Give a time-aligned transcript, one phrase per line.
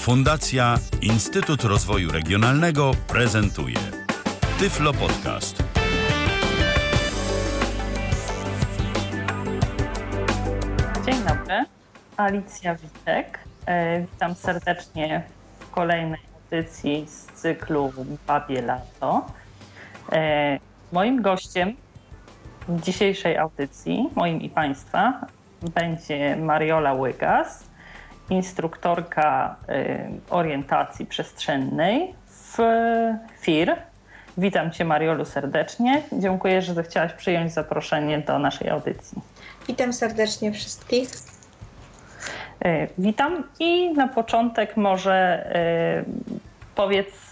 [0.00, 3.76] Fundacja Instytut Rozwoju Regionalnego prezentuje
[4.58, 5.62] Tyflo Podcast.
[11.06, 11.64] Dzień dobry,
[12.16, 13.38] Alicja Witek.
[13.66, 15.22] E, witam serdecznie
[15.60, 17.92] w kolejnej audycji z cyklu
[18.26, 19.26] Babie Lato.
[20.12, 20.58] E,
[20.92, 21.76] moim gościem
[22.68, 25.26] w dzisiejszej audycji, moim i Państwa,
[25.74, 27.69] będzie Mariola Łygas,
[28.30, 32.58] instruktorka y, orientacji przestrzennej w
[33.40, 33.76] FIR.
[34.38, 36.02] Witam Cię Mariolu serdecznie.
[36.12, 39.22] Dziękuję, że zechciałaś przyjąć zaproszenie do naszej audycji.
[39.68, 41.08] Witam serdecznie wszystkich.
[42.64, 45.46] Y, witam i na początek może
[46.00, 47.30] y, powiedz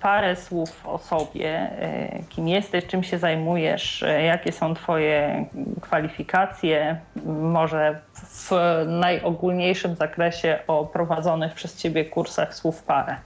[0.00, 1.70] parę słów o sobie,
[2.28, 5.44] kim jesteś, czym się zajmujesz, jakie są Twoje
[5.80, 8.50] kwalifikacje, może w
[8.86, 13.16] najogólniejszym zakresie o prowadzonych przez Ciebie kursach słów parę.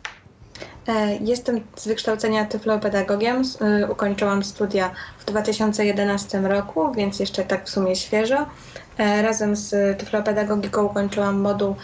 [0.89, 3.43] E, jestem z wykształcenia tyflopedagogiem.
[3.61, 8.47] E, ukończyłam studia w 2011 roku, więc jeszcze tak w sumie świeżo.
[9.01, 11.75] E, razem z tyflopedagogiką ukończyłam moduł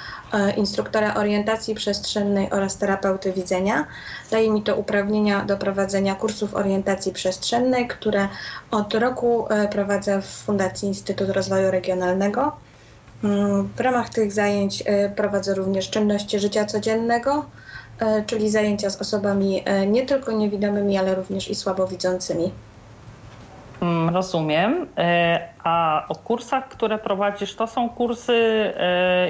[0.57, 3.87] instruktora orientacji przestrzennej oraz terapeuty widzenia.
[4.31, 8.29] Daje mi to uprawnienia do prowadzenia kursów orientacji przestrzennej, które
[8.71, 12.57] od roku prowadzę w Fundacji Instytut Rozwoju Regionalnego.
[13.25, 14.85] Mm, w ramach tych zajęć
[15.17, 17.45] prowadzę również czynności życia codziennego,
[18.01, 22.53] E, czyli zajęcia z osobami e, nie tylko niewidomymi, ale również i słabowidzącymi.
[23.81, 24.87] Mm, rozumiem.
[24.97, 28.73] E, a o kursach, które prowadzisz, to są kursy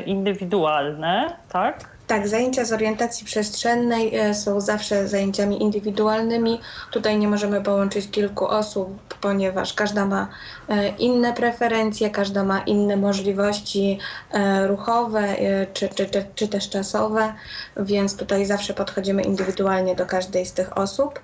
[0.07, 1.97] indywidualne, tak?
[2.07, 6.61] Tak, zajęcia z orientacji przestrzennej e, są zawsze zajęciami indywidualnymi.
[6.91, 10.29] Tutaj nie możemy połączyć kilku osób, ponieważ każda ma
[10.69, 13.99] e, inne preferencje, każda ma inne możliwości
[14.33, 15.37] e, ruchowe
[15.73, 17.33] czy, czy, czy, czy też czasowe,
[17.77, 21.21] więc tutaj zawsze podchodzimy indywidualnie do każdej z tych osób.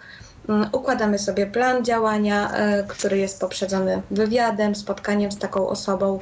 [0.48, 2.52] Mm, układamy sobie plan działania,
[2.88, 6.20] który jest poprzedzony wywiadem, spotkaniem z taką osobą.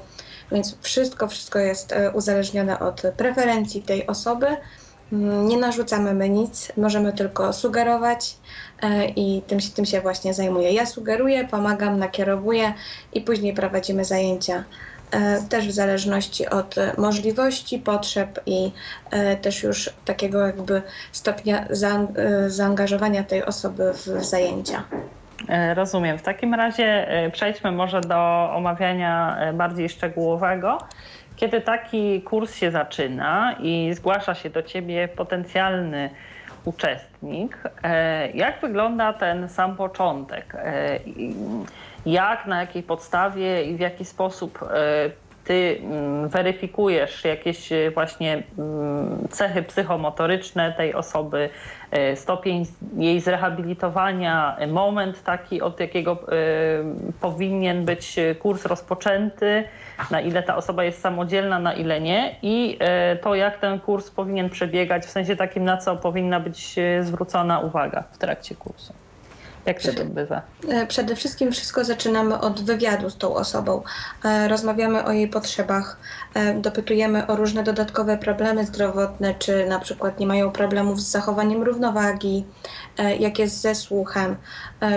[0.52, 4.46] Więc wszystko, wszystko jest e, uzależnione od preferencji tej osoby.
[5.12, 8.36] Mm, nie narzucamy my nic, możemy tylko sugerować
[8.82, 10.72] e, i tym, tym się właśnie zajmuję.
[10.72, 12.74] Ja sugeruję, pomagam, nakierowuję
[13.12, 14.64] i później prowadzimy zajęcia e,
[15.48, 18.72] też w zależności od możliwości, potrzeb i
[19.42, 20.82] też już takiego jakby
[21.12, 21.66] stopnia
[22.46, 24.84] zaangażowania tej osoby w zajęcia.
[25.48, 26.18] E, rozumiem.
[26.18, 30.78] W takim razie e, przejdźmy może do omawiania e, bardziej szczegółowego.
[31.36, 36.10] Kiedy taki kurs się zaczyna i zgłasza się do ciebie potencjalny
[36.64, 37.58] uczestnik,
[38.34, 40.56] jak wygląda ten sam początek?
[42.10, 44.58] Jak, na jakiej podstawie i w jaki sposób
[45.50, 51.50] ty mm, weryfikujesz jakieś e, właśnie mm, cechy psychomotoryczne tej osoby,
[51.90, 52.66] e, stopień
[52.96, 56.16] jej zrehabilitowania, moment taki, od jakiego e,
[57.20, 59.64] powinien być kurs rozpoczęty,
[60.10, 62.78] na ile ta osoba jest samodzielna, na ile nie i
[63.22, 68.04] to, jak ten kurs powinien przebiegać, w sensie takim, na co powinna być zwrócona uwaga
[68.12, 68.92] w trakcie kursu.
[69.66, 70.42] Jak się to odbywa?
[70.68, 73.82] E, przede wszystkim wszystko zaczynamy od wywiadu z tą osobą.
[74.24, 75.96] E, rozmawiamy o jej potrzebach,
[76.34, 81.62] e, dopytujemy o różne dodatkowe problemy zdrowotne, czy na przykład nie mają problemów z zachowaniem
[81.62, 82.44] równowagi,
[83.18, 84.36] jak jest ze słuchem,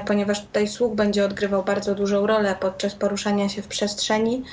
[0.08, 4.44] ponieważ tutaj słuch będzie odgrywał bardzo dużą rolę podczas poruszania się w przestrzeni,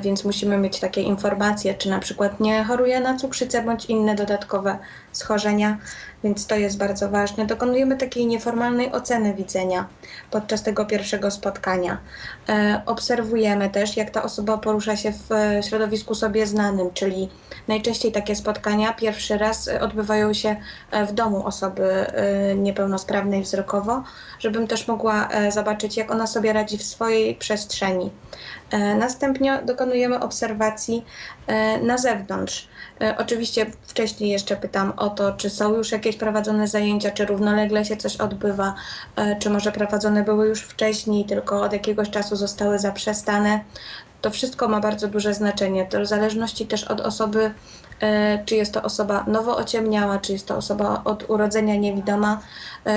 [0.00, 4.78] więc musimy mieć takie informacje, czy na przykład nie choruje na cukrzycę bądź inne dodatkowe
[5.12, 5.78] schorzenia
[6.24, 7.46] więc to jest bardzo ważne.
[7.46, 9.88] Dokonujemy takiej nieformalnej oceny widzenia
[10.30, 11.98] podczas tego pierwszego spotkania.
[12.48, 15.28] E, obserwujemy też, jak ta osoba porusza się w
[15.68, 17.28] środowisku sobie znanym, czyli
[17.68, 20.56] najczęściej takie spotkania pierwszy raz odbywają się
[20.90, 24.02] e, w domu osoby e, niepełnosprawnej wzrokowo,
[24.38, 28.10] żebym też mogła e, zobaczyć, jak ona sobie radzi w swojej przestrzeni.
[28.70, 31.04] E, następnie dokonujemy obserwacji
[31.46, 32.68] e, na zewnątrz.
[33.00, 37.84] E, oczywiście wcześniej jeszcze pytam o to, czy są już jakieś prowadzone zajęcia, czy równolegle
[37.84, 38.74] się coś odbywa,
[39.38, 43.60] czy może prowadzone były już wcześniej, tylko od jakiegoś czasu zostały zaprzestane.
[44.20, 45.86] To wszystko ma bardzo duże znaczenie.
[45.86, 47.50] To w zależności też od osoby,
[48.46, 52.40] czy jest to osoba nowo ociemniała, czy jest to osoba od urodzenia niewidoma,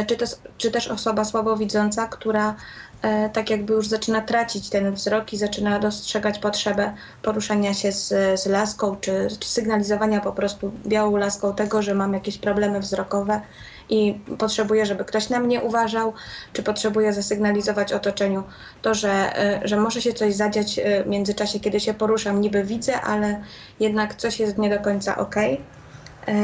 [0.07, 0.25] czy, to,
[0.57, 2.84] czy też osoba słabowidząca, która E,
[3.33, 8.07] tak jakby już zaczyna tracić ten wzrok i zaczyna dostrzegać potrzebę poruszania się z,
[8.41, 13.41] z laską, czy, czy sygnalizowania po prostu białą laską tego, że mam jakieś problemy wzrokowe
[13.89, 16.13] i potrzebuję, żeby ktoś na mnie uważał,
[16.53, 18.43] czy potrzebuję zasygnalizować otoczeniu
[18.81, 22.63] to, że, e, że może się coś zadziać e, w międzyczasie, kiedy się poruszam, niby
[22.63, 23.43] widzę, ale
[23.79, 25.35] jednak coś jest nie do końca ok.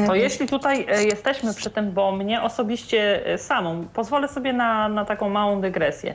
[0.07, 5.29] To jeśli tutaj jesteśmy przy tym, bo mnie osobiście samą, pozwolę sobie na, na taką
[5.29, 6.13] małą dygresję.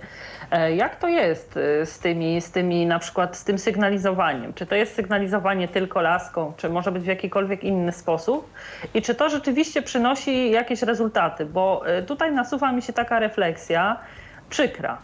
[0.76, 1.52] Jak to jest
[1.84, 4.54] z tymi, z tymi, na przykład z tym sygnalizowaniem?
[4.54, 8.50] Czy to jest sygnalizowanie tylko laską, czy może być w jakikolwiek inny sposób?
[8.94, 11.46] I czy to rzeczywiście przynosi jakieś rezultaty?
[11.46, 13.96] Bo tutaj nasuwa mi się taka refleksja
[14.50, 14.98] przykra.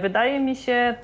[0.00, 0.94] Wydaje mi się,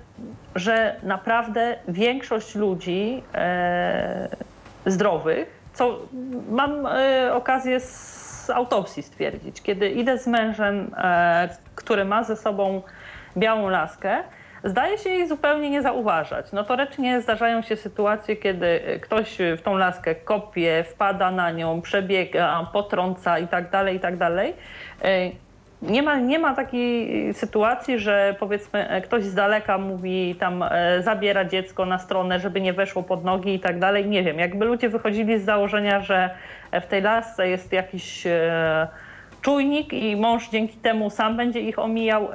[0.55, 4.29] że naprawdę większość ludzi e,
[4.87, 5.99] zdrowych, co
[6.51, 12.83] mam e, okazję z autopsji stwierdzić, kiedy idę z mężem, e, który ma ze sobą
[13.37, 14.23] białą laskę,
[14.65, 16.53] zdaje się jej zupełnie nie zauważać.
[16.53, 23.39] Notorycznie zdarzają się sytuacje, kiedy ktoś w tą laskę kopie, wpada na nią, przebiega, potrąca
[23.39, 24.53] itd., tak itd.
[25.89, 31.03] Nie ma, nie ma takiej sytuacji, że powiedzmy e, ktoś z daleka mówi tam e,
[31.03, 34.07] zabiera dziecko na stronę, żeby nie weszło pod nogi i tak dalej.
[34.07, 36.31] Nie wiem, jakby ludzie wychodzili z założenia, że
[36.73, 38.89] w tej lasce jest jakiś e,
[39.43, 42.29] czujnik i mąż dzięki temu sam będzie ich omijał.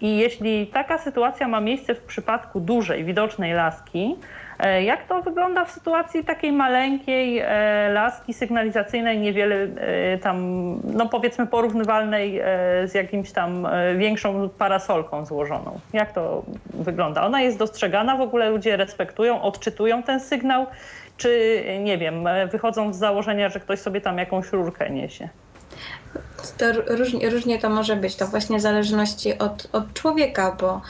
[0.00, 4.16] I jeśli taka sytuacja ma miejsce w przypadku dużej, widocznej laski,
[4.53, 7.46] E, jak to wygląda w sytuacji takiej maleńkiej e,
[7.92, 10.36] laski sygnalizacyjnej, niewiele e, tam,
[10.84, 12.40] no powiedzmy porównywalnej
[12.84, 15.80] z jakimś tam większą parasolką złożoną?
[15.92, 16.42] Jak to
[16.74, 17.26] wygląda?
[17.26, 20.66] Ona jest dostrzegana, w ogóle ludzie respektują, odczytują ten sygnał,
[21.16, 25.28] czy nie wiem, wychodzą z założenia, że ktoś sobie tam jakąś rurkę niesie?
[26.58, 28.16] To różnie, różnie to może być.
[28.16, 30.80] To właśnie w zależności od, od człowieka, bo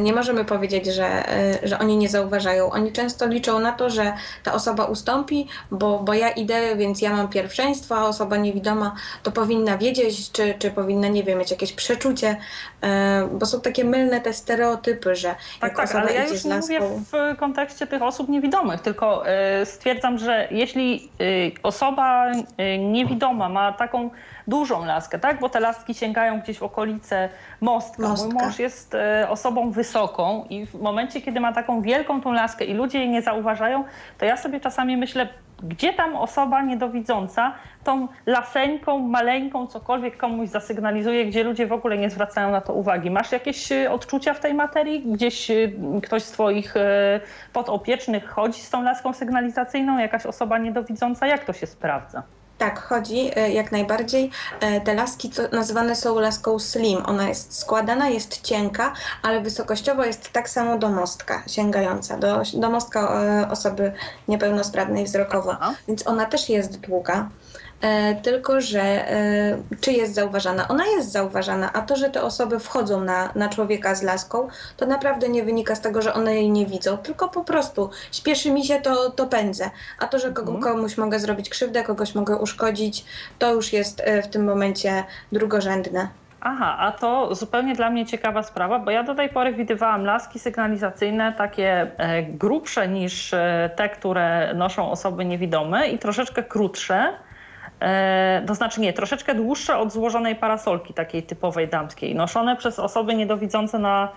[0.00, 1.32] nie możemy powiedzieć, że,
[1.64, 2.70] y, że oni nie zauważają.
[2.70, 7.16] Oni często liczą na to, że ta osoba ustąpi, bo, bo ja idę, więc ja
[7.16, 11.72] mam pierwszeństwo, a osoba niewidoma to powinna wiedzieć, czy, czy powinna, nie wiem, mieć jakieś
[11.72, 12.36] przeczucie,
[12.84, 12.88] y,
[13.32, 16.80] bo są takie mylne te stereotypy, że tak, tak, ale ja już nie mówię
[17.12, 19.24] w kontekście tych osób niewidomych, tylko
[19.64, 21.10] stwierdzam, że jeśli
[21.62, 22.32] osoba
[22.78, 24.10] niewidoma ma taką
[24.46, 25.40] dużą laskę, tak?
[25.40, 27.28] Bo te laski sięgają gdzieś w okolice
[27.60, 28.08] mostka.
[28.08, 28.28] mostka.
[28.28, 32.64] Mój mąż jest e, osobą wysoką i w momencie, kiedy ma taką wielką tą laskę
[32.64, 33.84] i ludzie jej nie zauważają,
[34.18, 35.28] to ja sobie czasami myślę,
[35.62, 37.54] gdzie tam osoba niedowidząca
[37.84, 43.10] tą laseńką, maleńką, cokolwiek komuś zasygnalizuje, gdzie ludzie w ogóle nie zwracają na to uwagi.
[43.10, 45.00] Masz jakieś e, odczucia w tej materii?
[45.12, 45.54] Gdzieś e,
[46.02, 46.74] ktoś z twoich
[47.52, 51.26] podopiecznych chodzi z tą laską sygnalizacyjną, jakaś osoba niedowidząca?
[51.26, 52.22] Jak to się sprawdza?
[52.58, 54.30] Tak, chodzi e, jak najbardziej.
[54.60, 57.02] E, te laski nazywane są laską slim.
[57.06, 58.92] Ona jest składana, jest cienka,
[59.22, 63.92] ale wysokościowo jest tak samo do mostka, sięgająca do, do mostka e, osoby
[64.28, 65.52] niepełnosprawnej wzrokowo.
[65.60, 65.74] Aha.
[65.88, 67.28] Więc ona też jest długa.
[67.80, 70.68] E, tylko że e, czy jest zauważana?
[70.68, 74.86] Ona jest zauważana, a to, że te osoby wchodzą na, na człowieka z laską, to
[74.86, 78.64] naprawdę nie wynika z tego, że one jej nie widzą, tylko po prostu śpieszy mi
[78.64, 79.70] się, to, to pędzę.
[79.98, 80.60] A to, że mhm.
[80.60, 83.04] komuś mogę zrobić krzywdę, kogoś mogę uszkodzić,
[83.38, 86.08] to już jest e, w tym momencie drugorzędne.
[86.40, 90.38] Aha, a to zupełnie dla mnie ciekawa sprawa, bo ja do tej pory widywałam laski
[90.38, 91.90] sygnalizacyjne takie
[92.28, 93.34] grubsze niż
[93.76, 97.12] te, które noszą osoby niewidome i troszeczkę krótsze.
[97.80, 103.14] E, to znaczy nie, troszeczkę dłuższe od złożonej parasolki takiej typowej damskiej, noszone przez osoby
[103.14, 104.08] niedowidzące na,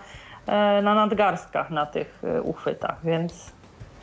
[0.48, 3.59] e, na nadgarstkach na tych e, uchwytach, więc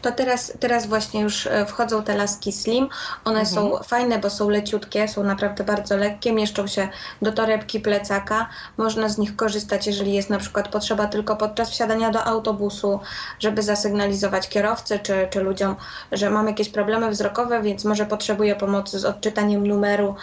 [0.07, 2.89] to teraz, teraz właśnie już e, wchodzą te laski slim.
[3.25, 3.57] One mhm.
[3.57, 6.89] są fajne, bo są leciutkie, są naprawdę bardzo lekkie, mieszczą się
[7.23, 8.49] do torebki plecaka.
[8.77, 13.01] Można z nich korzystać, jeżeli jest na przykład potrzeba tylko podczas wsiadania do autobusu,
[13.39, 15.77] żeby zasygnalizować kierowcy czy, czy ludziom,
[16.13, 20.15] że mam jakieś problemy wzrokowe, więc może potrzebuję pomocy z odczytaniem numeru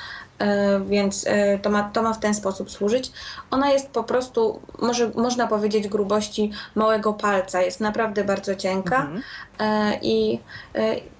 [0.86, 3.12] więc e, to ma, to ma w ten sposób służyć.
[3.52, 7.62] Ona jest po prostu, może, można powiedzieć, grubości małego palca.
[7.62, 9.22] Jest naprawdę bardzo cienka mhm.
[9.60, 10.40] E, i,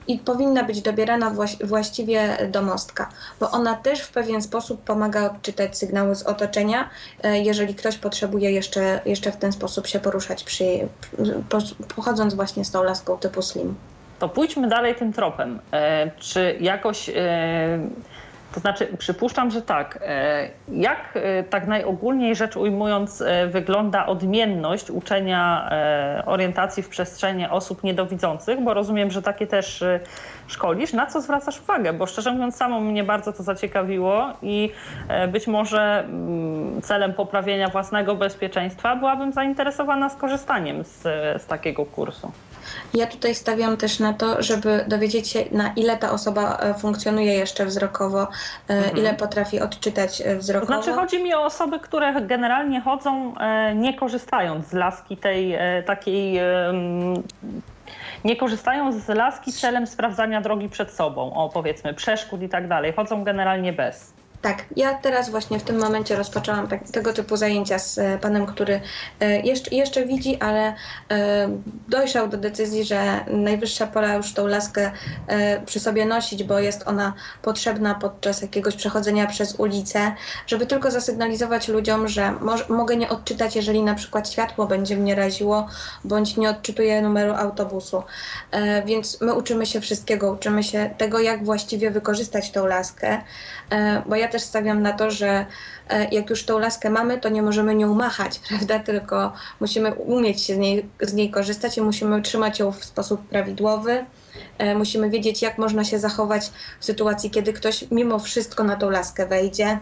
[0.08, 1.32] i powinna być dobierana
[1.64, 6.90] właściwie do mostka, bo ona też w pewien sposób pomaga odczytać sygnały z otoczenia,
[7.24, 10.66] jeżeli ktoś potrzebuje jeszcze, jeszcze w ten sposób się poruszać, przy,
[11.96, 13.76] pochodząc właśnie z tą laską typu slim.
[14.20, 15.60] To pójdźmy dalej tym tropem.
[16.20, 17.10] Czy jakoś
[18.54, 20.00] to znaczy, przypuszczam, że tak.
[20.02, 25.70] E, jak e, tak najogólniej rzecz ujmując, e, wygląda odmienność uczenia
[26.26, 28.62] orientacji w przestrzeni osób niedowidzących?
[28.62, 29.84] Bo rozumiem, że takie też
[30.48, 30.94] szkolisz.
[30.94, 31.94] Na co zwracasz uwagę?
[31.94, 34.72] Bo szczerze mówiąc, samo mnie bardzo to zaciekawiło i
[35.28, 41.02] być może mm, celem poprawienia własnego bezpieczeństwa byłabym zainteresowana skorzystaniem z,
[41.42, 42.32] z takiego kursu.
[42.94, 47.34] Ja tutaj stawiam też na to, żeby dowiedzieć się, na ile ta osoba e, funkcjonuje
[47.34, 48.98] jeszcze wzrokowo, e, mhm.
[48.98, 50.74] ile potrafi odczytać e, wzrokowo.
[50.74, 53.34] To znaczy chodzi mi o osoby, które generalnie chodzą
[53.76, 56.40] nie korzystając z laski tej takiej
[58.24, 62.94] nie korzystają z laski celem sprawdzania drogi przed sobą, o powiedzmy przeszkód i tak dalej.
[62.94, 64.14] Chodzą generalnie bez.
[64.44, 68.46] Tak, ja teraz właśnie w tym momencie rozpoczęłam tak, tego typu zajęcia z e, panem,
[68.46, 68.82] który
[69.20, 70.74] e, jeszcze, jeszcze widzi, ale
[71.12, 71.50] e,
[71.88, 74.92] dojrzał do decyzji, że najwyższa pora już tą laskę
[75.66, 80.12] przy sobie nosić, bo jest ona potrzebna podczas jakiegoś przechodzenia przez ulicę,
[80.48, 85.16] żeby tylko zasygnalizować ludziom, że mo- mogę nie odczytać, jeżeli na przykład światło będzie mnie
[85.16, 85.68] raziło,
[86.04, 88.04] bądź nie odczytuję numeru autobusu.
[88.86, 93.22] Więc my uczymy się wszystkiego, uczymy się tego, jak właściwie wykorzystać tą laskę,
[94.06, 95.46] bo ja też stawiam na to, że
[95.90, 98.80] e, jak już tą laskę mamy, to nie możemy nią machać, prawda?
[98.80, 103.28] Tylko musimy umieć się z niej, z niej korzystać i musimy trzymać ją w sposób
[103.28, 104.06] prawidłowy.
[104.58, 108.90] E, musimy wiedzieć, jak można się zachować w sytuacji, kiedy ktoś mimo wszystko na tą
[108.90, 109.80] laskę wejdzie,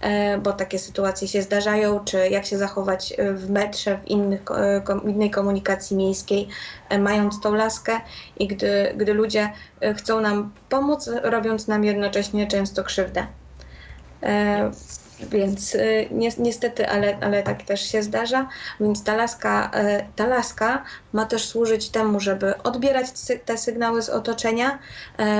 [0.00, 4.42] e, bo takie sytuacje się zdarzają, czy jak się zachować w metrze, w innych,
[5.04, 6.48] innej komunikacji miejskiej,
[6.98, 8.00] mając tą laskę
[8.38, 9.52] i gdy, gdy ludzie
[9.96, 13.26] chcą nam pomóc, robiąc nam jednocześnie często krzywdę.
[14.22, 14.70] E,
[15.30, 15.78] więc e,
[16.38, 18.48] niestety, ale, ale tak też się zdarza.
[18.80, 23.06] Więc ta laska, e, ta laska ma też służyć temu, żeby odbierać
[23.44, 24.78] te sygnały z otoczenia,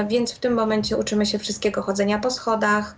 [0.09, 2.97] więc w tym momencie uczymy się wszystkiego chodzenia po schodach,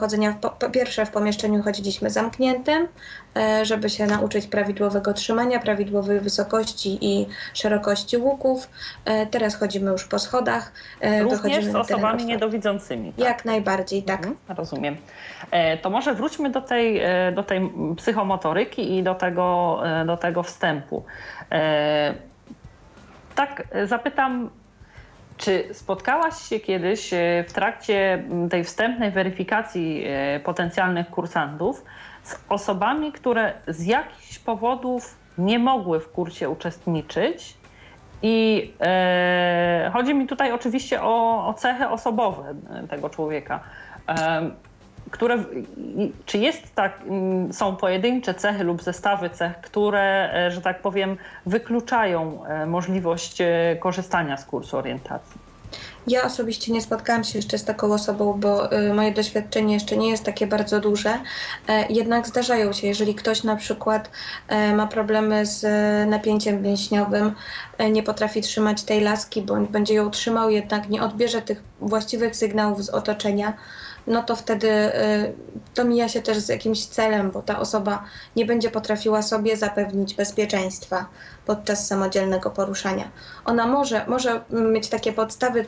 [0.00, 2.88] chodzenia w, po pierwsze w pomieszczeniu chodziliśmy zamkniętym,
[3.62, 8.68] żeby się nauczyć prawidłowego trzymania, prawidłowej wysokości i szerokości łuków.
[9.30, 10.72] Teraz chodzimy już po schodach.
[11.20, 13.12] Również z osobami niedowidzącymi.
[13.12, 13.24] Tak?
[13.24, 14.26] Jak najbardziej, tak.
[14.26, 14.96] Mhm, rozumiem.
[15.50, 20.16] E, to może wróćmy do tej, e, do tej psychomotoryki i do tego, e, do
[20.16, 21.04] tego wstępu.
[23.34, 24.50] Tak, zapytam,
[25.36, 27.10] czy spotkałaś się kiedyś
[27.48, 30.06] w trakcie tej wstępnej weryfikacji
[30.44, 31.84] potencjalnych kursantów
[32.26, 37.56] z osobami, które z jakichś powodów nie mogły w kursie uczestniczyć?
[38.22, 42.54] I e, chodzi mi tutaj oczywiście o, o cechy osobowe
[42.88, 43.60] tego człowieka.
[44.08, 44.50] E,
[45.10, 45.44] które,
[46.26, 47.02] czy jest tak,
[47.52, 51.16] są pojedyncze cechy lub zestawy cech, które, e, że tak powiem,
[51.46, 55.45] wykluczają e, możliwość e, korzystania z kursu orientacji?
[56.06, 60.24] Ja osobiście nie spotkałam się jeszcze z taką osobą, bo moje doświadczenie jeszcze nie jest
[60.24, 61.18] takie bardzo duże.
[61.88, 64.10] Jednak zdarzają się, jeżeli ktoś na przykład
[64.76, 65.62] ma problemy z
[66.10, 67.34] napięciem mięśniowym,
[67.90, 72.84] nie potrafi trzymać tej laski, bądź będzie ją trzymał, jednak nie odbierze tych właściwych sygnałów
[72.84, 73.52] z otoczenia,
[74.06, 75.32] no to wtedy y,
[75.74, 78.04] to mija się też z jakimś celem, bo ta osoba
[78.36, 81.06] nie będzie potrafiła sobie zapewnić bezpieczeństwa
[81.46, 83.08] podczas samodzielnego poruszania.
[83.44, 85.64] Ona może, może mieć takie podstawy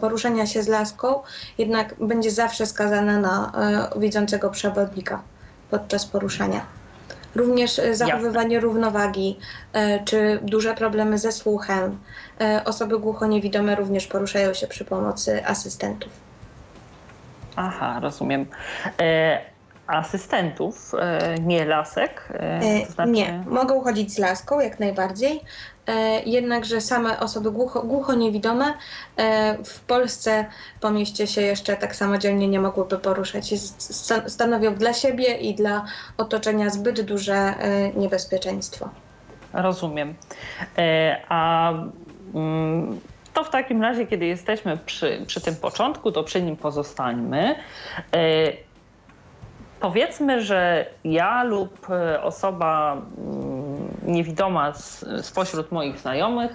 [0.00, 1.20] poruszania się z laską,
[1.58, 3.52] jednak będzie zawsze skazana na
[3.96, 5.22] y, widzącego przewodnika
[5.70, 6.66] podczas poruszania.
[7.34, 8.68] Również y, zachowywanie Jasne.
[8.68, 9.38] równowagi,
[10.04, 11.98] czy duże problemy ze słuchem.
[12.64, 16.10] Osoby głuchoniewidome również poruszają się przy pomocy asystentów.
[17.56, 18.46] Aha, rozumiem.
[19.00, 19.40] E,
[19.86, 22.28] asystentów, e, nie lasek?
[22.32, 23.10] E, to znaczy...
[23.10, 25.40] Nie, mogą chodzić z laską jak najbardziej.
[25.86, 28.74] E, jednakże same osoby głucho, głuchoniewidome
[29.16, 30.44] e, w Polsce
[30.80, 33.54] po mieście się jeszcze tak samodzielnie nie mogłyby poruszać.
[34.26, 35.84] Stanowią dla siebie i dla
[36.16, 38.88] otoczenia zbyt duże e, niebezpieczeństwo.
[39.52, 40.14] Rozumiem.
[41.28, 41.72] A
[42.34, 43.00] mm,
[43.34, 47.54] to w takim razie, kiedy jesteśmy przy, przy tym początku, to przy nim pozostańmy.
[48.14, 48.52] E,
[49.80, 54.72] powiedzmy, że ja lub e, osoba mm, niewidoma
[55.22, 56.50] spośród moich znajomych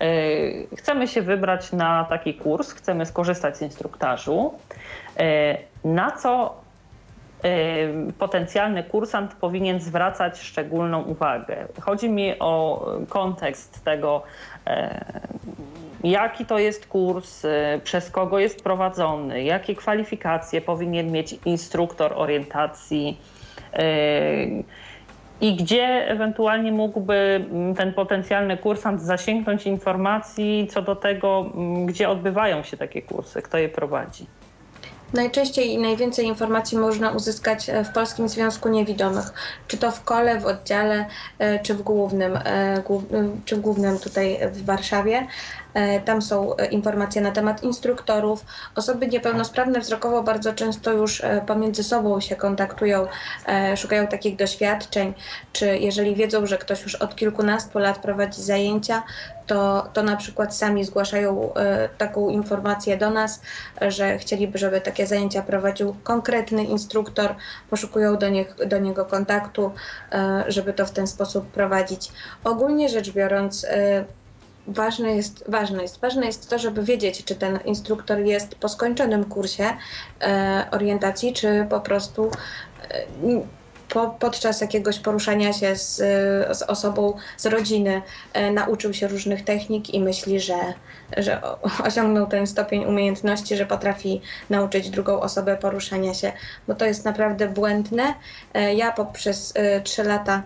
[0.00, 4.54] e, chcemy się wybrać na taki kurs, chcemy skorzystać z instruktażu.
[5.84, 6.63] Na co
[8.18, 11.56] potencjalny kursant powinien zwracać szczególną uwagę?
[11.80, 14.22] Chodzi mi o kontekst tego,
[16.04, 23.18] jaki to jest kurs, y, przez kogo jest prowadzony, jakie kwalifikacje powinien mieć instruktor orientacji
[23.74, 24.64] y,
[25.40, 27.14] i gdzie ewentualnie mógłby
[27.50, 33.42] mm, ten potencjalny kursant zasięgnąć informacji co do tego, mm, gdzie odbywają się takie kursy,
[33.42, 34.26] kto je prowadzi.
[35.14, 39.32] Najczęściej i najwięcej informacji można uzyskać e, w Polskim Związku Niewidomych,
[39.68, 41.06] czy to w kole, w oddziale,
[41.38, 42.82] e, czy w głównym, e,
[43.44, 45.26] czy w głównym tutaj w Warszawie.
[46.04, 48.44] Tam są informacje na temat instruktorów.
[48.74, 53.06] Osoby niepełnosprawne wzrokowo bardzo często już pomiędzy sobą się kontaktują,
[53.76, 55.14] szukają takich doświadczeń,
[55.52, 59.02] czy jeżeli wiedzą, że ktoś już od kilkunastu lat prowadzi zajęcia,
[59.46, 61.52] to, to na przykład sami zgłaszają
[61.98, 63.40] taką informację do nas,
[63.80, 67.34] że chcieliby, żeby takie zajęcia prowadził konkretny instruktor,
[67.70, 69.72] poszukują do, nie, do niego kontaktu,
[70.12, 72.12] e, żeby to w ten sposób prowadzić.
[72.44, 74.04] Ogólnie rzecz biorąc, e,
[74.66, 79.24] ważne jest, ważne jest, ważne jest to, żeby wiedzieć, czy ten instruktor jest po skończonym
[79.24, 79.64] kursie
[80.20, 82.30] e, orientacji, czy po prostu
[82.90, 83.04] e,
[83.88, 85.96] po, podczas jakiegoś poruszania się z,
[86.58, 88.02] z osobą z rodziny
[88.32, 90.58] e, nauczył się różnych technik i myśli, że,
[91.16, 91.40] że
[91.86, 96.32] osiągnął ten stopień umiejętności, że potrafi nauczyć drugą osobę poruszania się,
[96.68, 98.14] bo to jest naprawdę błędne.
[98.54, 100.42] E, ja poprzez e, trzy lata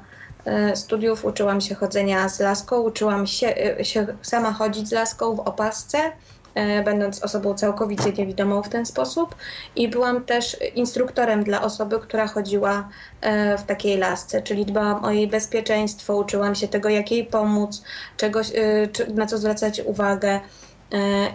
[0.75, 5.41] studiów uczyłam się chodzenia z laską, uczyłam się, e, się sama chodzić z laską w
[5.41, 6.13] opasce
[6.59, 9.35] E, będąc osobą całkowicie niewidomą w ten sposób.
[9.77, 12.89] I byłam też instruktorem dla osoby, która chodziła
[13.21, 17.83] e, w takiej lasce, czyli dbałam o jej bezpieczeństwo, uczyłam się tego, jak jej pomóc,
[18.17, 20.41] czegoś, e, na co zwracać uwagę.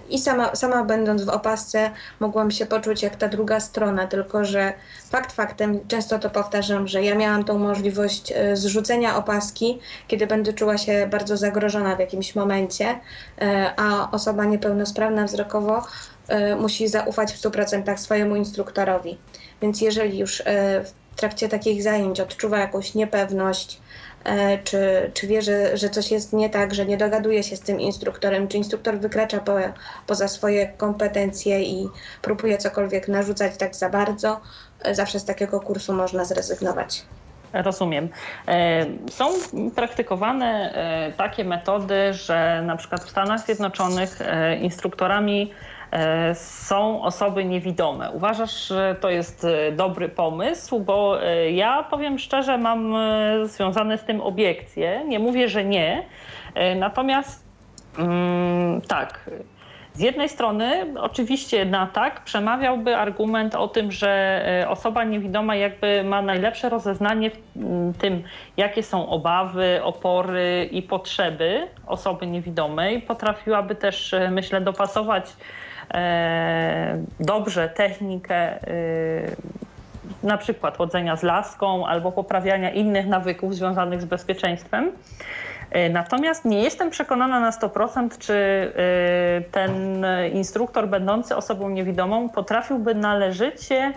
[0.10, 4.74] I sama, sama będąc w opasce mogłam się poczuć jak ta druga strona, tylko że
[5.10, 10.54] fakt faktem, często to powtarzam, że ja miałam tą możliwość e, zrzucenia opaski, kiedy będę
[10.54, 13.00] czuła się bardzo zagrożona w jakimś momencie,
[13.42, 15.82] e, a osoba niepełnosprawna wzrokowo
[16.28, 19.18] e, musi zaufać w 100% swojemu instruktorowi.
[19.62, 20.44] Więc jeżeli już
[21.14, 23.83] w trakcie takich zajęć odczuwa jakąś niepewność, E,
[24.64, 27.80] czy, czy wie, że, że coś jest nie tak, że nie dogaduje się z tym
[27.80, 29.54] instruktorem, czy instruktor wykracza po,
[30.08, 31.90] poza swoje kompetencje i
[32.22, 34.42] próbuje cokolwiek narzucać tak za bardzo,
[34.84, 37.06] e, zawsze z takiego kursu można zrezygnować.
[37.54, 38.10] Rozumiem.
[38.48, 39.26] E, są
[39.76, 40.74] praktykowane
[41.18, 44.20] takie metody, że na przykład w Stanach Zjednoczonych
[44.62, 45.73] instruktorami E,
[46.34, 48.12] są osoby niewidome.
[48.12, 50.80] Uważasz, że to jest e, dobry pomysł?
[50.80, 52.96] Bo e, ja powiem szczerze, mam
[53.44, 55.04] związane z tym obiekcje.
[55.08, 56.04] Nie mówię, że nie.
[56.76, 57.46] Natomiast
[58.00, 59.30] mm, tak.
[59.94, 66.22] Z jednej strony, oczywiście na tak, przemawiałby argument o tym, że osoba niewidoma jakby ma
[66.22, 68.24] najlepsze rozeznanie w tym,
[68.58, 73.02] jakie są obawy, opory i potrzeby osoby niewidomej.
[73.02, 75.63] Potrafiłaby też, myślę, dopasować E,
[77.20, 78.62] dobrze technikę e,
[80.24, 84.92] na przykład chodzenia z laską albo poprawiania innych nawyków związanych z bezpieczeństwem.
[85.72, 88.72] E, natomiast nie jestem przekonana na 100%, czy
[89.52, 93.94] ten instruktor będący osobą niewidomą potrafiłby należycie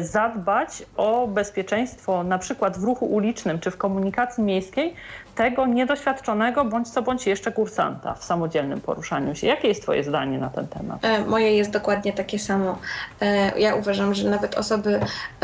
[0.00, 4.94] zadbać o bezpieczeństwo na przykład w ruchu ulicznym czy w komunikacji miejskiej
[5.40, 9.46] tego niedoświadczonego bądź co bądź jeszcze kursanta w samodzielnym poruszaniu się.
[9.46, 11.04] Jakie jest Twoje zdanie na ten temat?
[11.04, 12.78] E, moje jest dokładnie takie samo.
[13.20, 15.00] E, ja uważam, że nawet osoby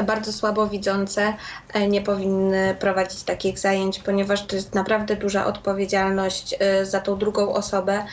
[0.06, 1.34] bardzo słabo widzące
[1.74, 7.54] e, nie powinny prowadzić takich zajęć, ponieważ to jest naprawdę duża odpowiedzialność za tą drugą
[7.54, 8.04] osobę.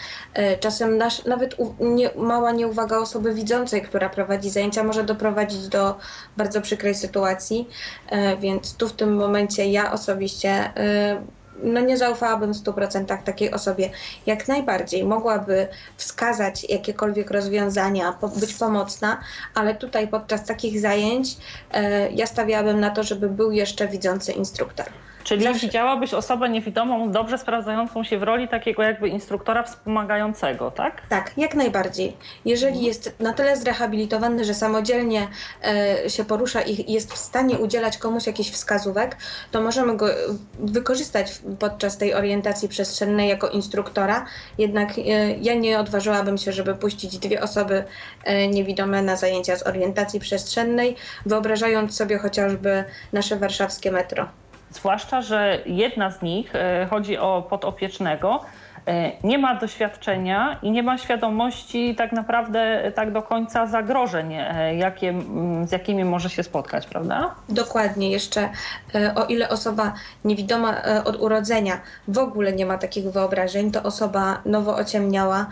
[0.59, 5.95] Czasem nasz, nawet nie, mała nieuwaga osoby widzącej, która prowadzi zajęcia, może doprowadzić do
[6.37, 7.69] bardzo przykrej sytuacji,
[8.39, 10.73] więc tu w tym momencie ja osobiście
[11.63, 13.89] no nie zaufałabym w 100% takiej osobie.
[14.25, 19.19] Jak najbardziej mogłaby wskazać jakiekolwiek rozwiązania, być pomocna,
[19.55, 21.37] ale tutaj podczas takich zajęć
[21.71, 24.85] e, ja stawiałabym na to, żeby był jeszcze widzący instruktor.
[25.23, 25.67] Czyli Zawsze...
[25.67, 31.01] widziałabyś osobę niewidomą, dobrze sprawdzającą się w roli takiego jakby instruktora wspomagającego, tak?
[31.09, 32.17] Tak, jak najbardziej.
[32.45, 32.85] Jeżeli mhm.
[32.85, 35.27] jest na tyle zrehabilitowany, że samodzielnie
[35.63, 39.17] e, się porusza i jest w stanie udzielać komuś jakichś wskazówek,
[39.51, 40.05] to możemy go
[40.59, 44.25] wykorzystać podczas tej orientacji przestrzennej jako instruktora.
[44.57, 47.83] Jednak e, ja nie odważyłabym się, żeby puścić dwie osoby
[48.23, 52.83] e, niewidome na zajęcia z orientacji przestrzennej, wyobrażając sobie chociażby
[53.13, 54.42] nasze warszawskie metro.
[54.73, 58.39] Zwłaszcza, że jedna z nich, e, chodzi o podopiecznego,
[58.87, 64.75] e, nie ma doświadczenia i nie ma świadomości tak naprawdę tak do końca zagrożeń, e,
[64.75, 65.13] jakie,
[65.65, 67.35] z jakimi może się spotkać, prawda?
[67.49, 68.11] Dokładnie.
[68.11, 68.49] Jeszcze
[69.15, 69.93] o ile osoba
[70.25, 75.45] niewidoma od urodzenia w ogóle nie ma takich wyobrażeń, to osoba nowo ociemniała,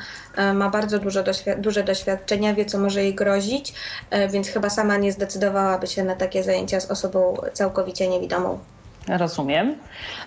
[0.54, 3.74] ma bardzo dużo doświ duże doświadczenia, wie co może jej grozić,
[4.30, 8.60] więc chyba sama nie zdecydowałaby się na takie zajęcia z osobą całkowicie niewidomą.
[9.08, 9.76] Rozumiem.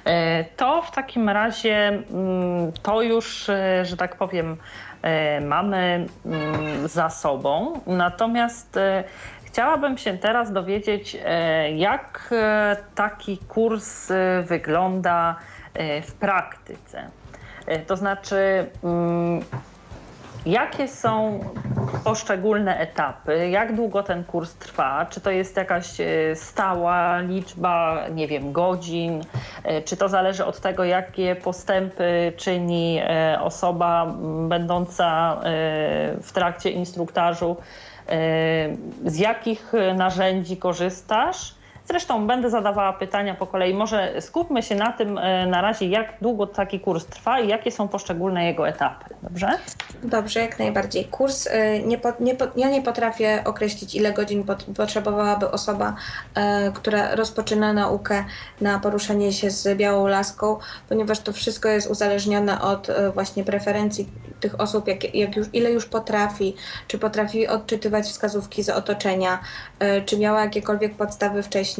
[0.04, 4.56] E, to w takim razie mm, to już, e, że tak powiem,
[5.02, 7.80] e, mamy mm, za sobą.
[7.86, 8.78] Natomiast
[9.44, 11.16] chciałabym się teraz dowiedzieć,
[11.76, 12.34] jak
[12.94, 15.36] taki kurs wygląda
[16.02, 17.10] w praktyce.
[17.86, 19.40] To znaczy, mm,
[20.46, 21.40] Jakie są
[22.04, 23.48] poszczególne etapy?
[23.48, 25.06] Jak długo ten kurs trwa?
[25.06, 29.24] Czy to jest jakaś e, stała liczba, nie wiem, godzin?
[29.62, 34.14] E, czy to zależy od tego, jakie postępy czyni e, osoba
[34.48, 35.40] będąca
[36.22, 37.56] w trakcie instruktażu?
[39.04, 41.54] Z jakich narzędzi korzystasz?
[41.88, 43.74] Zresztą będę zadawała pytania po kolei.
[43.74, 47.70] Może skupmy się na tym e, na razie, jak długo taki kurs trwa i jakie
[47.70, 49.14] są poszczególne jego etapy.
[49.22, 49.50] Dobrze?
[50.02, 51.04] Dobrze, jak najbardziej.
[51.04, 55.94] Kurs, e, nie, po, nie, ja nie potrafię określić, ile godzin pot, potrzebowałaby osoba,
[56.34, 58.24] e, która rozpoczyna naukę
[58.60, 64.08] na poruszanie się z białą laską, ponieważ to wszystko jest uzależnione od właśnie preferencji
[64.40, 66.56] tych osób, jak, jak już, ile już potrafi,
[66.88, 69.38] czy potrafi odczytywać wskazówki z otoczenia,
[70.06, 71.73] czy miała jakiekolwiek podstawy wcześniej.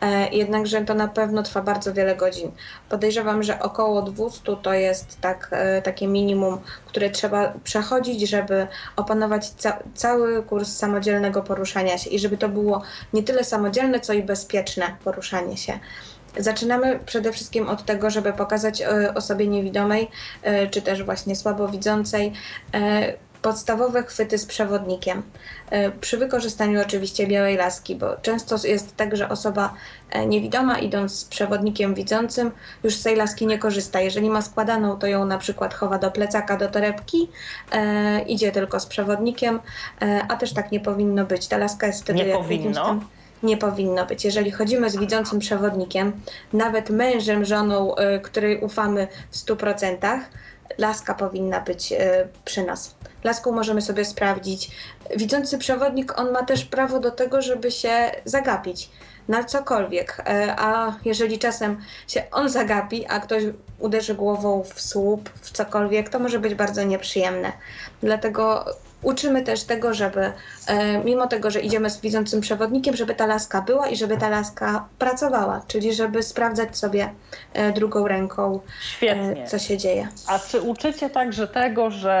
[0.00, 2.50] E, jednakże to na pewno trwa bardzo wiele godzin.
[2.88, 8.66] Podejrzewam, że około 200 to jest tak, e, takie minimum, które trzeba przechodzić, żeby
[8.96, 14.12] opanować ca cały kurs samodzielnego poruszania się i żeby to było nie tyle samodzielne, co
[14.12, 15.78] i bezpieczne poruszanie się.
[16.38, 20.10] Zaczynamy przede wszystkim od tego, żeby pokazać e, osobie niewidomej,
[20.70, 22.32] czy też właśnie słabowidzącej,
[23.44, 25.22] podstawowe chwyty z przewodnikiem.
[25.70, 29.74] E, przy wykorzystaniu oczywiście białej laski, bo często jest tak, że osoba
[30.10, 32.50] e, niewidoma idąc z przewodnikiem widzącym
[32.84, 34.00] już z tej laski nie korzysta.
[34.00, 37.28] Jeżeli ma składaną, to ją na przykład chowa do plecaka, do torebki,
[37.72, 39.60] e, idzie tylko z przewodnikiem,
[40.02, 41.48] e, a też tak nie powinno być.
[41.48, 42.24] Ta laska jest wtedy...
[42.24, 42.84] Nie powinno?
[42.84, 43.08] Tam,
[43.44, 44.24] nie powinno być.
[44.24, 46.12] Jeżeli chodzimy z widzącym przewodnikiem,
[46.52, 50.20] nawet mężem, żoną, y, której ufamy w 100%,
[50.78, 51.96] laska powinna być y,
[52.44, 52.94] przy nas.
[53.24, 54.70] Laską możemy sobie sprawdzić.
[55.16, 58.90] Widzący przewodnik, on ma też prawo do tego, żeby się zagapić
[59.28, 60.22] na cokolwiek.
[60.26, 63.42] E, a jeżeli czasem się on zagapi, a ktoś
[63.78, 67.52] uderzy głową w słup, w cokolwiek, to może być bardzo nieprzyjemne.
[68.02, 68.64] Dlatego
[69.04, 70.32] uczymy też tego, żeby
[70.66, 74.28] e, mimo tego, że idziemy z widzącym przewodnikiem, żeby ta laska była i żeby ta
[74.28, 77.10] laska pracowała, czyli żeby sprawdzać sobie
[77.52, 79.46] e, drugą ręką, Świetnie.
[79.46, 80.08] co się dzieje.
[80.26, 82.14] A czy uczycie także tego, że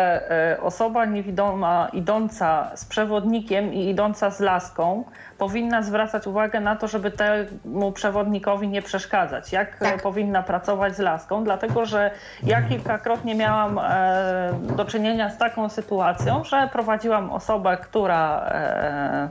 [0.62, 5.04] osoba niewidoma idąca z przewodnikiem i idąca z laską
[5.38, 10.02] powinna zwracać uwagę na to, żeby temu przewodnikowi nie przeszkadzać, jak tak.
[10.02, 12.10] powinna pracować z laską, dlatego że
[12.42, 19.28] ja kilkakrotnie miałam e, do czynienia z taką sytuacją, że prowadziłam osobę, która e,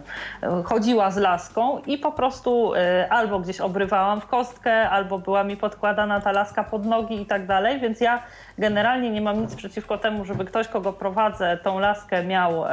[0.64, 5.58] chodziła z laską i po prostu e, albo gdzieś obrywałam w kostkę, albo była mi
[5.58, 8.20] podkładana ta laska pod nogi i tak dalej, więc ja
[8.58, 12.64] generalnie nie mam nic przeciwko temu, żeby ktoś, kogo prowadzę, tą laskę miał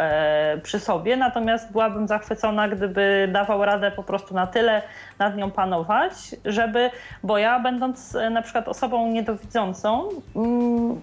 [0.62, 4.83] przy sobie, natomiast byłabym zachwycona, gdyby dawał radę po prostu na tyle
[5.19, 6.12] nad nią panować,
[6.45, 6.90] żeby,
[7.23, 11.01] bo ja będąc e, na przykład osobą niedowidzącą, mm,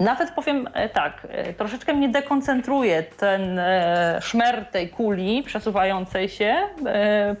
[0.00, 6.56] nawet powiem e, tak, e, troszeczkę mnie dekoncentruje ten e, szmer tej kuli przesuwającej się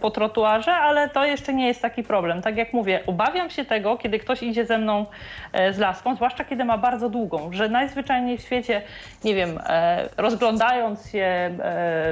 [0.00, 2.42] po trotuarze, ale to jeszcze nie jest taki problem.
[2.42, 5.06] Tak jak mówię, obawiam się tego, kiedy ktoś idzie ze mną
[5.72, 8.82] z laską, zwłaszcza kiedy ma bardzo długą, że najzwyczajniej w świecie,
[9.24, 9.60] nie wiem,
[10.16, 11.58] rozglądając się,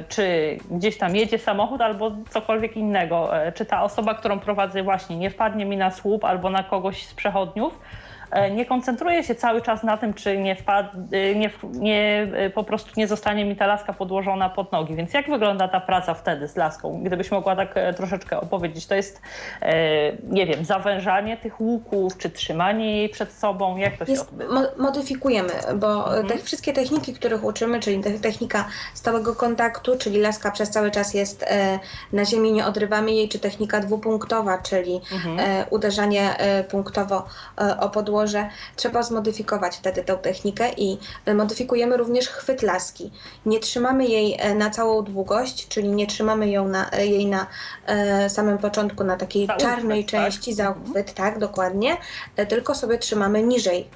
[0.09, 5.31] czy gdzieś tam jedzie samochód albo cokolwiek innego, czy ta osoba, którą prowadzę właśnie nie
[5.31, 7.79] wpadnie mi na słup albo na kogoś z przechodniów,
[8.51, 12.65] nie koncentruję się cały czas na tym, czy nie, wpad, e, nie, nie, e, po
[12.65, 14.95] prostu nie zostanie mi ta laska podłożona pod nogi.
[14.95, 17.03] Więc jak wygląda ta praca wtedy z laską?
[17.05, 18.87] Gdybyś mogła tak troszeczkę opowiedzieć.
[18.87, 19.23] To jest,
[20.29, 23.77] nie wiem, zawężanie tych łuków, czy trzymanie jej przed sobą?
[23.77, 24.61] Jak to się jest, odbywa?
[24.79, 26.27] Modyfikujemy, bo mhm.
[26.27, 28.65] te wszystkie techniki, których uczymy, czyli technika
[28.95, 31.47] stałego kontaktu, czyli laska przez cały czas jest
[32.13, 35.39] na ziemi, nie odrywamy jej, czy technika dwupunktowa, czyli mhm.
[35.71, 36.37] uderzanie
[36.71, 37.27] punktowo
[37.81, 37.89] o
[38.23, 43.11] podłożenie że trzeba zmodyfikować wtedy tę technikę i e, modyfikujemy również chwyt laski.
[43.47, 47.47] Nie trzymamy jej e, na całą długość, czyli nie trzymamy ją na, e, jej na
[48.29, 50.57] samym początku na takiej za czarnej uchwyt, części tak?
[50.57, 51.97] za uchwyt, tak, dokładnie,
[52.49, 53.89] tylko sobie trzymamy niżej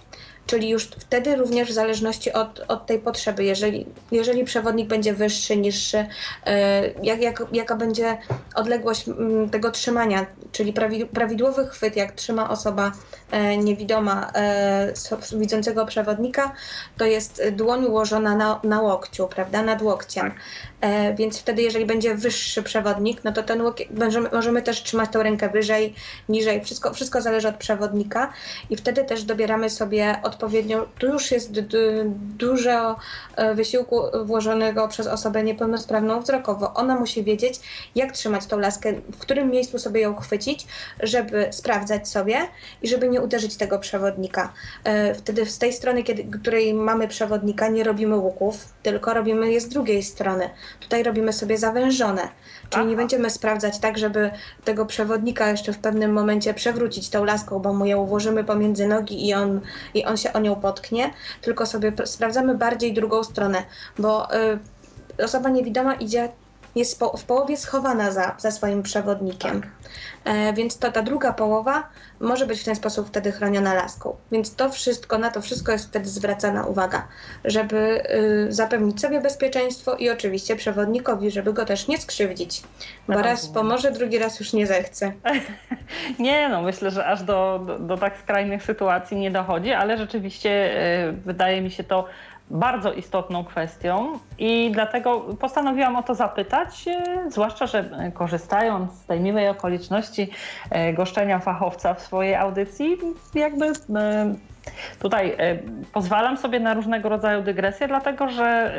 [0.46, 5.56] Czyli już wtedy również w zależności od, od tej potrzeby, jeżeli, jeżeli przewodnik będzie wyższy,
[5.56, 6.06] niższy,
[6.46, 8.18] e, jak, jak, jaka będzie
[8.54, 10.74] odległość mm, tego trzymania, czyli
[11.12, 12.92] prawidłowy chwyt, jak trzyma osoba
[13.30, 14.92] e, niewidoma e,
[15.32, 16.52] widzącego przewodnika,
[16.98, 20.32] to jest dłoń ułożona na, na łokciu, prawda, nad łokciem.
[21.14, 25.22] Więc wtedy, jeżeli będzie wyższy przewodnik, no to ten łokieć, możemy, możemy też trzymać tą
[25.22, 25.94] rękę wyżej,
[26.28, 28.32] niżej, wszystko, wszystko zależy od przewodnika
[28.70, 31.53] i wtedy też dobieramy sobie od odpowiednio, tu już jest
[32.38, 32.96] dużo
[33.37, 36.75] e, wysiłku włożonego przez osobę niepełnosprawną wzrokowo.
[36.75, 37.61] Ona musi wiedzieć,
[37.94, 40.66] jak trzymać tą laskę, w którym miejscu sobie ją chwycić,
[41.03, 42.38] żeby sprawdzać sobie
[42.83, 44.53] i żeby nie uderzyć tego przewodnika.
[44.85, 49.61] E, wtedy z tej strony, kiedy, której mamy przewodnika, nie robimy łuków, tylko robimy je
[49.61, 50.51] z drugiej strony.
[50.81, 52.29] Tutaj robimy sobie zawężone.
[52.70, 52.90] Czyli Aha.
[52.90, 54.31] nie będziemy sprawdzać tak, żeby
[54.64, 59.29] tego przewodnika jeszcze w pewnym momencie przewrócić tą laską, bo mu ją włożymy pomiędzy nogi
[59.29, 59.61] i on,
[59.94, 61.11] i on się o nią potknie,
[61.42, 63.62] tylko sobie sprawdzamy bardziej drugą stronę,
[63.98, 64.59] bo y,
[65.24, 66.29] osoba niewidoma idzie
[66.76, 69.60] jest w połowie schowana za, za swoim przewodnikiem.
[69.60, 69.70] Tak.
[70.24, 71.88] E, więc to ta druga połowa
[72.20, 74.16] może być w ten sposób wtedy chroniona laską.
[74.32, 77.08] Więc to wszystko, na to wszystko jest wtedy zwracana uwaga,
[77.44, 78.02] żeby
[78.48, 82.62] y, zapewnić sobie bezpieczeństwo i oczywiście przewodnikowi, żeby go też nie skrzywdzić,
[83.08, 85.12] bo raz pomoże, drugi raz już nie zechce.
[86.18, 90.80] nie, no myślę, że aż do, do, do tak skrajnych sytuacji nie dochodzi, ale rzeczywiście
[91.08, 92.04] y, wydaje mi się to
[92.50, 99.20] bardzo istotną kwestią i dlatego postanowiłam o to zapytać, e, zwłaszcza, że korzystając z tej
[99.20, 100.30] miłej okoliczności
[100.70, 102.96] e, goszczenia fachowca w swojej audycji,
[103.35, 103.72] jakby e,
[104.98, 105.37] Tutaj
[105.92, 108.74] pozwalam sobie na różnego rodzaju dygresje, dlatego że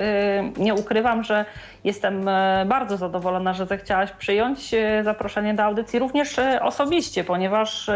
[0.58, 1.46] nie ukrywam, że
[1.84, 2.30] jestem
[2.66, 7.90] bardzo zadowolona, że zechciałaś przyjąć zaproszenie do audycji również osobiście, ponieważ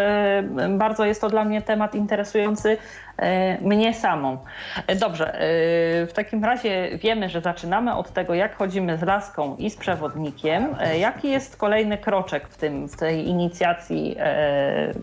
[0.70, 2.78] bardzo jest to dla mnie temat interesujący
[3.22, 4.38] E, mnie samą.
[4.88, 5.40] E, dobrze, e,
[6.08, 10.76] w takim razie wiemy, że zaczynamy od tego, jak chodzimy z laską i z przewodnikiem.
[11.00, 14.16] Jaki jest kolejny kroczek w, tym, w tej inicjacji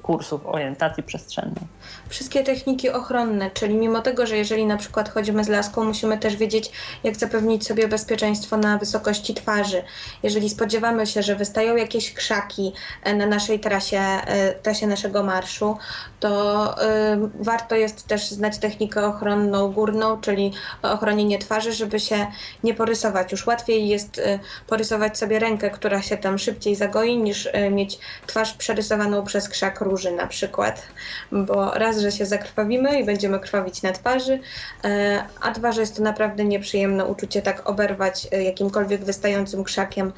[0.02, 1.64] kursów orientacji przestrzennej?
[2.08, 6.36] Wszystkie techniki ochronne, czyli mimo tego, że jeżeli na przykład chodzimy z laską, musimy też
[6.36, 6.70] wiedzieć,
[7.04, 9.82] jak zapewnić sobie bezpieczeństwo na wysokości twarzy.
[10.22, 12.72] Jeżeli spodziewamy się, że wystają jakieś krzaki
[13.16, 14.02] na naszej trasie,
[14.62, 15.76] trasie naszego marszu,
[16.20, 16.74] to
[17.40, 22.26] warto jest też znać technikę ochronną górną, czyli ochronienie twarzy, żeby się
[22.64, 23.32] nie porysować.
[23.32, 24.20] Już łatwiej jest
[24.66, 30.12] porysować sobie rękę, która się tam szybciej zagoi, niż mieć twarz przerysowaną przez krzak róży
[30.12, 30.82] na przykład.
[31.32, 32.26] Bo raz, że się
[32.68, 34.40] zakrwawimy i będziemy krwawić na twarzy, y,
[35.40, 40.12] a że jest to naprawdę nieprzyjemne uczucie tak oberwać jakimkolwiek wystającym krzakiem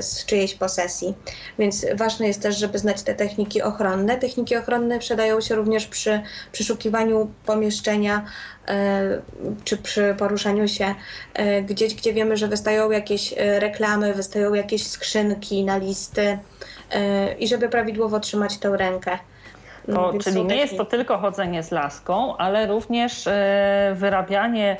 [0.00, 1.14] z czyjejś posesji.
[1.58, 4.16] Więc ważne jest też, żeby znać te techniki ochronne.
[4.16, 6.20] Techniki ochronne przydają się również przy
[6.52, 8.24] przeszukiwaniu pomieszczenia
[8.68, 9.22] e,
[9.64, 10.94] czy przy poruszaniu się
[11.34, 16.38] e, gdzieś, gdzie wiemy, że wystają jakieś e, reklamy, wystają jakieś skrzynki na listy
[17.38, 19.18] i żeby prawidłowo trzymać tę rękę.
[19.94, 23.28] To, czyli nie jest to tylko chodzenie z laską, ale również
[23.94, 24.76] wyrabianie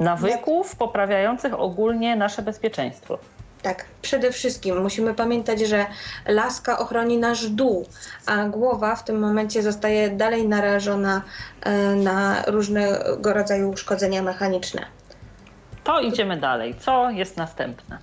[0.00, 3.18] nawyków poprawiających ogólnie nasze bezpieczeństwo.
[3.64, 5.86] Tak, przede wszystkim musimy pamiętać, że
[6.28, 7.86] laska ochroni nasz dół,
[8.26, 11.22] a głowa w tym momencie zostaje dalej narażona
[11.62, 14.86] e, na różnego rodzaju uszkodzenia mechaniczne.
[15.84, 16.74] To idziemy dalej.
[16.74, 17.98] Co jest następne?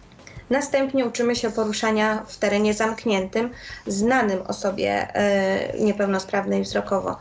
[0.52, 3.50] Następnie uczymy się poruszania w terenie zamkniętym,
[3.88, 7.18] znanym osobie e, niepełnosprawnej wzrokowo.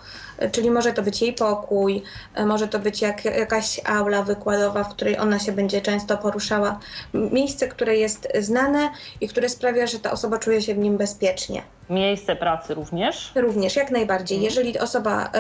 [0.53, 2.03] Czyli może to być jej pokój,
[2.35, 6.79] e, może to być jak, jakaś aula wykładowa, w której ona się będzie często poruszała.
[7.15, 11.63] Miejsce, które jest znane i które sprawia, że ta osoba czuje się w nim bezpiecznie.
[11.91, 13.33] Miejsce pracy również?
[13.35, 14.39] Również, jak najbardziej.
[14.39, 14.45] Mhm.
[14.45, 15.31] Jeżeli osoba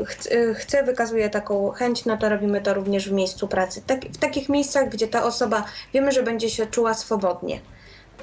[0.00, 3.82] y, chce, chce, wykazuje taką chęć, no to robimy to również w miejscu pracy.
[3.86, 7.60] Tak, w takich miejscach, gdzie ta osoba wiemy, że będzie się czuła swobodnie.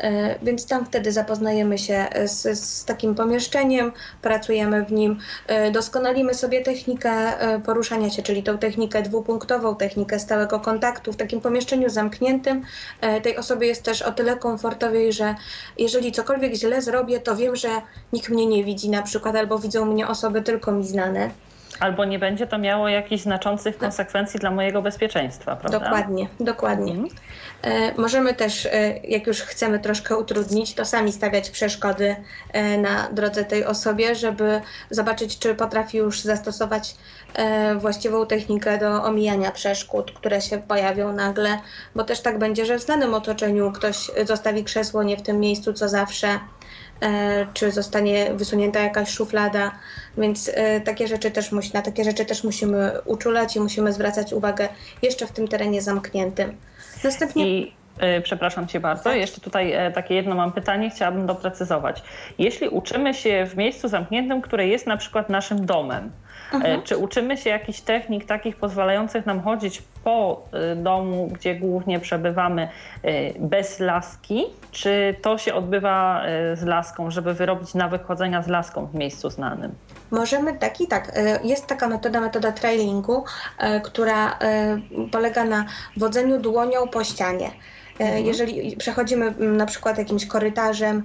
[0.02, 6.34] E, więc tam wtedy zapoznajemy się z, z, takim pomieszczeniem, pracujemy w nim, e, doskonalimy
[6.34, 11.14] sobie technikę e, poruszania się, czyli tą technikę dwupunktową, technikę stałego kontaktu.
[11.14, 12.64] W takim pomieszczeniu zamkniętym
[13.24, 15.36] tej osobie jest też o tyle komfortowiej, że
[15.78, 17.70] jeżeli cokolwiek źle zrobię, to wiem, że
[18.14, 21.30] nikt mnie nie widzi na przykład, albo widzą mnie osoby tylko mi znane.
[21.80, 25.80] Albo nie będzie to miało jakichś znaczących konsekwencji dla mojego bezpieczeństwa, prawda?
[25.80, 26.92] Dokładnie, dokładnie.
[26.92, 27.10] Mhm.
[27.62, 32.16] E, możemy też, e, jak już chcemy troszkę utrudnić, to sami stawiać przeszkody
[32.54, 36.96] e, na drodze tej osobie, żeby zobaczyć, czy potrafi już zastosować
[37.78, 41.60] właściwą technikę do omijania przeszkód, które się pojawią nagle,
[41.96, 45.74] bo też tak będzie, że w znanym otoczeniu ktoś zostawi krzesło nie w tym miejscu
[45.74, 46.40] co zawsze,
[47.54, 49.72] czy zostanie wysunięta jakaś szuflada,
[50.18, 50.52] więc
[50.86, 54.70] takie rzeczy też musi, na takie rzeczy też musimy uczulać i musimy zwracać uwagę
[55.02, 56.58] jeszcze w tym terenie zamkniętym.
[57.04, 57.48] Następnie...
[57.48, 59.16] I e, przepraszam Cię bardzo, tak.
[59.16, 62.04] jeszcze tutaj e, takie jedno mam pytanie, chciałabym doprecyzować.
[62.38, 66.12] Jeśli uczymy się w miejscu zamkniętym, które jest na przykład naszym domem,
[66.52, 66.82] e, mhm.
[66.82, 72.68] Czy uczymy się jakichś technik takich pozwalających nam chodzić po domu, gdzie głównie przebywamy
[73.40, 74.44] bez laski?
[74.72, 79.76] Czy to się odbywa z laską, żeby wyrobić nawyk chodzenia z laską w miejscu znanym?
[80.12, 81.12] Możemy tak i tak.
[81.14, 83.26] E, jest taka metoda, metoda trailingu,
[83.58, 84.78] e, która e,
[85.12, 85.66] polega na
[85.98, 87.52] wodzeniu dłonią po ścianie.
[88.00, 88.26] Mhm.
[88.26, 91.04] Jeżeli przechodzimy na przykład jakimś korytarzem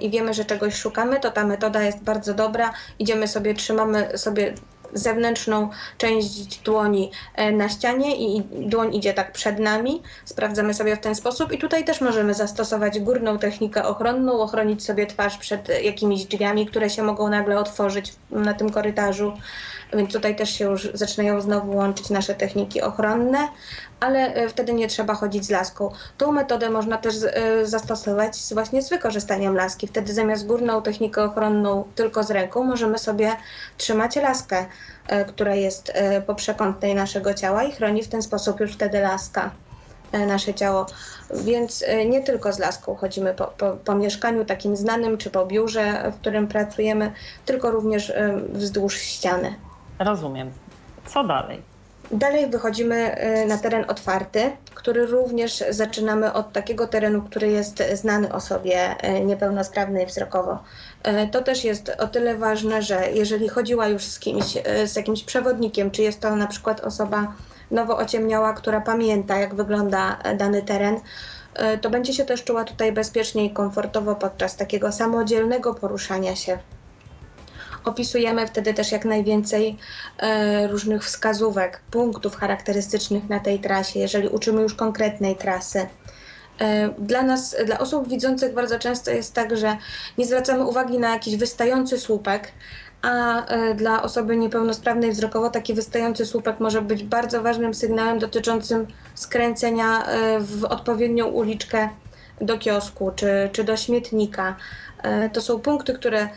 [0.00, 2.72] i wiemy, że czegoś szukamy, to ta metoda jest bardzo dobra.
[2.98, 4.54] Idziemy sobie, trzymamy sobie
[4.94, 10.02] zewnętrzną część dłoni e, na ścianie i dłoń idzie tak przed nami.
[10.24, 15.06] Sprawdzamy sobie w ten sposób i tutaj też możemy zastosować górną technikę ochronną, ochronić sobie
[15.06, 19.32] twarz przed jakimiś drzwiami, które się mogą nagle otworzyć na tym korytarzu.
[19.92, 23.48] Więc tutaj też się już zaczynają znowu łączyć nasze techniki ochronne.
[24.00, 25.90] Ale wtedy nie trzeba chodzić z laską.
[26.18, 27.14] Tą metodę można też
[27.62, 29.86] zastosować właśnie z wykorzystaniem laski.
[29.86, 33.36] Wtedy zamiast górną technikę ochronną tylko z ręką, możemy sobie
[33.76, 34.66] trzymać laskę,
[35.28, 35.92] która jest
[36.26, 39.50] po przekątnej naszego ciała i chroni w ten sposób już wtedy laska.
[40.12, 40.86] E, nasze ciało.
[41.44, 45.46] Więc e, nie tylko z laską chodzimy po, po, po, mieszkaniu takim znanym, czy po
[45.46, 47.12] biurze, w którym pracujemy,
[47.44, 49.54] tylko również e, wzdłuż ściany.
[49.98, 50.50] Rozumiem.
[51.06, 51.62] Co dalej?
[52.12, 53.16] Dalej wychodzimy
[53.48, 60.58] na teren otwarty, który również zaczynamy od takiego terenu, który jest znany osobie niepełnosprawnej wzrokowo.
[61.32, 64.44] To też jest o tyle ważne, że jeżeli chodziła już z kimś,
[64.86, 67.32] z jakimś przewodnikiem, czy jest to na przykład osoba
[67.70, 71.00] nowo ociemniała, która pamięta, jak wygląda dany teren,
[71.80, 76.58] to będzie się też czuła tutaj bezpiecznie i komfortowo podczas takiego samodzielnego poruszania się.
[77.84, 79.76] Opisujemy wtedy też jak najwięcej
[80.18, 85.86] e, różnych wskazówek, punktów charakterystycznych na tej trasie, jeżeli uczymy już konkretnej trasy.
[86.98, 89.76] Dla nas, dla osób widzących bardzo często jest tak, że
[90.18, 92.52] nie zwracamy uwagi na jakiś wystający słupek,
[93.02, 98.86] a e, dla osoby niepełnosprawnej wzrokowo taki wystający słupek może być bardzo ważnym sygnałem dotyczącym
[99.14, 101.88] skręcenia e, w odpowiednią uliczkę
[102.40, 104.56] do kiosku czy, czy do śmietnika.
[105.02, 106.28] E, to są punkty, które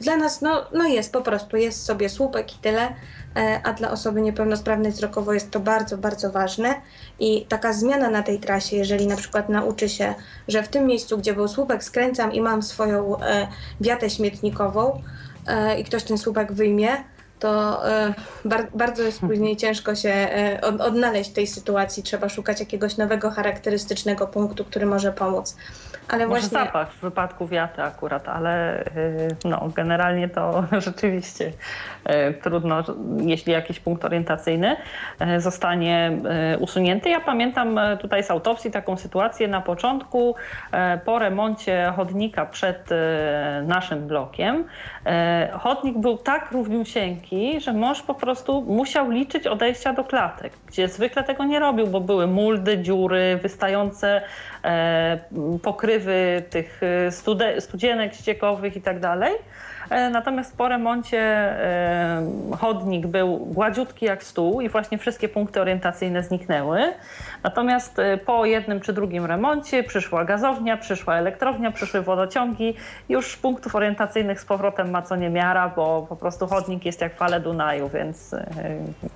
[0.00, 2.94] dla nas no, no jest po prostu, jest sobie słupek i tyle,
[3.64, 6.74] a dla osoby niepełnosprawnej wzrokowo jest to bardzo, bardzo ważne
[7.18, 10.14] i taka zmiana na tej trasie, jeżeli na przykład nauczy się,
[10.48, 13.16] że w tym miejscu, gdzie był słupek, skręcam i mam swoją
[13.80, 15.02] wiatę śmietnikową,
[15.46, 16.88] E, i ktoś ten słupek wyjmie,
[17.38, 18.14] to e,
[18.74, 22.02] bardzo jest później ciężko się e, odnaleźć w tej sytuacji.
[22.02, 25.56] Trzeba szukać jakiegoś nowego, charakterystycznego punktu, który może pomóc.
[26.08, 26.58] Ale może właśnie...
[26.58, 28.84] zapach w wypadku wiaty akurat, ale
[29.44, 31.52] no, generalnie to rzeczywiście
[32.42, 32.82] trudno,
[33.16, 34.76] jeśli jakiś punkt orientacyjny
[35.38, 36.18] zostanie
[36.60, 37.08] usunięty.
[37.08, 40.34] Ja pamiętam tutaj z autopsji taką sytuację na początku,
[41.04, 42.88] po remoncie chodnika przed
[43.62, 44.64] naszym blokiem.
[45.60, 51.24] Chodnik był tak równiusieńki, że mąż po prostu musiał liczyć odejścia do klatek, gdzie zwykle
[51.24, 54.22] tego nie robił, bo były muldy, dziury, wystające
[54.64, 55.18] e,
[55.62, 59.32] pokrywy tych e, studzienek ściekowych i tak dalej.
[59.90, 62.26] E, natomiast po remoncie e,
[62.60, 66.80] chodnik był gładziutki jak stół i właśnie wszystkie punkty orientacyjne zniknęły.
[67.42, 72.74] Natomiast e, po jednym czy drugim remoncie przyszła gazownia, przyszła elektrownia, przyszły wodociągi.
[73.08, 77.40] Już punktów orientacyjnych z powrotem ma co niemiara, bo po prostu chodnik jest jak fale
[77.40, 78.34] Dunaju, więc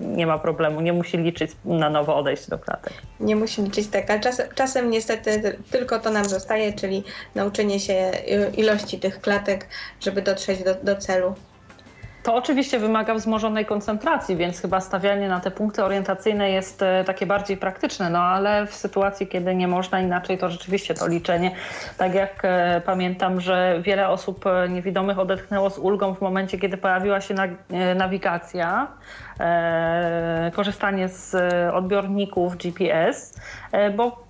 [0.00, 0.80] nie ma problemu.
[0.80, 2.92] Nie musi liczyć na nowo odejść do klatek.
[3.20, 7.04] Nie musi liczyć tak, czasem, czasem niestety tylko to nam zostaje, czyli
[7.34, 8.10] nauczenie się
[8.56, 9.68] ilości tych klatek,
[10.00, 11.34] żeby dotrzeć do, do celu.
[12.22, 17.26] To oczywiście wymaga wzmożonej koncentracji, więc chyba stawianie na te punkty orientacyjne jest e, takie
[17.26, 21.54] bardziej praktyczne, no ale w sytuacji, kiedy nie można inaczej, to rzeczywiście to liczenie,
[21.96, 26.76] tak jak e, pamiętam, że wiele osób e, niewidomych odetchnęło z ulgą w momencie, kiedy
[26.76, 27.34] pojawiła się
[27.96, 28.86] nawigacja,
[30.54, 31.34] korzystanie z
[31.74, 33.40] odbiorników GPS,
[33.96, 34.24] bo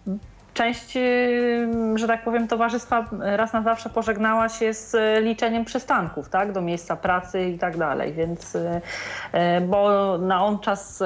[0.58, 6.52] część, y, że tak powiem, towarzystwa raz na zawsze pożegnała się z liczeniem przystanków, tak,
[6.52, 8.80] do miejsca pracy i tak dalej, więc, y,
[9.68, 11.02] bo na on czas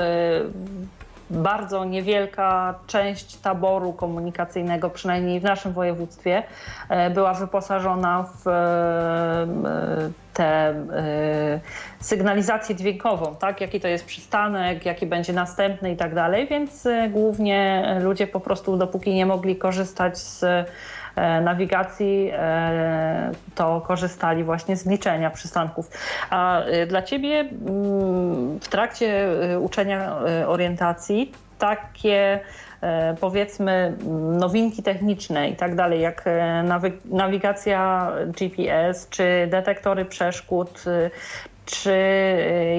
[1.33, 6.43] bardzo niewielka część taboru komunikacyjnego, przynajmniej w naszym województwie,
[7.15, 8.51] była wyposażona w
[10.35, 10.75] tę
[12.01, 13.61] sygnalizację dźwiękową, tak?
[13.61, 18.41] jaki to jest przystanek, jaki będzie następny i tak dalej, więc e, głównie ludzie po
[18.41, 20.65] prostu dopóki nie mogli korzystać z e,
[21.17, 25.91] nawigacji, e, to korzystali właśnie z liczenia przystanków.
[26.31, 29.29] A dla Ciebie mm, w trakcie
[29.61, 32.41] uczenia orientacji takie
[33.21, 33.97] powiedzmy
[34.39, 36.25] nowinki techniczne i tak dalej, jak
[37.05, 40.85] nawigacja GPS czy detektory przeszkód,
[41.67, 41.97] czy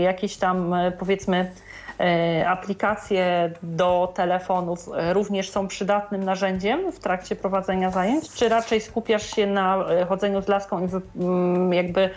[0.01, 1.51] jakieś tam powiedzmy
[2.47, 9.47] aplikacje do telefonów również są przydatnym narzędziem w trakcie prowadzenia zajęć, czy raczej skupiasz się
[9.47, 10.89] na chodzeniu z laską i
[11.23, 12.09] mm, jakby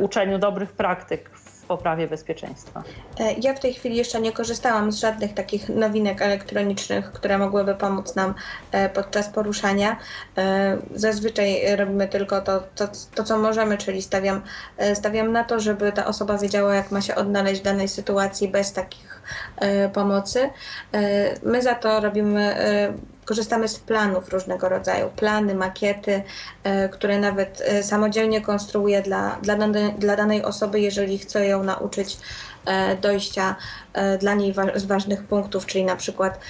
[0.00, 1.30] uczeniu dobrych praktyk
[1.68, 2.82] poprawie bezpieczeństwa.
[3.20, 7.74] E, ja w tej chwili jeszcze nie korzystałam z żadnych takich nowinek elektronicznych, które mogłyby
[7.74, 8.34] pomóc nam
[8.72, 9.96] e, podczas poruszania.
[10.38, 14.42] E, zazwyczaj robimy tylko to, to, to co możemy, czyli stawiam,
[14.94, 18.72] stawiam na to, żeby ta osoba wiedziała, jak ma się odnaleźć w danej sytuacji bez
[18.72, 19.22] takich
[19.92, 20.50] pomocy.
[21.42, 22.56] My za to robimy
[23.28, 26.22] korzystamy z planów różnego rodzaju, plany, makiety,
[26.64, 29.56] e, które nawet e, samodzielnie konstruuję dla, dla,
[29.98, 32.18] dla danej osoby, jeżeli chcę ją nauczyć
[33.02, 33.56] dojścia
[34.20, 36.40] dla niej z ważnych punktów, czyli na przykład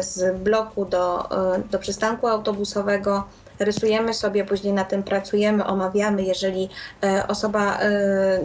[0.00, 1.28] z bloku do,
[1.70, 3.24] do przystanku autobusowego,
[3.58, 6.22] rysujemy sobie, później na tym pracujemy, omawiamy.
[6.22, 6.68] Jeżeli
[7.04, 7.90] e, osoba e,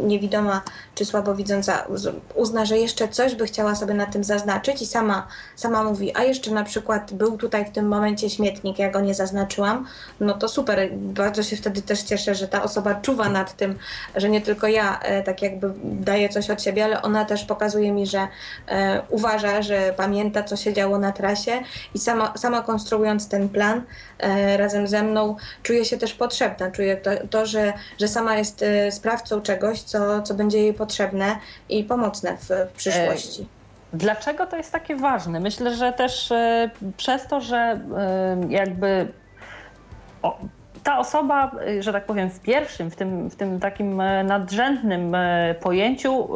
[0.04, 0.62] niewidoma
[0.96, 1.88] czy słabowidząca
[2.36, 6.24] uzna, że jeszcze coś by chciała sobie na tym zaznaczyć i sama, sama mówi, a
[6.24, 9.88] jeszcze na przykład był tutaj w tym momencie śmietnik, ja go nie zaznaczyłam,
[10.20, 10.90] no to super.
[10.96, 13.76] Bardzo się wtedy też cieszę, że ta osoba czuwa nad tym,
[14.16, 17.92] że nie tylko ja e, tak jakby daję coś od siebie, ale ona też pokazuje
[17.92, 18.28] mi, że
[19.10, 21.62] uważa, że pamięta, co się działo na trasie
[21.96, 23.82] i sama, sama konstruując ten plan
[24.58, 26.72] razem ze mną, czuję się też potrzebna.
[26.72, 31.36] Czuję to, to że, że sama jest y, sprawcą czegoś, co, co będzie jej potrzebne
[31.70, 33.48] i pomocne w, w przyszłości.
[33.94, 35.40] Dlaczego to jest takie ważne?
[35.40, 37.80] Myślę, że też y, przez to, że
[38.48, 39.08] y, jakby
[40.84, 45.16] ta osoba, że tak powiem, w pierwszym, w tym, w tym takim nadrzędnym
[45.62, 46.28] pojęciu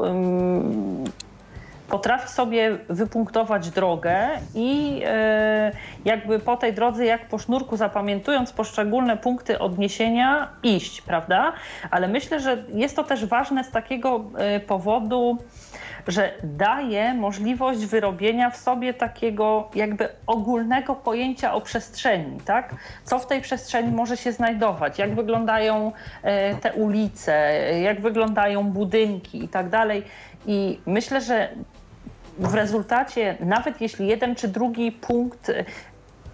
[1.89, 5.71] potrafi sobie wypunktować drogę i e,
[6.05, 11.53] jakby po tej drodze, jak po sznurku, zapamiętując poszczególne punkty odniesienia, iść, prawda?
[11.91, 15.37] Ale myślę, że jest to też ważne z takiego e, powodu,
[16.07, 22.75] że daje możliwość wyrobienia w sobie takiego jakby ogólnego pojęcia o przestrzeni, tak?
[23.03, 25.91] Co w tej przestrzeni może się znajdować, jak wyglądają
[26.23, 30.03] e, te ulice, jak wyglądają budynki i tak dalej.
[30.45, 31.49] I myślę, że
[32.39, 35.65] w rezultacie, nawet jeśli jeden czy drugi punkt e,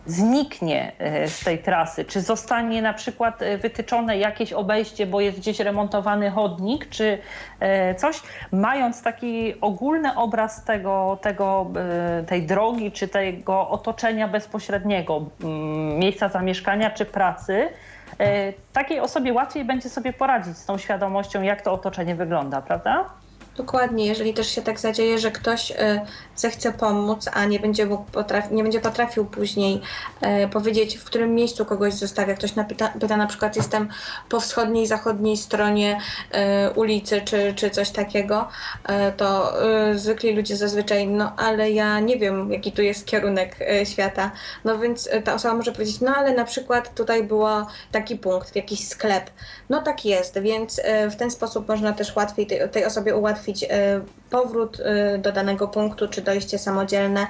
[0.05, 5.37] zniknie e, z tej trasy, czy zostanie na przykład e, wytyczone jakieś obejście, bo jest
[5.37, 7.17] gdzieś remontowany chodnik, czy
[7.97, 11.71] coś, mając taki ogólny obraz tego, tego,
[12.27, 15.25] tej drogi, czy tego otoczenia bezpośredniego,
[15.99, 17.69] miejsca zamieszkania czy pracy,
[18.73, 23.09] takiej osobie łatwiej będzie sobie poradzić z tą świadomością, jak to otoczenie wygląda, prawda?
[23.57, 28.03] Dokładnie, jeżeli też się tak zadzieje, że ktoś e, zechce pomóc, a nie będzie, mógł
[28.03, 29.81] potrafi, nie będzie potrafił później
[30.21, 32.33] e, powiedzieć, w którym miejscu kogoś zostawia.
[32.33, 33.89] Ktoś napyta, pyta na przykład, jestem
[34.29, 35.99] po wschodniej, zachodniej stronie
[36.31, 38.47] e, ulicy, czy, czy coś takiego,
[39.17, 39.53] to
[39.95, 44.31] zwykli ludzie zazwyczaj, no ale ja nie wiem, jaki tu jest kierunek świata.
[44.65, 47.43] No więc ta osoba może powiedzieć, no ale na przykład tutaj był
[47.91, 49.29] taki punkt, jakiś sklep.
[49.69, 50.81] No tak jest, więc
[51.11, 54.01] w ten sposób można też łatwiej tej, tej osobie ułatwić ułatwić e,
[54.33, 57.27] powrót e, do danego punktu czy dojście samodzielne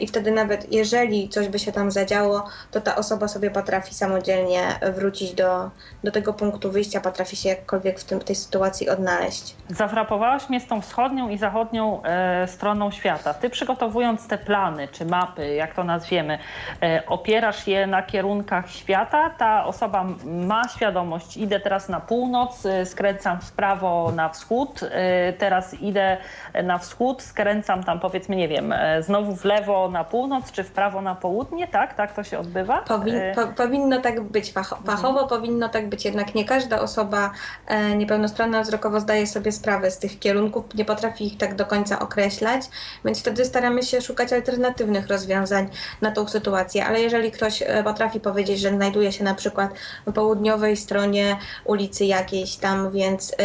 [0.00, 4.60] i wtedy nawet jeżeli coś by się tam zadziało, to ta osoba sobie potrafi samodzielnie
[4.96, 5.70] wrócić do,
[6.04, 9.54] do tego punktu wyjścia, potrafi się jakkolwiek w, tym, tej sytuacji odnaleźć.
[9.68, 13.34] Zawrapowałaś mnie z tą wschodnią i zachodnią e, stroną świata.
[13.34, 16.38] Ty przygotowując te plany czy mapy, jak to nazwiemy,
[16.82, 19.30] e, opierasz je na kierunkach świata.
[19.38, 25.32] Ta osoba ma świadomość, idę teraz na północ, e, skręcam w prawo na wschód, e,
[25.32, 26.16] teraz idę
[26.62, 30.70] na wschód, skręcam tam powiedzmy, nie wiem, e, znowu w lewo, na północ, czy w
[30.70, 31.94] prawo na południe, tak?
[31.94, 32.82] Tak to się odbywa?
[32.82, 34.52] Powin, e, po, powinno tak być,
[34.84, 35.28] fachowo mhm.
[35.28, 37.30] powinno tak być, jednak nie każda osoba
[37.66, 41.98] e, niepełnostronna wzrokowo zdaje sobie sprawę z tych kierunków, nie potrafi ich tak do końca
[41.98, 42.62] określać,
[43.04, 45.68] więc wtedy staramy się szukać alternatywnych rozwiązań
[46.00, 49.70] na tą sytuację, ale jeżeli ktoś potrafi powiedzieć, że znajduje się na przykład
[50.04, 53.36] po południowej stronie ulicy jakiejś tam, więc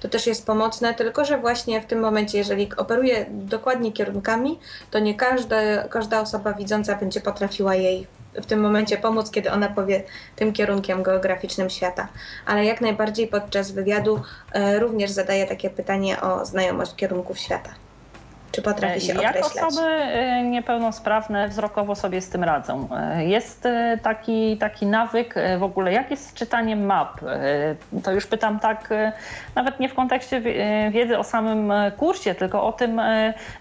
[0.00, 4.58] to też jest pomocne, tylko że właśnie w tym momencie, jeżeli operuje dokładnie kierunkami,
[4.90, 5.14] to nie
[5.90, 10.02] każda osoba widząca będzie potrafiła jej w tym momencie pomóc, kiedy ona powie
[10.36, 12.08] tym kierunkiem geograficznym świata.
[12.46, 17.70] Ale jak najbardziej podczas wywiadu e, również zadaję takie pytanie o znajomość kierunków świata.
[18.52, 19.64] Czy potrafi się Jak określać?
[19.64, 22.88] osoby e, niepełnosprawne wzrokowo sobie z tym radzą?
[22.96, 27.20] E, jest e, taki, taki nawyk w ogóle, jak jest z czytaniem map?
[28.02, 28.88] To już pytam tak,
[29.54, 30.40] nawet nie w kontekście
[30.90, 32.94] wiedzy o samym kursie, tylko o tym,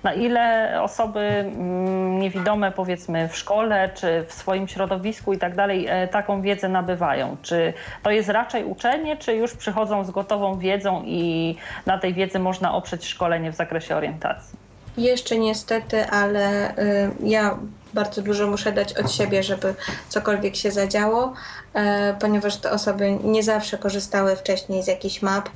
[0.03, 5.87] na ile osoby mm, niewidome powiedzmy w szkole, czy w swoim środowisku i tak dalej
[6.11, 7.37] taką wiedzę nabywają.
[7.41, 7.73] Czy
[8.03, 12.73] to jest raczej uczenie, czy już przychodzą z gotową wiedzą i na tej wiedzy można
[12.75, 14.59] oprzeć szkolenie w zakresie orientacji?
[14.99, 17.59] Jeszcze niestety, ale y, ja
[17.93, 19.75] bardzo dużo muszę dać od siebie, żeby
[20.09, 21.33] cokolwiek się zadziało,
[21.73, 25.49] e, ponieważ te osoby nie zawsze korzystały wcześniej z jakichś map.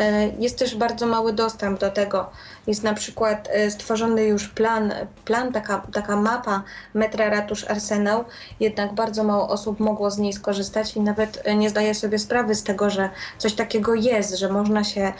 [0.00, 2.30] E, jest też bardzo mały dostęp do tego.
[2.66, 4.92] Jest na przykład e, stworzony już plan,
[5.24, 6.62] plan taka, taka mapa
[6.94, 8.24] metra ratusz arsenał,
[8.60, 12.62] jednak bardzo mało osób mogło z niej skorzystać i nawet nie zdaje sobie sprawy z
[12.62, 15.12] tego, że coś takiego jest, że można się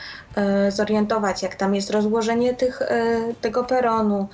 [0.68, 2.82] zorientować, jak tam jest rozłożenie tych,
[3.40, 4.28] tego peronu,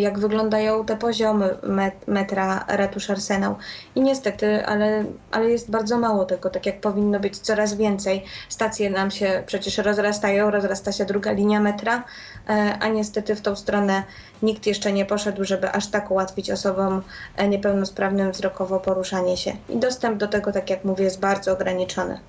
[0.00, 1.56] jak wyglądają te poziomy
[2.06, 3.56] metra ratusz arsenał.
[3.94, 8.24] I niestety, ale, ale jest bardzo mało tego, tak jak powinno być coraz więcej.
[8.48, 12.04] Stacje nam się przecież rozrastają, rozrasta się druga linia metra,
[12.80, 14.02] a niestety w tą stronę
[14.42, 17.02] nikt jeszcze nie poszedł, żeby aż tak ułatwić osobom
[17.48, 19.52] niepełnosprawnym wzrokowo poruszanie się.
[19.68, 22.20] I dostęp do tego, tak jak mówię, jest bardzo ograniczony.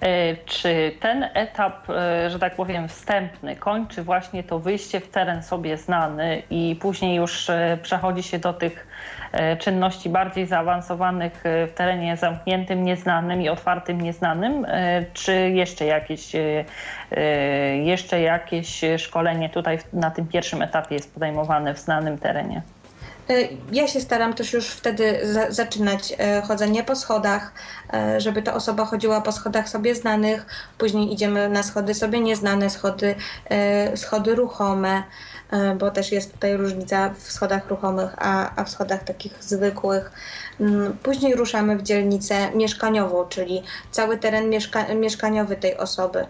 [0.00, 5.42] E, czy ten etap, e, że tak powiem, wstępny kończy właśnie to wyjście w teren
[5.42, 8.86] sobie znany i później już e, przechodzi się do tych
[9.58, 14.66] czynności bardziej zaawansowanych w terenie zamkniętym, nieznanym i otwartym, nieznanym,
[15.12, 16.32] czy jeszcze jakieś,
[17.82, 22.62] jeszcze jakieś szkolenie tutaj na tym pierwszym etapie jest podejmowane w znanym terenie?
[23.30, 27.52] E, ja się staram też już wtedy za zaczynać e, chodzenie po schodach,
[27.92, 30.46] e, żeby ta osoba chodziła po schodach sobie znanych,
[30.78, 33.14] później idziemy na schody sobie nieznane, schody,
[33.94, 35.02] schody ruchome,
[35.78, 40.12] bo też jest tutaj różnica w schodach ruchomych, a, a w schodach takich zwykłych.
[40.60, 46.26] Mm, później ruszamy w dzielnicę mieszkaniową, czyli cały teren mieszka mieszkaniowy tej osoby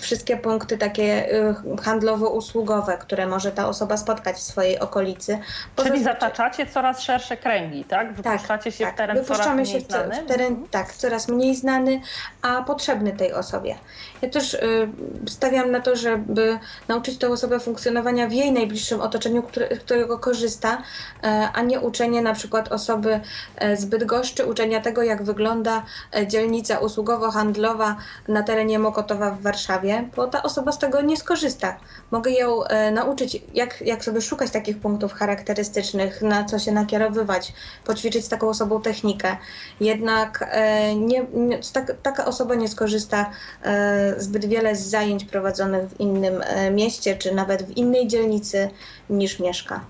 [0.00, 5.38] wszystkie punkty takie y, handlowo-usługowe, które może ta osoba spotkać w swojej okolicy.
[5.76, 8.12] Czyli zataczacie coraz szersze kręgi, tak?
[8.14, 8.94] Wypuszczacie tak, się tak.
[8.94, 10.22] w teren Wypuszczamy coraz mniej się znany?
[10.22, 12.00] w teren, tak, coraz mniej znany,
[12.42, 13.74] a potrzebny tej osobie.
[14.22, 14.88] Ja też y,
[15.28, 16.58] stawiam na to, żeby
[16.88, 22.22] nauczyć tę osobę funkcjonowania w jej najbliższym otoczeniu, które, którego korzysta, y, a nie uczenie
[22.22, 23.20] na przykład osoby
[23.64, 25.82] y, z Bydgoszczy, uczenia tego, jak wygląda
[26.18, 27.94] y, dzielnica usługowo-handlowa
[28.28, 31.76] na terenie Mokotowa w Warszawie Warszawie, bo ta osoba z tego nie skorzysta.
[32.10, 37.52] Mogę ją e, nauczyć, jak, jak sobie szukać takich punktów charakterystycznych, na co się nakierowywać,
[37.84, 39.36] poćwiczyć z taką osobą technikę.
[39.80, 43.30] Jednak e, nie, nie, tak, taka osoba nie skorzysta
[43.62, 48.70] e, zbyt wiele z zajęć prowadzonych w innym e, mieście, czy nawet w innej dzielnicy
[49.10, 49.80] niż mieszka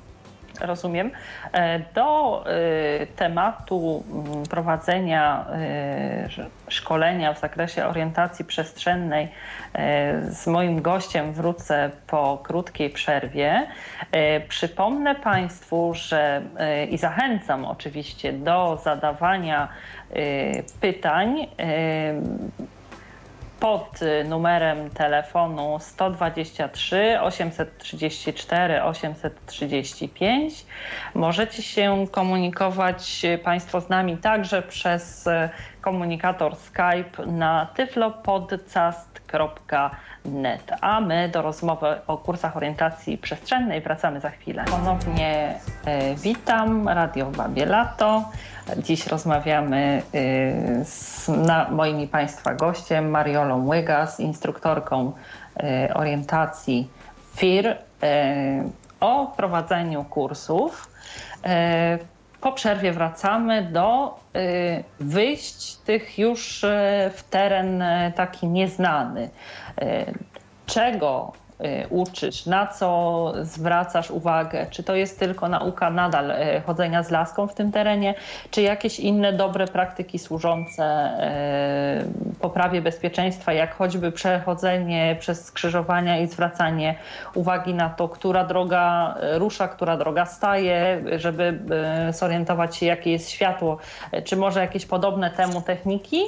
[0.61, 1.11] rozumiem.
[1.53, 6.29] E, do e, tematu mm, prowadzenia e,
[6.69, 9.29] szkolenia w zakresie orientacji przestrzennej
[10.29, 13.67] z moim gościem wrócę po krótkiej przerwie.
[14.49, 16.43] Przypomnę Państwu, że
[16.91, 19.69] i zachęcam oczywiście do zadawania
[20.81, 21.47] pytań
[23.65, 30.67] pod numerem telefonu 123 834 835.
[31.15, 35.29] Możecie się komunikować Państwo z nami także przez
[35.81, 40.73] komunikator Skype na tyflopodcast.net.
[40.81, 44.65] A my do rozmowy o kursach orientacji przestrzennej wracamy za chwilę.
[44.71, 45.55] Ponownie
[46.17, 48.25] witam, Radio Babie Lato.
[48.79, 51.31] Dziś rozmawiamy y, z
[51.71, 55.13] moim Państwa gościem, Mariolą Łygas, instruktorką
[55.89, 56.89] y, orientacji
[57.37, 57.77] FIR y,
[59.01, 60.91] o prowadzeniu kursów.
[62.41, 64.19] Po przerwie wracamy do
[65.01, 66.65] wyjść tych już
[67.15, 67.85] w teren
[68.15, 69.31] taki nieznany.
[70.67, 71.33] Czego
[71.91, 74.67] uczysz, na co zwracasz uwagę?
[74.71, 78.15] Czy to jest tylko nauka nadal y, chodzenia z laską w tym terenie,
[78.51, 81.11] czy jakieś inne dobre praktyki służące
[82.35, 86.95] y, poprawie bezpieczeństwa, jak choćby przechodzenie przez skrzyżowania i zwracanie
[87.35, 91.59] uwagi na to, która droga rusza, która droga staje, żeby
[92.11, 93.79] zorientować się, jakie jest światło,
[94.25, 96.23] czy może jakieś podobne temu techniki?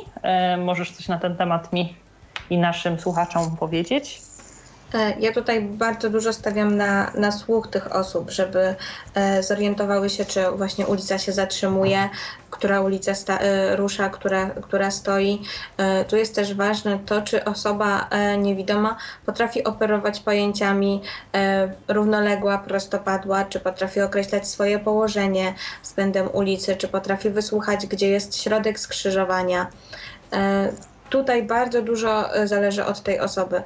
[0.58, 1.94] Możesz coś na ten temat mi
[2.50, 4.26] i naszym słuchaczom powiedzieć?
[4.94, 8.74] E, ja tutaj bardzo dużo stawiam na, na słuch tych osób, żeby
[9.14, 12.08] e, zorientowały się, czy właśnie ulica się zatrzymuje,
[12.50, 15.42] która ulica sta, e, rusza, która, która stoi.
[16.08, 18.08] Tu jest też ważne to, czy osoba
[18.38, 21.02] niewidoma potrafi operować pojęciami
[21.88, 28.80] równoległa, prostopadła, czy potrafi określać swoje położenie względem ulicy, czy potrafi wysłuchać, gdzie jest środek
[28.80, 29.66] skrzyżowania
[31.10, 33.62] tutaj bardzo dużo zależy od tej osoby.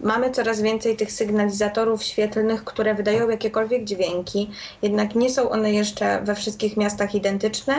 [0.00, 4.50] Mamy coraz więcej tych sygnalizatorów świetlnych, które wydają jakiekolwiek dźwięki,
[4.82, 7.74] jednak nie są one jeszcze we wszystkich miastach identyczne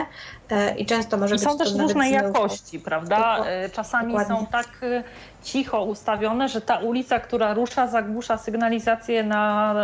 [0.50, 3.44] e, i często może I być są też różnej jakości, prawda?
[3.46, 4.36] E, czasami Dokładnie.
[4.36, 5.04] są tak e,
[5.42, 9.74] cicho ustawione, że ta ulica, która rusza, zagłusza sygnalizację na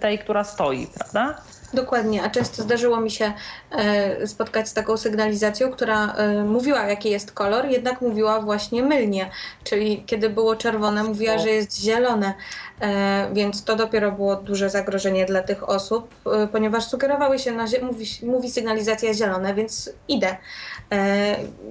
[0.00, 1.42] tej, która stoi, prawda?
[1.74, 3.32] Dokładnie, a często zdarzyło mi się
[3.70, 9.30] e, spotkać z taką sygnalizacją, która e, mówiła, jaki jest kolor, jednak mówiła właśnie mylnie,
[9.64, 12.34] czyli kiedy było czerwone, mówiła, że jest zielone,
[12.80, 16.14] e, więc to dopiero było duże zagrożenie dla tych osób,
[16.52, 20.36] ponieważ sugerowały się, na, mówi, mówi sygnalizacja zielone, więc idę.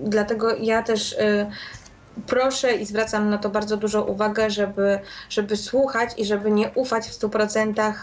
[0.03, 1.15] Dlatego ja też
[2.27, 7.07] proszę i zwracam na to bardzo dużą uwagę, żeby, żeby słuchać i żeby nie ufać
[7.07, 7.93] w 100%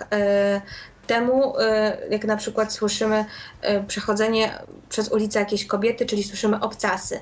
[1.06, 1.54] temu,
[2.10, 3.24] jak na przykład słyszymy
[3.88, 7.20] przechodzenie przez ulicę jakiejś kobiety, czyli słyszymy obcasy.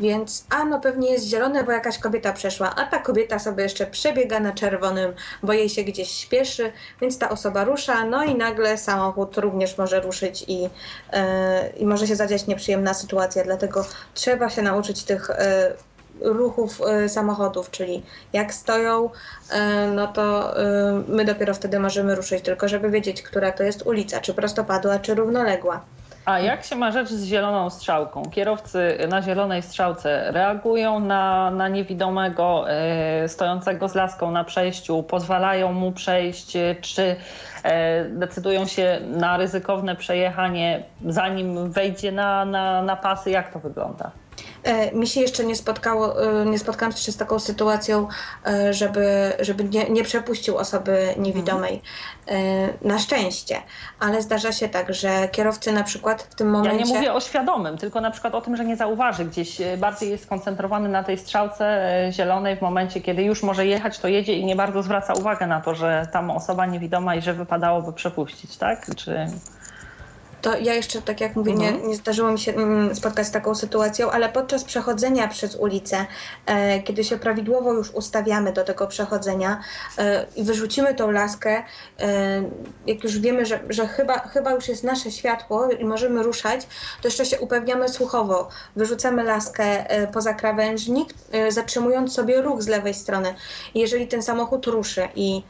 [0.00, 3.86] Więc a no pewnie jest zielone, bo jakaś kobieta przeszła, a ta kobieta sobie jeszcze
[3.86, 5.12] przebiega na czerwonym,
[5.42, 10.00] bo jej się gdzieś śpieszy, więc ta osoba rusza, no i nagle samochód również może
[10.00, 10.68] ruszyć i, yy,
[11.76, 15.30] i może się zadziać nieprzyjemna sytuacja, dlatego trzeba się nauczyć tych
[16.24, 18.02] ruchów yy, samochodów, czyli
[18.32, 19.10] jak stoją,
[19.94, 20.54] no to
[21.08, 25.14] my dopiero wtedy możemy ruszyć, tylko żeby wiedzieć, która to jest ulica, czy prostopadła, czy
[25.14, 25.80] równoległa.
[26.24, 28.22] A jak się ma rzecz z zieloną strzałką?
[28.30, 35.72] Kierowcy na zielonej strzałce reagują na, na niewidomego e, stojącego z laską na przejściu, pozwalają
[35.72, 37.16] mu przejść, czy
[37.62, 43.30] e, decydują się na ryzykowne przejechanie, zanim wejdzie na, na, na pasy?
[43.30, 44.10] Jak to wygląda?
[44.64, 48.08] E, mi się jeszcze nie spotkało, e, nie spotkałam się z taką sytuacją,
[48.46, 51.82] e, żeby, żeby nie, nie przepuścił osoby niewidomej.
[52.82, 53.56] Na szczęście.
[54.00, 56.78] Ale zdarza się tak, że kierowcy na przykład w tym momencie...
[56.78, 60.10] Ja nie mówię o świadomym, tylko na przykład o tym, że nie zauważy gdzieś, bardziej
[60.10, 64.44] jest skoncentrowany na tej strzałce zielonej w momencie, kiedy już może jechać, to jedzie i
[64.44, 68.86] nie bardzo zwraca uwagę na to, że tam osoba niewidoma i że wypadałoby przepuścić, tak?
[68.96, 69.26] Czy...
[70.42, 71.82] To ja jeszcze, tak jak mówię, mhm.
[71.82, 76.06] nie, nie zdarzyło mi się mm, spotkać z taką sytuacją, ale podczas przechodzenia przez ulicę,
[76.46, 79.60] e, kiedy się prawidłowo już ustawiamy do tego przechodzenia
[79.98, 81.62] e, i wyrzucimy tą laskę,
[82.00, 82.42] e,
[82.86, 86.66] jak już wiemy, że, że chyba, chyba już jest nasze światło i możemy ruszać,
[87.02, 88.48] to jeszcze się upewniamy słuchowo.
[88.76, 93.34] Wyrzucamy laskę e, poza krawężnik, e, zatrzymując sobie ruch z lewej strony.
[93.74, 95.42] Jeżeli ten samochód ruszy i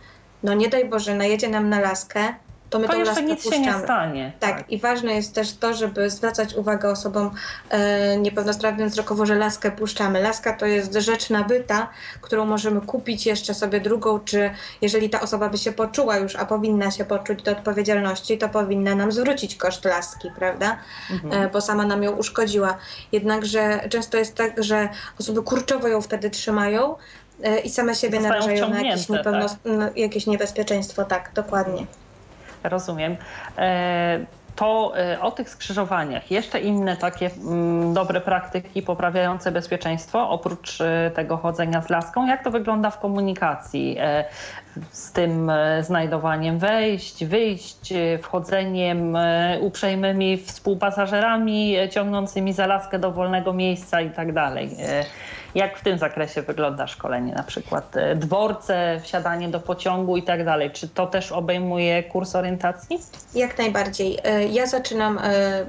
[0.43, 2.35] no nie daj Boże, najedzie nam na laskę,
[2.73, 4.33] to my to tą laskę nic się nie stanie.
[4.41, 7.31] Tak, tak, i ważne jest też to, żeby zwracać uwagę osobom
[7.71, 10.23] e, niepełnosprawnym wzrokowo, że laskę puszczamy.
[10.23, 11.89] Laska to jest rzecz nabyta,
[12.21, 14.51] którą możemy kupić jeszcze sobie drugą, czy
[14.81, 18.95] jeżeli ta osoba by się poczuła już, a powinna się poczuć do odpowiedzialności, to powinna
[18.95, 20.79] nam zwrócić koszt laski, prawda?
[21.11, 21.43] Mhm.
[21.43, 22.79] E, bo sama nam ją uszkodziła.
[23.13, 24.89] Jednakże często jest tak, że
[25.21, 26.97] osoby kurczowo ją wtedy trzymają,
[27.43, 29.97] e, i same siebie narażają na jakieś, tak?
[29.97, 31.05] jakieś niebezpieczeństwo.
[31.05, 31.87] Tak, dokładnie.
[32.65, 33.17] Rozumiem.
[33.59, 40.81] E, to e, o tych skrzyżowaniach jeszcze inne takie mm, dobre praktyki poprawiające bezpieczeństwo, oprócz
[40.81, 43.97] e, tego chodzenia z laską, jak to wygląda w komunikacji
[44.91, 47.93] z tym znajdowaniem wejść, wyjść,
[48.23, 49.17] wchodzeniem
[49.61, 54.77] uprzejmymi współpasażerami ciągnącymi za laskę do wolnego miejsca i tak dalej.
[55.55, 60.45] Jak w tym zakresie wygląda szkolenie, na przykład e, dworce, wsiadanie do pociągu i tak
[60.45, 60.71] dalej?
[60.71, 62.99] Czy to też obejmuje kurs orientacji?
[63.35, 64.19] Jak najbardziej.
[64.25, 65.65] E, ja zaczynam e,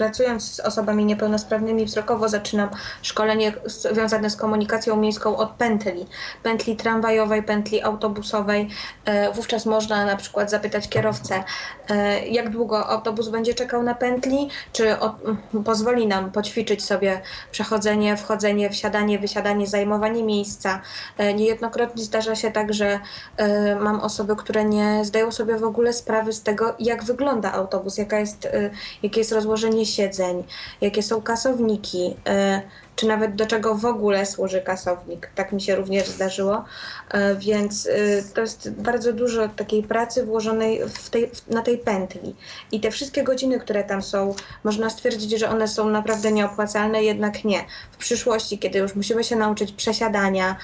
[0.00, 2.68] pracując z osobami niepełnosprawnymi wzrokowo, zaczynam
[3.02, 6.06] szkolenie związane z komunikacją miejską od pętli.
[6.42, 8.68] Pętli tramwajowej, pętli autobusowej.
[9.04, 11.44] E, wówczas można na przykład zapytać kierowcę,
[11.90, 14.96] e, jak długo autobus będzie czekał na pętli, czy
[15.64, 17.20] pozwoli nam poćwiczyć sobie
[17.50, 20.80] przechodzenie, wchodzenie, wsiadanie, wysiadanie, zajmowanie miejsca.
[21.18, 23.00] E, niejednokrotnie zdarza się tak, że
[23.80, 28.18] mam osoby, które nie zdają sobie w ogóle sprawy z tego, jak wygląda autobus, jaka
[28.18, 28.48] jest,
[29.02, 30.44] jakie jest rozłożenie siedzeń,
[30.80, 32.62] jakie są kasowniki, e,
[32.96, 35.30] czy nawet do czego w ogóle służy kasownik.
[35.34, 36.64] Tak mi się również zdarzyło,
[37.10, 37.90] e, więc e,
[38.34, 42.34] to jest bardzo dużo takiej pracy włożonej w tej, na tej pętli.
[42.72, 44.34] I te wszystkie godziny, które tam są,
[44.64, 47.64] można stwierdzić, że one są naprawdę nieopłacalne, jednak nie.
[47.92, 50.56] W przyszłości, kiedy już musimy się nauczyć przesiadania,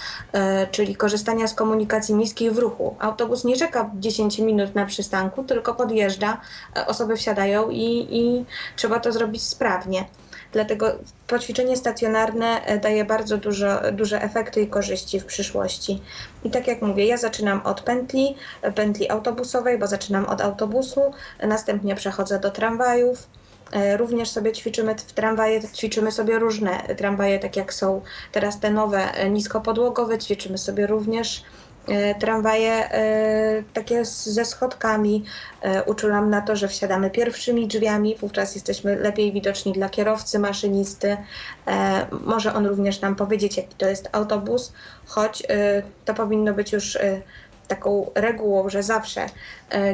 [0.70, 5.74] czyli korzystania z komunikacji miejskiej w ruchu, autobus nie czeka 10 minut na przystanku, tylko
[5.74, 6.40] podjeżdża,
[6.86, 8.44] osoby wsiadają i, i
[8.76, 10.04] trzeba to zrobić sprawnie.
[10.52, 10.92] Dlatego
[11.26, 16.02] poćwiczenie stacjonarne e, daje bardzo dużo, duże efekty i korzyści w przyszłości.
[16.44, 21.00] I tak jak mówię, ja zaczynam od pętli, e, pętli autobusowej, bo zaczynam od autobusu,
[21.42, 23.28] następnie przechodzę do tramwajów.
[23.72, 28.00] E, również sobie ćwiczymy w tramwaje, ćwiczymy sobie różne tramwaje, tak jak są
[28.32, 31.65] teraz te nowe niskopodłogowe, ćwiczymy sobie również E,
[32.20, 35.24] tramwaje e, takie ze schodkami
[35.62, 41.16] e, uczulam na to, że wsiadamy pierwszymi drzwiami, wówczas jesteśmy lepiej widoczni dla kierowcy, maszynisty.
[42.24, 44.72] Może on również nam powiedzieć, jaki to jest autobus,
[45.06, 45.42] choć
[46.04, 46.98] to powinno być już
[47.68, 49.26] taką regułą, że zawsze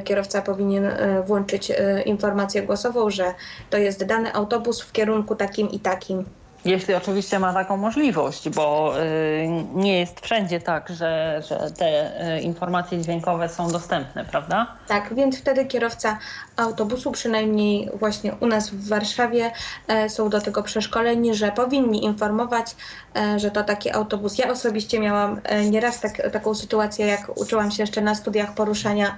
[0.04, 0.90] kierowca powinien
[1.26, 1.72] włączyć
[2.04, 3.34] informację głosową, że
[3.70, 6.24] to jest dany autobus w kierunku takim i takim
[6.64, 12.40] Jeśli oczywiście ma taką możliwość, bo y, nie jest wszędzie tak, że, że te y,
[12.40, 14.66] informacje dźwiękowe są dostępne, prawda?
[14.88, 16.18] Tak, więc wtedy kierowca
[16.56, 19.52] autobusu, przynajmniej właśnie u nas w Warszawie,
[19.88, 22.76] e, są do tego przeszkoleni, że powinni informować,
[23.16, 24.38] e, że to taki autobus.
[24.38, 29.16] Ja osobiście miałam e, nieraz tak, taką sytuację, jak uczyłam się jeszcze na studiach poruszania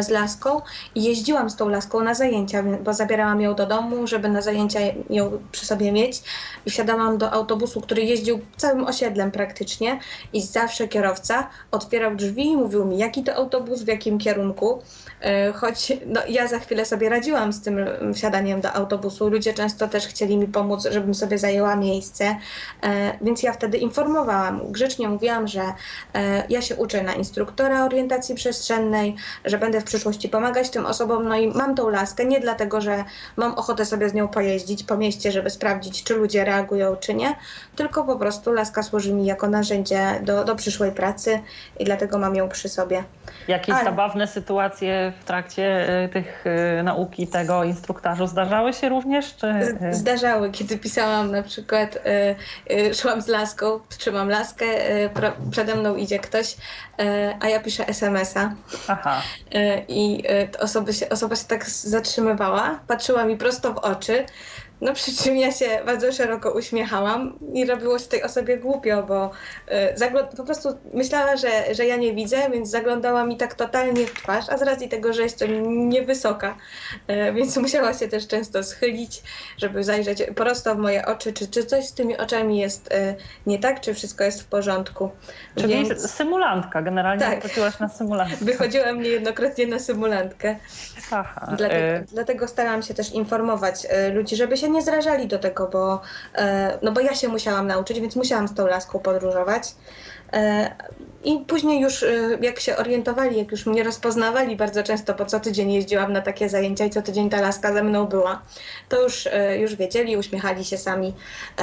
[0.00, 0.60] z laską
[0.94, 4.80] i jeździłam z tą laską na zajęcia, bo zabierałam ją do domu, żeby na zajęcia
[5.10, 6.22] ją przy sobie mieć
[6.66, 9.98] i wsiadałam do autobusu, który jeździł całym osiedlem praktycznie
[10.32, 14.82] i zawsze kierowca otwierał drzwi i mówił mi, jaki to autobus, w jakim kierunku.
[15.24, 17.78] E, choć no, ja za chwilę sobie radziłam z tym
[18.14, 19.28] wsiadaniem do autobusu.
[19.28, 22.36] Ludzie często też chcieli mi pomóc, żebym sobie zajęła miejsce,
[22.82, 24.60] e, więc ja wtedy informowałam.
[24.72, 25.62] Grzecznie mówiłam, że
[26.14, 31.28] e, ja się uczę na instruktora orientacji przestrzennej, że będę w przyszłości pomagać tym osobom,
[31.28, 33.04] no i mam tą laskę nie dlatego, że
[33.36, 37.34] mam ochotę sobie z nią pojeździć po mieście, żeby sprawdzić, czy ludzie reagują, czy nie,
[37.76, 41.40] tylko po prostu laska służy mi jako narzędzie do, do przyszłej pracy
[41.78, 43.04] i dlatego mam ją przy sobie.
[43.48, 43.84] Jakieś Ale...
[43.84, 49.36] zabawne sytuacje w trakcie y, tych y, nauki tego instruktażu zdarzały się również?
[49.36, 49.46] Czy...
[49.46, 49.94] Y?
[49.94, 51.98] Zdarzały, kiedy pisałam na przykład,
[52.94, 54.64] szłam z laską, trzymam laskę,
[55.50, 56.56] przede mną idzie ktoś,
[57.40, 58.52] a ja piszę SMS-a.
[58.88, 59.22] Aha.
[59.88, 60.24] I
[60.60, 64.24] osoba się, osoba się tak zatrzymywała, patrzyła mi prosto w oczy,
[64.84, 69.30] no przy czym ja się bardzo szeroko uśmiechałam i robiło się tej osobie głupio, bo
[70.32, 74.14] y, po prostu myślała, że, że ja nie widzę, więc zaglądała mi tak totalnie w
[74.14, 76.56] twarz, a z racji tego, że jestem niewysoka,
[77.10, 79.22] y, więc musiała się też często schylić,
[79.58, 83.14] żeby zajrzeć prosto w moje oczy, czy, czy coś z tymi oczami jest y,
[83.46, 85.10] nie tak, czy wszystko jest w porządku.
[85.56, 86.10] Czyli więc...
[86.10, 87.42] symulantka, generalnie tak.
[87.42, 88.44] wychodziłaś na symulantkę.
[88.44, 90.56] Wychodziłam niejednokrotnie na symulantkę.
[91.10, 91.54] Aha.
[91.56, 96.00] Dlatego, dlatego starałam się też informować ludzi, żeby się nie zrażali do tego, bo,
[96.34, 99.62] e, no bo ja się musiałam nauczyć, więc musiałam z tą laską podróżować.
[100.32, 100.74] E,
[101.24, 102.08] I później już e,
[102.40, 106.48] jak się orientowali, jak już mnie rozpoznawali bardzo często, po co tydzień jeździłam na takie
[106.48, 108.42] zajęcia i co tydzień ta laska ze mną była,
[108.88, 109.28] to już,
[109.58, 111.14] już wiedzieli, uśmiechali się sami,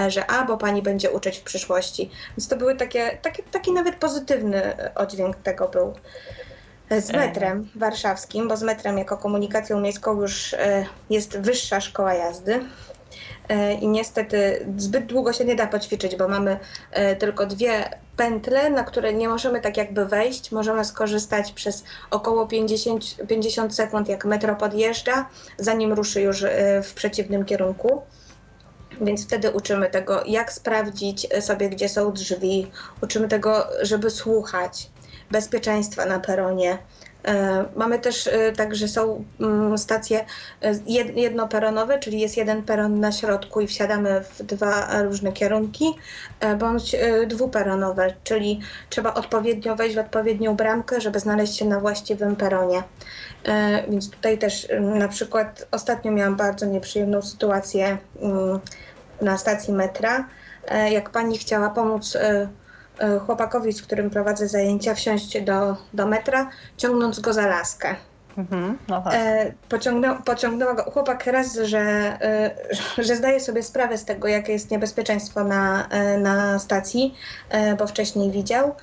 [0.08, 2.12] że a, bo pani będzie uczyć w przyszłości.
[2.38, 4.62] Więc to były takie, takie taki nawet pozytywny
[4.96, 5.94] oddźwięk tego był
[7.00, 10.56] z metrem warszawskim, bo z metrem jako komunikacją miejską już
[11.10, 12.60] jest wyższa szkoła jazdy.
[13.52, 16.60] E, i niestety zbyt długo się nie da poćwiczyć, bo mamy
[16.92, 20.52] e, tylko dwie pętle, na które nie możemy tak jakby wejść.
[20.52, 26.94] Możemy skorzystać przez około 50, 50 sekund, jak metro podjeżdża, zanim ruszy już e, w
[26.94, 28.02] przeciwnym kierunku.
[29.02, 32.72] Więc wtedy uczymy tego, jak sprawdzić sobie, gdzie są drzwi.
[33.02, 34.90] Uczymy tego, żeby słuchać,
[35.32, 36.78] bezpieczeństwa na peronie.
[37.28, 40.26] E, mamy też e, także są mm, stacje
[40.62, 40.74] e,
[41.16, 45.86] jednoperonowe, czyli jest jeden peron na środku i wsiadamy w dwa różne kierunki,
[46.60, 46.96] bądź
[47.28, 48.60] dwuperonowe, czyli
[48.90, 52.84] trzeba odpowiednio wejść w odpowiednią bramkę, żeby znaleźć się na właściwym peronie.
[53.90, 58.60] Więc tutaj też na przykład ostatnio miałam bardzo nieprzyjemną sytuację mm,
[59.22, 60.28] na stacji metra.
[60.92, 62.18] Jak pani chciała pomóc
[63.26, 67.96] chłopakowi, z którym prowadzę zajęcia, wsiąść do, do metra, ciągnąc go za laskę.
[68.38, 69.14] Mhm, no tak.
[69.16, 69.54] e,
[70.26, 72.52] pociągnęła go chłopak raz, że, e,
[72.98, 77.16] że zdaje sobie sprawę z tego, jakie jest niebezpieczeństwo na, e, na stacji,
[77.50, 78.76] e, bo wcześniej widział.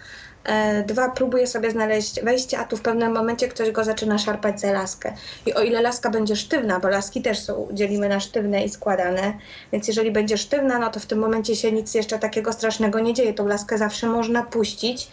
[0.44, 4.60] E, dwa, próbuje sobie znaleźć wejście, a tu w pewnym momencie ktoś go zaczyna szarpać
[4.60, 5.12] za laskę.
[5.46, 9.32] I o ile laska będzie sztywna, bo laski też są, dzielimy na sztywne i składane,
[9.72, 13.14] więc jeżeli będzie sztywna, no to w tym momencie się nic jeszcze takiego strasznego nie
[13.14, 13.34] dzieje.
[13.34, 15.08] Tą laskę zawsze można puścić,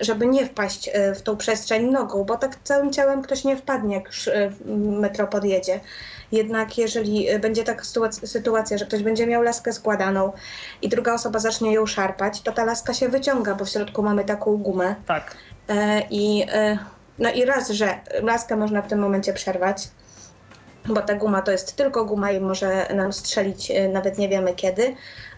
[0.00, 3.94] żeby nie wpaść e, w tą przestrzeń nogą, bo tak całym ciałem ktoś nie wpadnie,
[3.94, 4.30] jak już
[5.00, 5.80] metro podjedzie.
[6.32, 7.84] Jednak jeżeli e, będzie taka
[8.24, 10.32] sytuacja, że ktoś będzie miał laskę składaną
[10.82, 14.24] i druga osoba zacznie ją szarpać, to ta laska się wyciąga, bo w środku mamy
[14.24, 14.94] taką gumę.
[15.06, 15.36] Tak.
[15.68, 16.78] E, I, e,
[17.18, 19.88] no i raz, że laskę można w tym momencie przerwać,
[20.86, 24.96] bo ta guma to jest tylko guma i może nam strzelić nawet nie wiemy kiedy,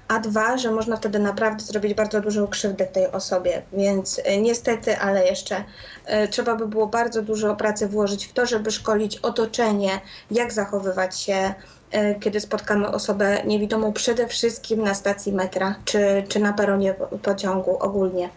[0.09, 3.62] a dwa, że można wtedy naprawdę zrobić bardzo dużą krzywdę tej osobie.
[3.72, 5.64] Więc e, niestety, ale jeszcze
[6.05, 10.00] e, trzeba by było bardzo dużo pracy włożyć w to, żeby szkolić otoczenie,
[10.30, 11.55] jak zachowywać się,
[11.90, 17.78] e, kiedy spotkamy osobę niewidomą, przede wszystkim na stacji metra czy, czy na peronie pociągu
[17.80, 18.28] ogólnie.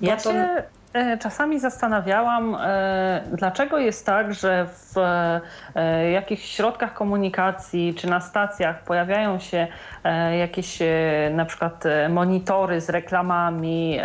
[0.00, 0.32] Bo ja to...
[0.32, 0.62] się
[1.20, 2.56] czasami zastanawiałam,
[3.32, 4.94] dlaczego jest tak, że w
[6.12, 9.66] jakichś środkach komunikacji czy na stacjach pojawiają się
[10.06, 10.86] E, jakieś e,
[11.32, 13.98] na przykład e, monitory z reklamami,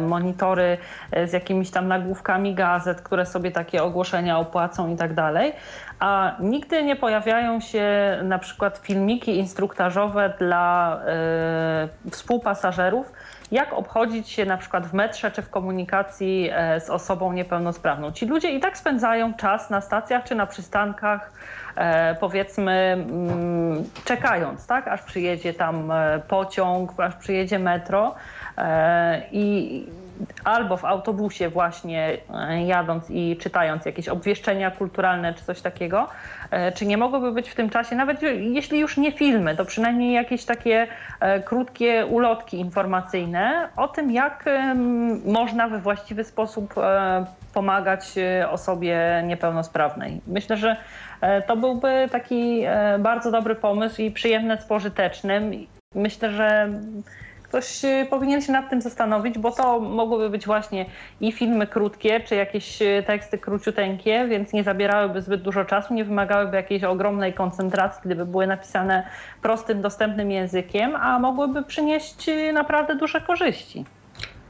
[0.00, 0.78] monitory
[1.26, 5.52] z jakimiś tam nagłówkami gazet, które sobie takie ogłoszenia opłacą i tak dalej.
[5.98, 7.84] a nigdy nie pojawiają się
[8.22, 11.00] na przykład filmiki instruktażowe dla
[12.10, 13.12] współpasażerów,
[13.52, 18.12] jak obchodzić się na przykład w metrze czy w komunikacji e, z osobą niepełnosprawną.
[18.12, 21.32] Ci ludzie i tak spędzają czas na stacjach czy na przystankach,
[21.76, 28.14] e, powiedzmy, mm, czekając, tak, aż przyjedzie tam e, pociąg, aż przyjedzie metro
[29.32, 29.86] i
[30.44, 32.18] albo w autobusie właśnie
[32.66, 36.08] jadąc i czytając jakieś obwieszczenia kulturalne czy coś takiego,
[36.50, 40.12] E, czy nie mogłyby być w tym czasie, nawet jeśli już nie filmy, to przynajmniej
[40.12, 40.86] jakieś takie
[41.20, 44.44] e, krótkie ulotki informacyjne o tym, jak
[45.24, 48.14] można we właściwy sposób e, pomagać
[48.50, 50.20] osobie niepełnosprawnej.
[50.26, 50.76] Myślę, że
[51.46, 52.64] to byłby taki
[52.98, 55.52] bardzo dobry pomysł i przyjemny z pożytecznym.
[55.94, 56.70] Myślę, że
[57.48, 60.86] ktoś y, powinien się nad tym zastanowić, bo to mogłyby być właśnie
[61.20, 66.04] i filmy krótkie, czy jakieś y, teksty króciuteńkie, więc nie zabierałyby zbyt dużo czasu, nie
[66.04, 69.06] wymagałyby jakiejś ogromnej koncentracji, gdyby były napisane
[69.42, 73.84] prostym, dostępnym językiem, a mogłyby przynieść y, naprawdę duże korzyści.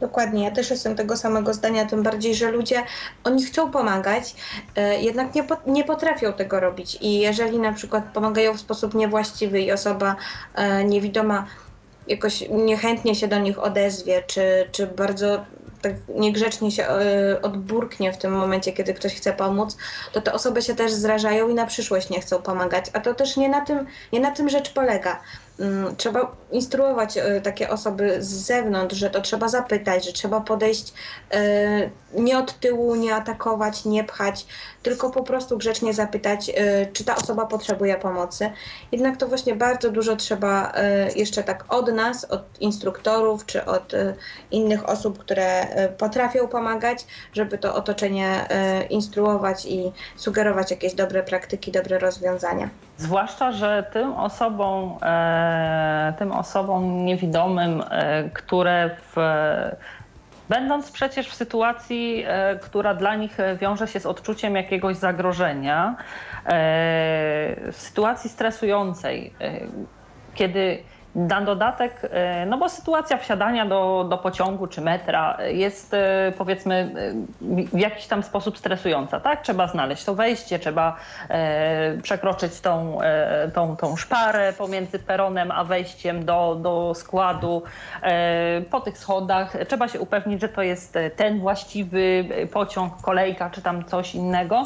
[0.01, 2.82] Dokładnie, ja też jestem tego samego zdania, tym bardziej, że ludzie,
[3.24, 4.34] oni chcą pomagać,
[5.01, 9.72] jednak nie, nie potrafią tego robić i jeżeli na przykład pomagają w sposób niewłaściwy i
[9.72, 10.16] osoba
[10.84, 11.47] niewidoma
[12.09, 15.44] jakoś niechętnie się do nich odezwie, czy, czy bardzo
[15.82, 19.76] tak niegrzecznie się e, odburknie w tym momencie, kiedy ktoś chce pomóc,
[20.12, 22.84] to te osoby się też zrażają i na przyszłość nie chcą pomagać.
[22.92, 25.20] A to też nie na tym, nie na tym rzecz polega.
[25.61, 30.92] Mm, trzeba instruować e, takie osoby z zewnątrz, że to trzeba zapytać, że trzeba podejść
[31.30, 34.46] e, nie od tyłu, nie atakować, nie pchać,
[34.82, 38.50] tylko po prostu grzecznie zapytać, e, czy ta osoba potrzebuje pomocy.
[38.92, 40.72] Jednak to właśnie bardzo dużo trzeba
[41.16, 43.92] jeszcze tak od nas, od instruktorów, czy od
[44.50, 45.66] innych osób, które
[45.98, 48.48] potrafią pomagać, żeby to otoczenie
[48.90, 52.70] instruować i sugerować jakieś dobre praktyki, dobre rozwiązania.
[52.99, 59.16] Zwłaszcza, że tym osobom, e, tym osobom niewidomym, e, które w,
[60.49, 65.97] będąc przecież w sytuacji, e, która dla nich wiąże się z odczuciem jakiegoś zagrożenia,
[67.72, 69.32] w sytuacji stresującej,
[70.34, 70.82] kiedy
[71.16, 76.94] na dodatek, e, no bo sytuacja wsiadania do, do pociągu czy metra jest e, powiedzmy
[77.40, 79.42] e, w jakiś tam sposób stresująca, tak?
[79.42, 80.96] Trzeba znaleźć to wejście, trzeba
[81.28, 87.62] e, przekroczyć tą, e, tą, tą szparę pomiędzy peronem a wejściem do, do składu.
[88.02, 93.62] E, po tych schodach trzeba się upewnić, że to jest ten właściwy pociąg, kolejka czy
[93.62, 94.62] tam coś innego.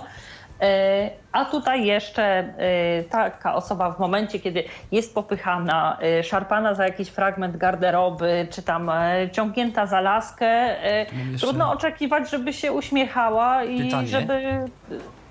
[0.61, 6.84] E, a tutaj jeszcze e, taka osoba w momencie, kiedy jest popychana, e, szarpana za
[6.84, 8.90] jakiś fragment garderoby, czy tam
[9.32, 10.76] ciągnięta za laskę,
[11.40, 14.08] trudno oczekiwać, żeby się uśmiechała i Pytanie.
[14.08, 14.64] żeby.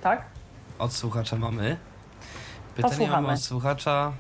[0.02, 0.26] Tak?
[0.80, 1.78] Od słuchacza mamy.
[2.76, 3.22] Pytanie Posłuchamy.
[3.22, 4.12] mamy od słuchacza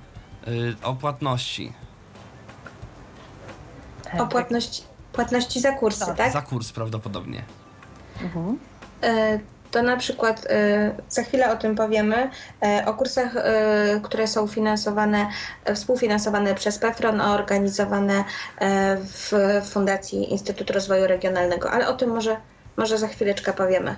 [0.84, 1.74] o płatności.
[4.20, 4.84] O płatności,
[5.14, 6.18] płatności za kursy, tak?
[6.18, 6.32] tak?
[6.32, 7.44] Za kurs prawdopodobnie.
[8.22, 8.58] Mhm
[9.72, 10.50] to na przykład y,
[11.10, 12.30] za chwilę o tym powiemy,
[12.82, 13.40] y, o kursach, y,
[14.04, 15.28] które są finansowane,
[15.76, 18.24] współfinansowane przez PEFRON, organizowane
[19.02, 19.32] w
[19.70, 22.38] Fundacji Instytut Rozwoju Regionalnego, ale o tym może,
[22.78, 23.96] może za chwileczkę powiemy.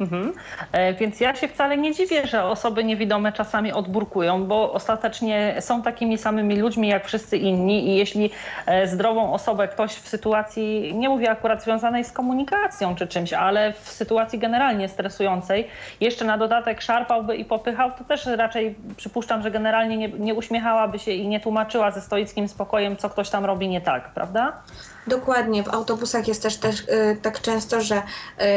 [0.00, 0.32] Mhm.
[0.72, 5.82] E, więc ja się wcale nie dziwię, że osoby niewidome czasami odburkują, bo ostatecznie są
[5.82, 8.30] takimi samymi ludźmi jak wszyscy inni i jeśli
[8.66, 13.72] e, zdrową osobę ktoś w sytuacji, nie mówię akurat związanej z komunikacją czy czymś, ale
[13.72, 15.68] w sytuacji generalnie stresującej,
[16.00, 20.98] jeszcze na dodatek szarpałby i popychał, to też raczej przypuszczam, że generalnie nie, nie uśmiechałaby
[20.98, 24.62] się i nie tłumaczyła ze stoickim spokojem, co ktoś tam robi nie tak, prawda?
[25.06, 28.02] Dokładnie, w autobusach jest też, też y, tak często, że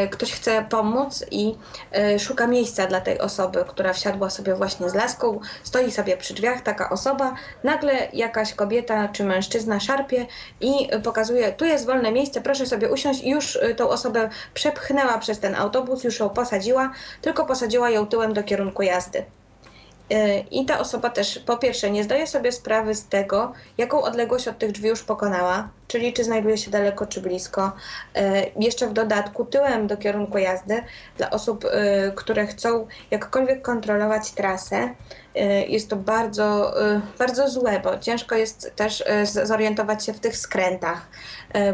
[0.05, 1.55] y, ktoś chce pomóc i
[2.15, 6.33] y, szuka miejsca dla tej osoby, która wsiadła sobie właśnie z laską, stoi sobie przy
[6.33, 10.25] drzwiach taka osoba, nagle jakaś kobieta czy mężczyzna szarpie
[10.61, 15.39] i pokazuje, tu jest wolne miejsce, proszę sobie usiąść i już tą osobę przepchnęła przez
[15.39, 16.91] ten autobus, już ją posadziła,
[17.21, 19.25] tylko posadziła ją tyłem do kierunku jazdy.
[20.51, 24.57] I ta osoba też po pierwsze nie zdaje sobie sprawy z tego, jaką odległość od
[24.57, 27.71] tych drzwi już pokonała, czyli czy znajduje się daleko czy blisko.
[28.15, 30.83] E, jeszcze w dodatku tyłem do kierunku jazdy
[31.17, 34.89] dla osób, e, które chcą jakkolwiek kontrolować trasę,
[35.35, 36.73] e, jest to bardzo,
[37.19, 39.03] bardzo złe, bo ciężko jest też
[39.43, 41.07] zorientować się w tych skrętach,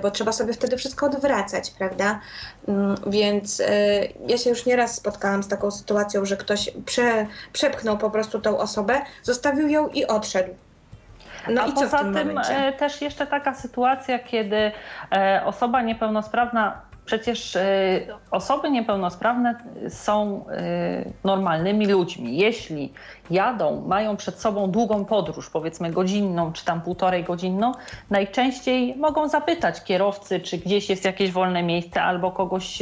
[0.02, 2.20] bo trzeba sobie wtedy wszystko odwracać, prawda?
[2.68, 3.62] Mm, więc
[4.28, 8.58] ja się już nieraz spotkałam z taką sytuacją, że ktoś prze, przepchnął po prostu tą
[8.58, 10.56] osobę, zostawił ją i odszedł.
[11.54, 12.74] No A i poza tym momencie?
[12.78, 14.72] też jeszcze taka sytuacja, kiedy
[15.46, 17.58] osoba niepełnosprawna przecież
[18.32, 19.56] osoby niepełnosprawne
[19.90, 20.46] są
[21.24, 22.38] normalnymi ludźmi.
[22.38, 22.94] Jeśli
[23.32, 27.72] jadą, mają przed sobą długą podróż, powiedzmy godzinną czy tam półtorej godzinną,
[28.10, 32.78] najczęściej mogą zapytać kierowcy, czy gdzieś jest jakieś wolne miejsce albo kogoś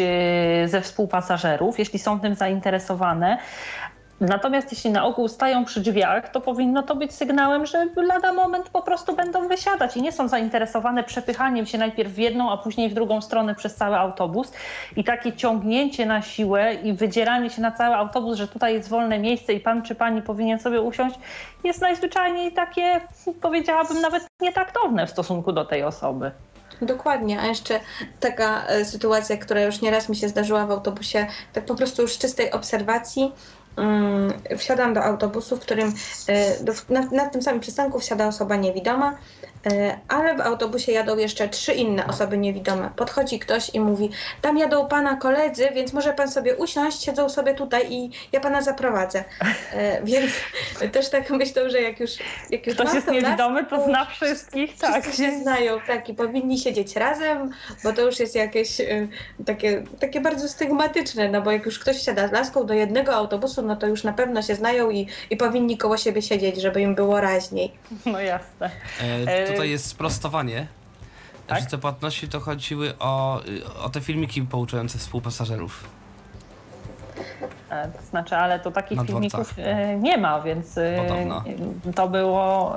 [0.66, 3.38] ze współpasażerów, jeśli są tym zainteresowane.
[4.22, 8.70] Natomiast jeśli na ogół stają przy drzwiach, to powinno to być sygnałem, że lada moment
[8.70, 12.90] po prostu będą wysiadać i nie są zainteresowane przepychaniem się najpierw w jedną, a później
[12.90, 14.52] w drugą stronę przez cały autobus.
[14.96, 19.20] I takie ciągnięcie na siłę i wydzieranie się na cały autobus, że tutaj jest wolne
[19.20, 21.16] miejsce i pan czy pani powinien sobie usiąść,
[21.64, 23.02] jest najzwyczajniej takie,
[23.42, 26.32] powiedziałabym, nawet nietaktowne w stosunku do tej osoby.
[26.82, 27.80] Dokładnie, a jeszcze
[28.20, 32.14] taka e, sytuacja, która już nieraz mi się zdarzyła w autobusie, tak po prostu już
[32.14, 33.32] z czystej obserwacji,
[34.58, 35.94] wsiadam do autobusu, w którym
[36.30, 36.56] e,
[36.90, 39.18] na, na, tym samym przystanku wsiada osoba niewidoma,
[40.08, 42.90] ale w autobusie jadą jeszcze trzy inne osoby niewidome.
[42.96, 44.10] Podchodzi ktoś i mówi,
[44.42, 48.62] tam jadą pana koledzy, więc może pan sobie usiąść, siedzą sobie tutaj i ja pana
[48.62, 49.24] zaprowadzę.
[49.74, 50.32] E, więc
[50.92, 52.12] też tak myślę, że jak już
[52.50, 55.04] jak już Ktoś jest niewidomy, to zna wszystkich, tak.
[55.04, 57.52] Wszyscy się znają, tak, i powinni siedzieć razem,
[57.84, 58.82] bo to już jest jakieś
[59.46, 63.62] takie, takie bardzo stygmatyczne, no bo jak już ktoś siada z laską do jednego autobusu,
[63.62, 66.96] no to już na pewno się znają i, i powinni koło siebie siedzieć, żeby im
[66.96, 67.72] było raźniej.
[68.06, 68.70] No jasne.
[69.28, 70.68] E, tutaj jest sprostowanie.
[71.48, 71.60] Tak?
[71.60, 73.42] Że te płatności to chodziły o,
[73.84, 75.84] o te filmiki pouczające współpasażerów.
[77.70, 81.44] E, to znaczy, ale to takich filmików e, nie ma, więc e, Podobno.
[81.96, 82.76] to było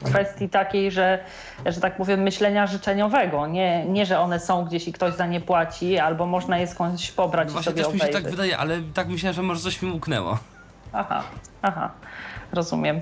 [0.00, 1.18] w kwestii takiej, że,
[1.66, 3.46] że tak powiem, myślenia życzeniowego.
[3.46, 7.10] Nie, nie, że one są gdzieś i ktoś za nie płaci, albo można je skądś
[7.10, 9.82] pobrać Właśnie i sobie też mi się tak wydaje, ale tak myślałem, że może coś
[9.82, 10.38] mi uknęło.
[10.92, 11.22] Aha,
[11.62, 11.90] aha
[12.54, 13.00] rozumiem.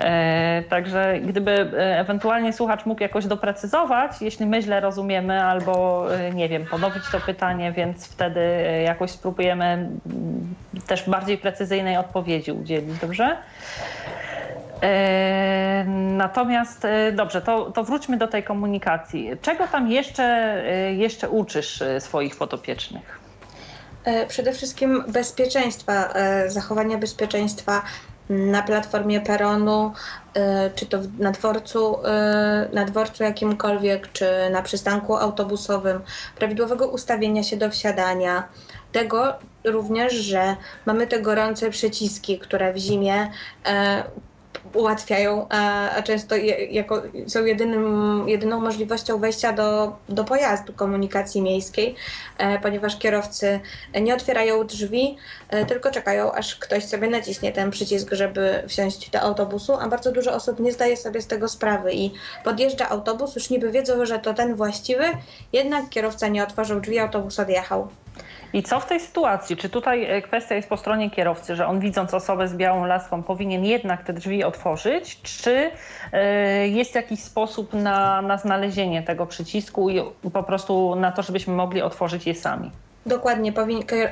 [0.00, 6.30] E, także gdyby e, ewentualnie słuchacz mógł jakoś doprecyzować, jeśli my źle rozumiemy, albo e,
[6.30, 8.40] nie wiem, ponowić to pytanie, więc wtedy
[8.84, 10.54] jakoś spróbujemy mm,
[10.86, 13.36] też bardziej precyzyjnej odpowiedzi udzielić, dobrze?
[16.16, 19.30] Natomiast dobrze, to, to wróćmy do tej komunikacji.
[19.42, 20.62] Czego tam jeszcze,
[20.96, 23.20] jeszcze uczysz swoich podopiecznych?
[24.28, 26.14] Przede wszystkim bezpieczeństwa,
[26.46, 27.82] zachowania bezpieczeństwa
[28.28, 29.92] na platformie peronu,
[30.36, 30.40] y,
[30.74, 36.00] czy to na dworcu, y, na dworcu jakimkolwiek, czy na przystanku autobusowym,
[36.36, 38.48] prawidłowego ustawienia się do wsiadania.
[38.92, 40.56] Tego również, że
[40.86, 43.30] mamy te gorące przyciski, które w zimie
[43.66, 44.04] e,
[44.74, 46.36] ułatwiają, a, często
[46.70, 51.94] jako, są jedynym, jedyną możliwością wejścia do, do pojazdu komunikacji miejskiej,
[52.38, 53.60] e, ponieważ kierowcy
[54.02, 55.16] nie otwierają drzwi,
[55.48, 60.12] e, tylko czekają, aż ktoś sobie naciśnie ten przycisk, żeby wsiąść do autobusu, a bardzo
[60.12, 62.10] dużo osób nie zdaje sobie z tego sprawy i
[62.44, 65.04] podjeżdża autobus, już niby wiedzą, że to ten właściwy,
[65.52, 67.88] jednak kierowca nie otworzył drzwi, autobus odjechał.
[68.52, 69.56] I co w tej sytuacji?
[69.56, 73.22] Czy tutaj e, kwestia jest po stronie kierowcy, że on widząc osobę z białą laską
[73.22, 75.70] powinien jednak te drzwi otworzyć, czy
[76.12, 80.00] e, jest jakiś sposób na, na znalezienie tego przycisku i
[80.32, 82.70] po prostu na to, żebyśmy mogli otworzyć je sami?
[83.06, 83.52] Dokładnie,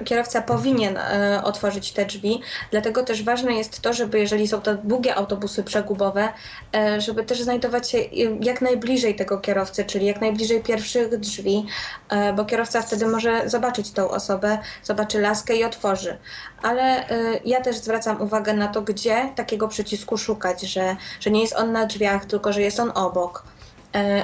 [0.04, 2.40] kierowca powinien e, otworzyć te drzwi,
[2.70, 6.28] dlatego też ważne jest to, żeby jeżeli są to długie autobusy przegubowe,
[6.74, 7.98] e, żeby też znajdować się
[8.40, 11.66] jak najbliżej tego kierowcy, czyli jak najbliżej pierwszych drzwi,
[12.08, 16.18] e, bo kierowca wtedy może zobaczyć tą osobę, zobaczy laskę i otworzy.
[16.62, 21.40] Ale e, ja też zwracam uwagę na to, gdzie takiego przycisku szukać, że, że nie
[21.42, 23.53] jest on na drzwiach, tylko że jest on obok E,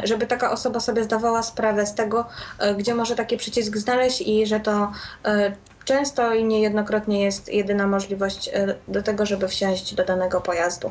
[0.04, 2.24] żeby taka osoba sobie zdawała sprawę z tego,
[2.58, 4.92] e, gdzie może taki przycisk znaleźć i że to
[5.24, 5.52] e,
[5.84, 8.50] często i niejednokrotnie jest jedyna możliwość
[8.88, 10.90] do tego, żeby wsiąść do danego pojazdu.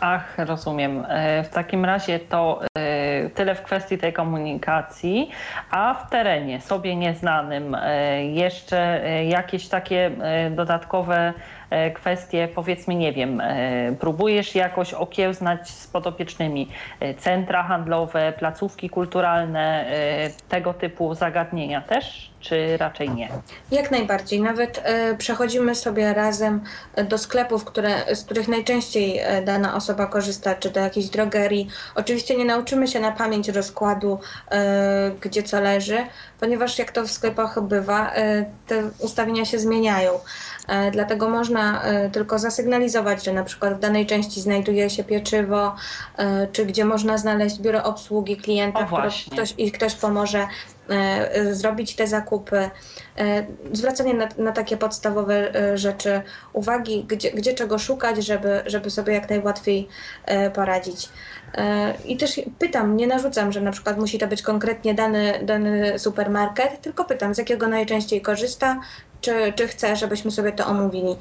[0.00, 1.06] Ach, rozumiem.
[1.44, 2.60] W takim razie to
[3.34, 5.30] tyle w kwestii tej komunikacji,
[5.70, 7.76] a w terenie sobie nieznanym
[8.34, 10.10] jeszcze jakieś takie
[10.50, 11.57] dodatkowe E,
[11.94, 16.68] kwestie, powiedzmy, nie wiem, e, próbujesz jakoś okiełznać z podopiecznymi
[17.00, 19.86] e, centra handlowe, placówki kulturalne,
[20.48, 22.30] tego typu zagadnienia też?
[22.40, 23.28] czy raczej nie?
[23.70, 24.40] Jak najbardziej.
[24.40, 26.60] Nawet e, przechodzimy sobie razem
[27.08, 31.68] do sklepów, które, z których najczęściej dana osoba korzysta, czy do jakiejś drogerii.
[31.94, 35.98] Oczywiście nie nauczymy się na pamięć rozkładu, e, gdzie co leży,
[36.40, 40.10] ponieważ jak to w sklepach bywa, e, te ustawienia się zmieniają.
[40.92, 45.74] Dlatego można tylko zasygnalizować, że na przykład w danej części znajduje się pieczywo,
[46.52, 48.88] czy gdzie można znaleźć biuro obsługi klienta,
[49.32, 50.46] ktoś, i ktoś pomoże
[50.88, 52.70] E, zrobić te zakupy,
[53.18, 58.90] e, zwracanie na, na takie podstawowe e, rzeczy uwagi, gdzie, gdzie czego szukać, żeby, żeby
[58.90, 59.88] sobie jak najłatwiej
[60.54, 61.08] poradzić.
[62.04, 66.80] I też pytam, nie narzucam, że na przykład musi to być konkretnie dany, dany supermarket,
[66.80, 68.80] tylko pytam, z jakiego najczęściej korzysta,
[69.20, 71.16] czy, czy chce, żebyśmy sobie to omówili.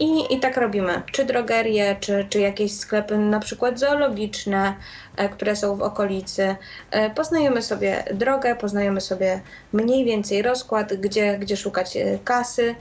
[0.00, 1.02] I, I tak robimy.
[1.12, 4.74] Czy drogerie, czy, czy jakieś sklepy, na przykład zoologiczne,
[5.16, 6.56] e, które są w okolicy.
[6.90, 9.40] E, poznajemy sobie drogę, poznajemy sobie
[9.72, 12.74] mniej więcej rozkład, gdzie, gdzie szukać e, kasy,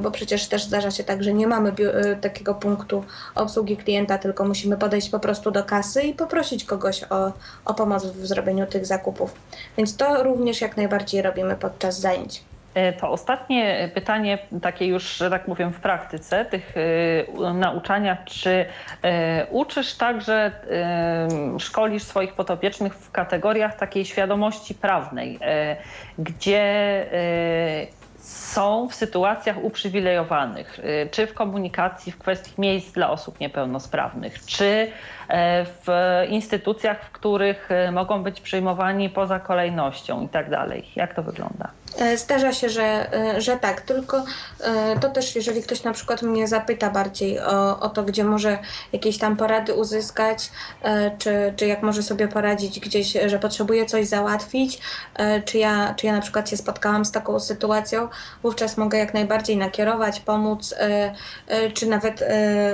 [0.00, 1.72] bo przecież też zdarza się tak, że nie mamy
[2.20, 7.32] takiego punktu obsługi klienta, tylko musimy podejść po prostu do kasy i poprosić kogoś o,
[7.64, 9.34] o pomoc w zrobieniu tych zakupów.
[9.76, 12.42] Więc to również jak najbardziej robimy podczas zajęć.
[12.74, 18.50] E, to ostatnie pytanie, takie już, że tak powiem, w praktyce, tych y, nauczania, czy
[18.50, 18.66] y,
[19.50, 20.52] uczysz także,
[21.58, 25.38] szkolisz swoich potopiecznych w kategoriach takiej świadomości prawnej,
[26.18, 27.06] gdzie
[28.18, 34.92] są w sytuacjach uprzywilejowanych, czy w komunikacji w kwestii miejsc dla osób niepełnosprawnych, czy
[35.64, 35.86] w
[36.28, 40.84] instytucjach, w których mogą być przyjmowani poza kolejnością i tak dalej.
[40.96, 41.70] Jak to wygląda?
[41.98, 44.24] E, zdarza się, że, e, że tak, tylko
[44.60, 48.58] e, to też, jeżeli ktoś na przykład mnie zapyta bardziej o, o to, gdzie może
[48.92, 50.50] jakieś tam porady uzyskać,
[51.18, 54.78] czy, czy jak może sobie poradzić gdzieś, że potrzebuje coś załatwić,
[55.44, 58.08] czy ja, czy ja na przykład się spotkałam z taką sytuacją,
[58.42, 60.74] wówczas mogę jak najbardziej nakierować, pomóc,
[61.74, 62.24] czy nawet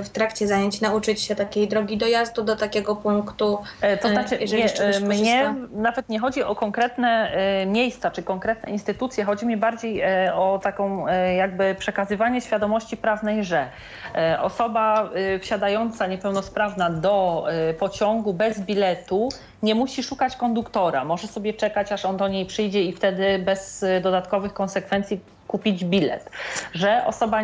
[0.04, 3.58] w trakcie zajęć nauczyć się takiej drogi dojazdu do takiego punktu.
[4.02, 7.32] To znaczy, nie, mnie nawet nie chodzi o konkretne
[7.66, 9.24] miejsca, czy konkretne instytucje, instytucje.
[9.24, 13.68] Chodzi mi bardziej e, o taką e, jakby przekazywanie świadomości prawnej, że
[14.14, 17.46] e, osoba wsiadająca niepełnosprawna do
[17.78, 19.28] pociągu bez biletu
[19.62, 21.04] nie musi szukać konduktora.
[21.04, 26.30] Może sobie czekać, aż on do niej przyjdzie i wtedy bez dodatkowych konsekwencji kupić bilet,
[26.72, 27.42] że osoba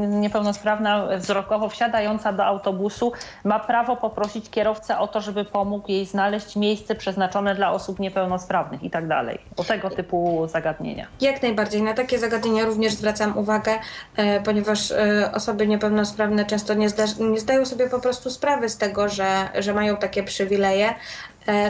[0.00, 3.12] niepełnosprawna wzrokowo wsiadająca do autobusu
[3.44, 8.82] ma prawo poprosić kierowcę o to, żeby pomógł jej znaleźć miejsce przeznaczone dla osób niepełnosprawnych
[8.82, 9.38] i tak dalej.
[9.56, 11.06] O tego typu zagadnienia.
[11.20, 11.82] Jak najbardziej.
[11.82, 13.72] Na takie zagadnienia również zwracam uwagę,
[14.16, 18.76] e, ponieważ e, osoby niepełnosprawne często nie, zda nie zdają sobie po prostu sprawy z
[18.76, 20.94] tego, że, że mają takie przywileje,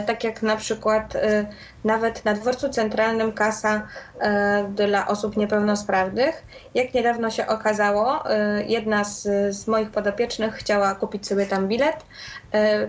[0.07, 1.45] tak jak na przykład e,
[1.83, 3.87] nawet na dworcu centralnym kasa
[4.19, 6.43] e, dla osób niepełnosprawnych.
[6.73, 8.23] Jak niedawno się okazało,
[8.67, 9.23] jedna z,
[9.55, 12.05] z moich podopiecznych chciała kupić sobie tam bilet,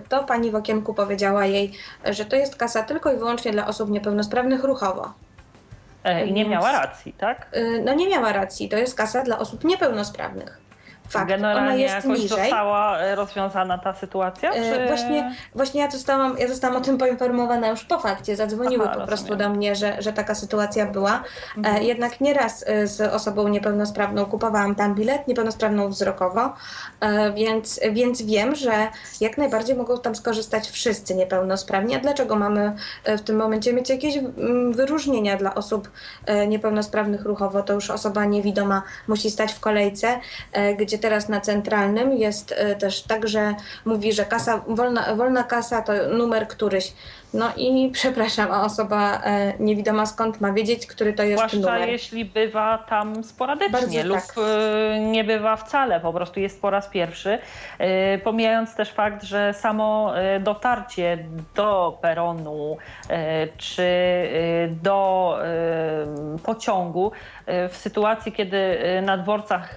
[0.09, 1.73] to pani w okienku powiedziała jej,
[2.05, 5.13] że to jest kasa tylko i wyłącznie dla osób niepełnosprawnych ruchowo.
[6.27, 7.51] I nie miała racji, tak?
[7.85, 10.66] No nie miała racji, to jest kasa dla osób niepełnosprawnych.
[11.09, 12.39] Fakt, Generalnie ona jest jakoś niżej.
[12.39, 14.51] została e, rozwiązana ta sytuacja?
[14.51, 14.87] E, czy...
[14.87, 18.37] Właśnie, właśnie ja, zostałam, ja zostałam o tym poinformowana już po fakcie.
[18.37, 21.13] Zadzwoniły Aha, po prostu do mnie, że, że taka sytuacja była.
[21.15, 21.83] E, mhm.
[21.83, 26.53] Jednak nieraz z osobą niepełnosprawną kupowałam tam bilet, niepełnosprawną wzrokowo,
[27.35, 28.73] więc, więc wiem, że
[29.21, 31.95] jak najbardziej mogą tam skorzystać wszyscy niepełnosprawni.
[31.95, 32.73] A dlaczego mamy
[33.05, 35.91] w tym momencie mieć jakieś mm, wyróżnienia dla osób
[36.49, 37.63] niepełnosprawnych ruchowo?
[37.63, 40.21] To już osoba niewidoma musi stać w kolejce,
[40.79, 45.83] gdzie teraz na centralnym jest e, też tak, że mówi, że kasa, wolna, wolna kasa
[45.83, 46.93] to numer któryś.
[47.35, 51.89] No i przepraszam, a osoba e, niewidoma skąd ma wiedzieć, który to jest Zwłaszcza numer.
[51.89, 54.37] jeśli bywa tam sporadycznie Bardzo lub tak.
[54.95, 57.39] E, nie bywa wcale, po prostu jest po raz pierwszy.
[58.25, 61.19] Pomijając też fakt, że samo dotarcie
[61.55, 62.77] do peronu
[63.59, 63.89] czy
[64.83, 65.39] do
[66.43, 67.13] pociągu
[67.47, 69.77] w sytuacji, kiedy na dworcach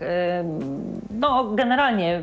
[1.10, 2.22] no generalnie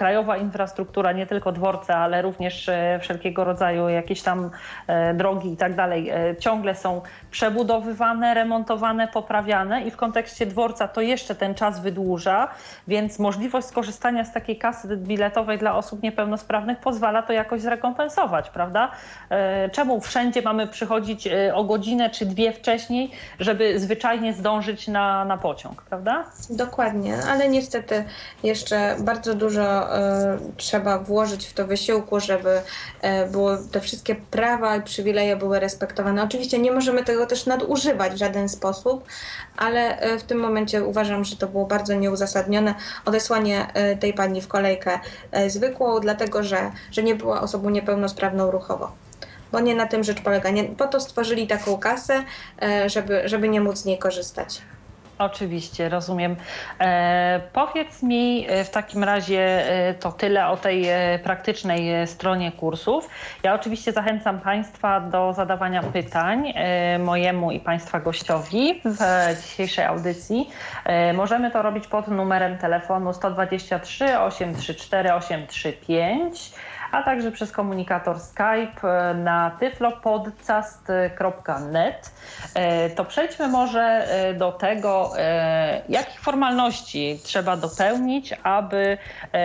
[0.00, 4.50] krajowa infrastruktura, nie tylko dworce, ale również e, wszelkiego rodzaju jakieś tam
[4.86, 10.88] e, drogi i tak dalej, e, ciągle są przebudowywane, remontowane, poprawiane i w kontekście dworca
[10.88, 12.48] to jeszcze ten czas wydłuża,
[12.88, 18.90] więc możliwość skorzystania z takiej kasy biletowej dla osób niepełnosprawnych pozwala to jakoś zrekompensować, prawda?
[19.72, 25.82] Czemu wszędzie mamy przychodzić o godzinę czy dwie wcześniej, żeby zwyczajnie zdążyć na, na pociąg,
[25.82, 26.24] prawda?
[26.50, 28.04] Dokładnie, ale niestety
[28.42, 29.89] jeszcze bardzo dużo
[30.56, 32.62] trzeba włożyć w to wysiłku, żeby
[33.00, 36.22] e, było, te wszystkie prawa i przywileje były respektowane.
[36.22, 39.04] Oczywiście nie możemy tego też nadużywać w żaden sposób,
[39.56, 42.74] ale e, w tym momencie uważam, że to było bardzo nieuzasadnione
[43.04, 43.66] odesłanie
[44.00, 45.00] tej pani w kolejkę
[45.48, 48.92] zwykłą, dlatego że, że nie była osobą niepełnosprawną ruchowo
[49.52, 50.50] bo nie na tym rzecz polega.
[50.50, 52.24] Nie, po to stworzyli taką kasę,
[52.86, 54.62] żeby, żeby nie móc z niej korzystać.
[55.20, 56.36] Oczywiście, rozumiem.
[56.80, 62.52] E, powiedz mi e, w takim razie e, to tyle o tej e, praktycznej stronie
[62.52, 63.08] kursów.
[63.42, 68.98] Ja oczywiście zachęcam Państwa do zadawania pytań e, mojemu i Państwa gościowi w
[69.42, 70.50] dzisiejszej audycji.
[70.84, 76.52] E, możemy to robić pod numerem telefonu 123 834 835
[76.92, 82.12] a także przez komunikator Skype e, na tyflopodcast.net.
[82.54, 85.12] E, to przejdźmy może e, do tego,
[85.88, 88.98] jakich formalności trzeba dopełnić, aby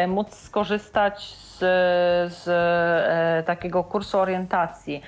[0.07, 1.59] móc skorzystać z,
[2.33, 2.45] z
[3.45, 5.01] takiego kursu orientacji.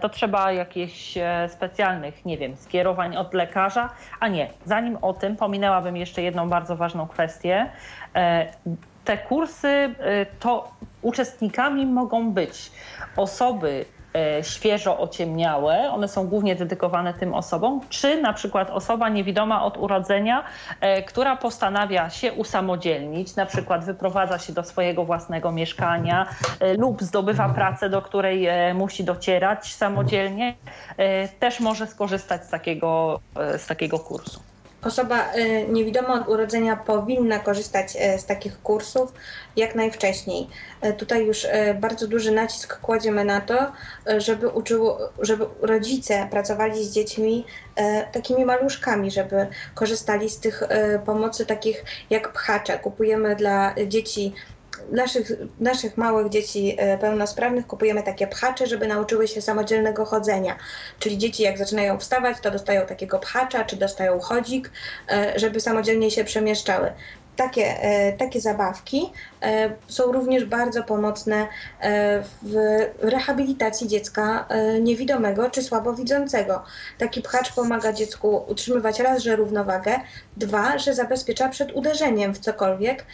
[0.00, 3.88] To trzeba jakichś specjalnych, nie wiem, skierowań od lekarza,
[4.20, 7.70] a nie, zanim o tym pominęłabym jeszcze jedną bardzo ważną kwestię
[9.04, 10.70] te kursy, y, to
[11.02, 12.72] uczestnikami mogą być
[13.16, 13.84] osoby
[14.40, 19.76] y, świeżo ociemniałe, one są głównie dedykowane tym osobom, czy na przykład osoba niewidoma od
[19.76, 20.44] urodzenia,
[20.98, 26.26] y, która postanawia się usamodzielnić, na przykład wyprowadza się do swojego własnego mieszkania
[26.78, 30.54] lub zdobywa pracę, do której musi docierać samodzielnie,
[31.38, 33.20] też może skorzystać z takiego,
[33.58, 34.51] z takiego kursu.
[34.82, 39.12] Osoba y, niewidoma od urodzenia powinna korzystać y, z takich kursów
[39.56, 40.48] jak najwcześniej.
[40.84, 41.46] Y, tutaj już
[41.80, 43.72] bardzo duży nacisk kładziemy na to,
[44.18, 47.44] żeby, uczyło, żeby rodzice pracowali z dziećmi
[48.12, 50.62] takimi maluszkami, żeby korzystali z tych
[51.06, 52.78] pomocy takich jak pchacze.
[52.78, 54.34] Kupujemy dla dzieci
[54.92, 60.56] naszych, naszych małych dzieci e, pełnosprawnych kupujemy takie pchacze, żeby nauczyły się samodzielnego chodzenia.
[60.98, 64.70] Czyli dzieci jak zaczynają wstawać, to dostają takiego pchacza, czy dostają chodzik,
[65.10, 66.92] e, żeby samodzielnie się przemieszczały.
[67.36, 69.12] Takie, e, takie zabawki
[69.88, 71.48] są również bardzo pomocne
[72.42, 72.54] w
[72.98, 74.48] rehabilitacji dziecka
[74.80, 76.62] niewidomego czy słabowidzącego.
[76.98, 80.00] Taki pchacz pomaga dziecku utrzymywać raz, że równowagę,
[80.36, 83.04] dwa, że zabezpiecza przed uderzeniem w cokolwiek,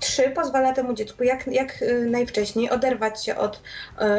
[0.00, 3.62] Trzy, pozwala temu dziecku jak, jak y, najwcześniej oderwać się od,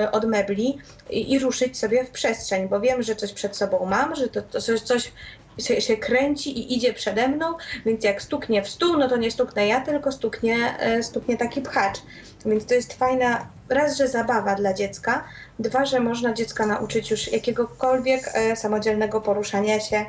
[0.03, 0.77] y, od mebli
[1.09, 4.41] i, i ruszyć sobie w przestrzeń, bo wiem, że coś przed sobą mam, że to,
[4.41, 5.11] to coś, coś
[5.57, 7.53] się, się, kręci i idzie przede mną,
[7.85, 11.61] więc jak stuknie w stół, no to nie stuknę ja, tylko stuknie, y, stuknie taki
[11.61, 11.97] pchacz.
[12.45, 15.23] Więc to jest fajna, raz, że zabawa dla dziecka,
[15.59, 20.05] dwa, że można dziecka nauczyć już jakiegokolwiek samodzielnego poruszania się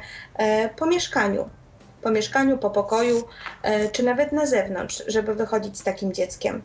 [0.77, 1.49] po mieszkaniu
[2.02, 3.22] po mieszkaniu, po pokoju,
[3.62, 6.62] e, czy nawet na zewnątrz, żeby wychodzić z takim dzieckiem.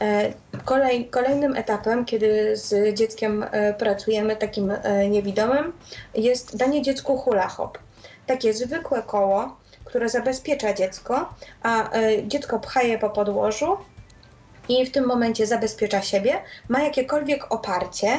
[0.00, 0.32] E,
[0.64, 4.72] kolej, kolejnym etapem, kiedy z dzieckiem e, pracujemy takim
[5.10, 5.72] niewidomym,
[6.14, 7.78] jest danie dziecku hula hop.
[8.26, 11.90] Takie zwykłe koło, które zabezpiecza dziecko, a
[12.26, 13.76] dziecko pcha je po podłożu
[14.68, 18.18] i w tym momencie zabezpiecza siebie, ma jakiekolwiek oparcie,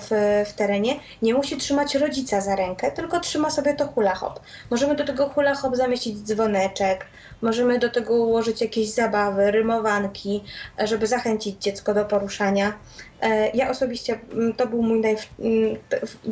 [0.00, 4.40] w, w terenie, nie musi trzymać rodzica za rękę, tylko trzyma sobie to hula hop.
[4.70, 7.06] Możemy do tego hula hop zamieścić dzwoneczek,
[7.42, 10.44] możemy do tego ułożyć jakieś zabawy, rymowanki,
[10.80, 12.72] e, żeby zachęcić dziecko do poruszania.
[13.20, 15.26] E, ja osobiście, mm, to był mój najw...
[15.40, 15.76] Mm,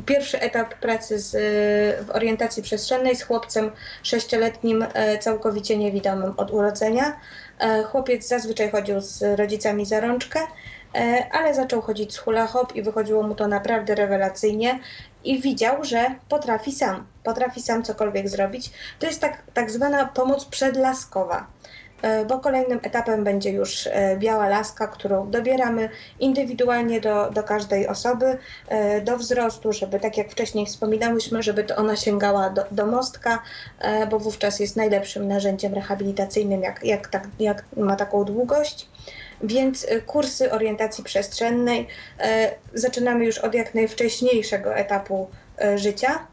[0.06, 1.30] pierwszy etap pracy z,
[2.06, 3.70] w orientacji przestrzennej z chłopcem
[4.02, 4.86] sześcioletnim,
[5.20, 7.16] całkowicie niewidomym od urodzenia.
[7.86, 10.81] Chłopiec zazwyczaj chodził z rodzicami za rączkę, E,
[11.32, 14.78] ale zaczął chodzić z hula hop i wychodziło mu to naprawdę rewelacyjnie
[15.24, 18.70] i widział, że potrafi sam, potrafi sam cokolwiek zrobić.
[18.98, 21.46] To jest tak, tak zwana pomoc przedlaskowa,
[22.02, 25.88] e, bo kolejnym etapem będzie już e, biała laska, którą dobieramy
[26.20, 28.38] indywidualnie do, do każdej osoby,
[29.04, 33.42] do wzrostu, żeby tak jak wcześniej wspominałyśmy, żeby to ona sięgała do, do mostka,
[34.10, 38.88] bo wówczas jest najlepszym narzędziem rehabilitacyjnym, jak, jak, tak, jak ma taką długość.
[39.42, 41.86] Więc y, kursy orientacji przestrzennej
[42.18, 46.26] e, zaczynamy już od jak najwcześniejszego etapu e, życia,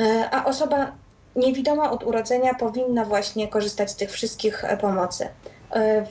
[0.00, 0.92] e, a osoba
[1.36, 5.28] niewidoma od urodzenia powinna właśnie korzystać z tych wszystkich pomocy.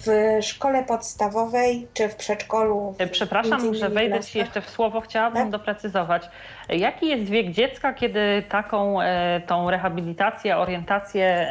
[0.05, 2.95] W szkole podstawowej czy w przedszkolu.
[3.11, 5.49] Przepraszam, że wejdę Ci jeszcze w słowo, chciałabym tak?
[5.49, 6.29] doprecyzować.
[6.69, 8.97] Jaki jest wiek dziecka, kiedy taką
[9.47, 11.47] tą rehabilitację, orientację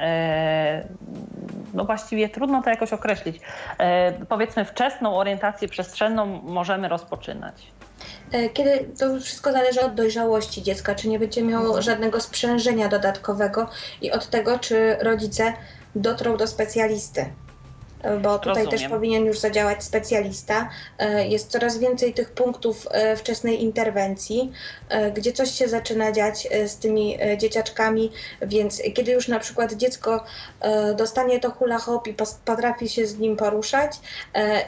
[1.74, 3.40] no właściwie trudno to jakoś określić.
[3.78, 7.54] E, powiedzmy wczesną orientację przestrzenną możemy rozpoczynać.
[8.32, 11.82] E, kiedy to wszystko zależy od dojrzałości dziecka, czy nie będzie miało mhm.
[11.82, 13.70] żadnego sprzężenia dodatkowego
[14.02, 15.52] i od tego, czy rodzice
[15.94, 17.26] dotrą do specjalisty.
[18.02, 18.80] Bo tutaj Rozumiem.
[18.80, 20.68] też powinien już zadziałać specjalista.
[20.98, 24.52] E, Jest coraz więcej tych punktów e, wczesnej interwencji,
[24.88, 28.12] e, gdzie coś się zaczyna dziać z tymi dzieciaczkami,
[28.42, 30.24] więc kiedy już na przykład dziecko
[30.96, 32.14] dostanie to hula hop i
[32.44, 33.92] potrafi się z nim poruszać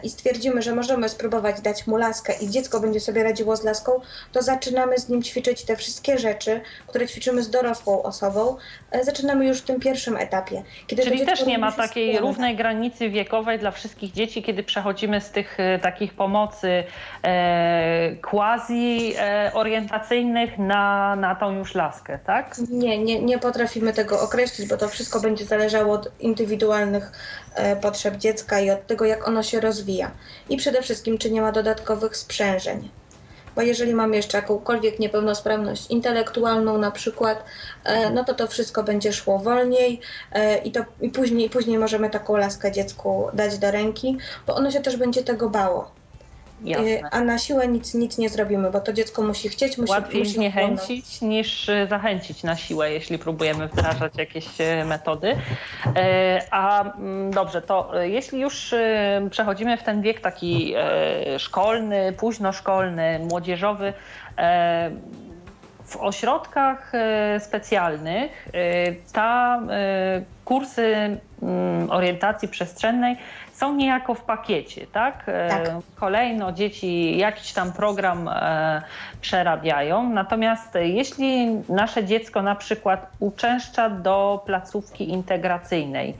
[0.02, 4.00] i stwierdzimy, że możemy spróbować dać mu laskę i dziecko będzie sobie radziło z laską,
[4.32, 8.56] to zaczynamy z nim ćwiczyć te wszystkie rzeczy, które ćwiczymy z dorosłą osobą.
[9.02, 10.62] Zaczynamy już w tym pierwszym etapie.
[10.86, 15.30] Kiedy Czyli też nie ma takiej równej granicy wiekowej dla wszystkich dzieci, kiedy przechodzimy z
[15.30, 16.84] tych e, takich pomocy
[17.22, 22.56] e, quasi e, orientacyjnych na, na tą już laskę, tak?
[22.70, 27.12] Nie, nie, nie potrafimy tego określić, bo to wszystko będzie zależało od indywidualnych
[27.54, 30.10] e, potrzeb dziecka i od tego, jak ono się rozwija.
[30.48, 32.88] I przede wszystkim, czy nie ma dodatkowych sprzężeń.
[33.56, 37.44] Bo jeżeli mamy jeszcze jakąkolwiek niepełnosprawność intelektualną na przykład,
[37.84, 40.00] e, no to to wszystko będzie szło wolniej
[40.32, 44.70] e, i, to, i później, później możemy taką laskę dziecku dać do ręki, bo ono
[44.70, 45.99] się też będzie tego bało.
[46.64, 46.90] Jasne.
[46.90, 50.20] E, A na siłę nic, nic nie zrobimy, bo to dziecko musi chcieć, musi Łatwiej
[50.20, 55.36] musi zniechęcić niż e, zachęcić na siłę, jeśli próbujemy wdrażać jakieś e, metody.
[56.50, 58.74] A mm, dobrze, to jeśli już
[59.30, 60.74] przechodzimy w ten wiek taki
[61.38, 63.92] szkolny, późnoszkolny, młodzieżowy,
[65.84, 66.92] w ośrodkach
[67.38, 68.48] specjalnych
[69.12, 69.60] ta
[70.44, 73.16] kursy mm, orientacji przestrzennej
[73.60, 75.22] są niejako w pakiecie, tak?
[75.26, 75.68] E, Tak.
[75.94, 78.82] Kolejno dzieci jakiś tam program e,
[79.20, 86.14] przerabiają, natomiast jeśli nasze dziecko na przykład uczęszcza do placówki integracyjnej,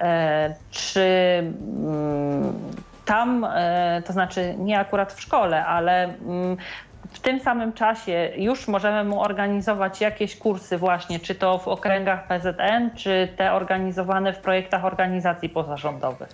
[0.00, 1.06] e, czy
[1.38, 2.52] mm,
[3.04, 3.46] tam,
[4.06, 6.56] to znaczy nie akurat w szkole, ale mm,
[7.12, 12.26] w tym samym czasie już możemy mu organizować jakieś kursy właśnie, czy to w okręgach
[12.26, 16.28] PZN, czy te organizowane w projektach organizacji pozarządowych.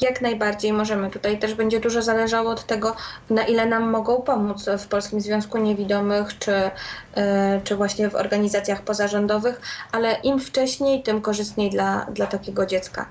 [0.00, 1.10] Jak najbardziej możemy.
[1.10, 2.96] Tutaj też będzie dużo zależało od tego,
[3.30, 6.70] na ile nam mogą pomóc w Polskim Związku Niewidomych, czy,
[7.14, 9.60] e, czy właśnie w organizacjach pozarządowych,
[9.92, 13.06] ale im wcześniej, tym korzystniej dla, dla takiego dziecka,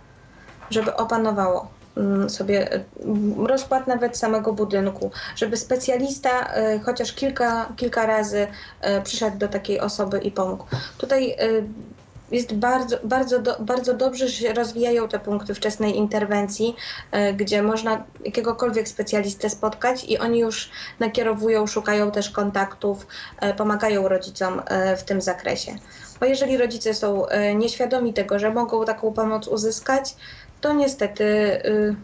[0.70, 1.68] żeby opanowało
[1.98, 2.70] mm, sobie
[3.04, 8.48] mm, rozkład nawet samego budynku, żeby specjalista e, chociaż kilka, kilka razy
[8.82, 10.66] e, przyszedł do takiej osoby i pomógł.
[10.98, 11.36] Tutaj
[12.32, 16.76] jest bardzo, bardzo, do, bardzo dobrze się rozwijają te punkty wczesnej interwencji,
[17.12, 20.70] e, gdzie można jakiegokolwiek specjalistę spotkać i oni już
[21.00, 23.08] nakierowują, szukają też kontaktów,
[23.40, 25.76] e, pomagają rodzicom e, w tym zakresie.
[26.20, 27.26] Bo jeżeli rodzice są
[27.56, 30.16] nieświadomi tego, że mogą taką pomoc uzyskać,
[30.62, 31.26] to niestety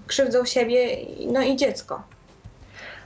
[0.07, 2.03] krzywdzą siebie no i dziecko.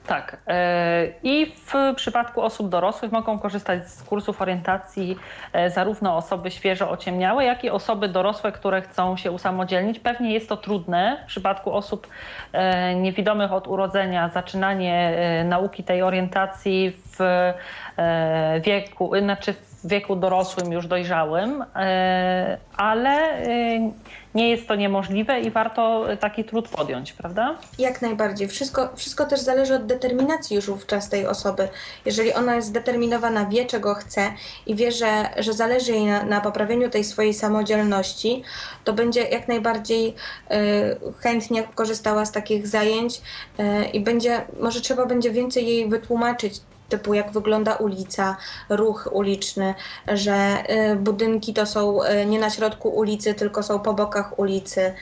[0.08, 0.38] Tak.
[0.48, 5.18] e, I w przypadku osób dorosłych mogą korzystać z kursów orientacji
[5.54, 10.00] e, zarówno osoby świeżo ociemniałe, jak i osoby dorosłe, które chcą się usamodzielnić.
[10.00, 12.08] Pewnie jest to trudne w przypadku osób
[12.54, 15.16] e, niewidomych od urodzenia, zaczynanie
[15.46, 17.54] nauki tej orientacji w
[18.62, 23.92] wieku, znaczy w wieku dorosłym, już dojrzałym, e, ale e,
[24.36, 27.58] nie jest to niemożliwe i warto taki trud podjąć, prawda?
[27.80, 28.48] Jak najbardziej.
[28.48, 31.68] Wszystko, wszystko też zależy od determinacji już wówczas tej osoby.
[32.06, 34.32] Jeżeli ona jest zdeterminowana, wie czego chce
[34.66, 38.44] i wie, że, że zależy jej na, na poprawieniu tej swojej samodzielności,
[38.84, 40.54] to będzie jak najbardziej y,
[41.20, 43.22] chętnie korzystała z takich zajęć
[43.60, 48.38] y, i będzie, może trzeba będzie więcej jej wytłumaczyć, typu jak wygląda ulica,
[48.70, 49.74] ruch uliczny,
[50.08, 54.94] że y, budynki to są y, nie na środku ulicy, tylko są po bokach ulicy,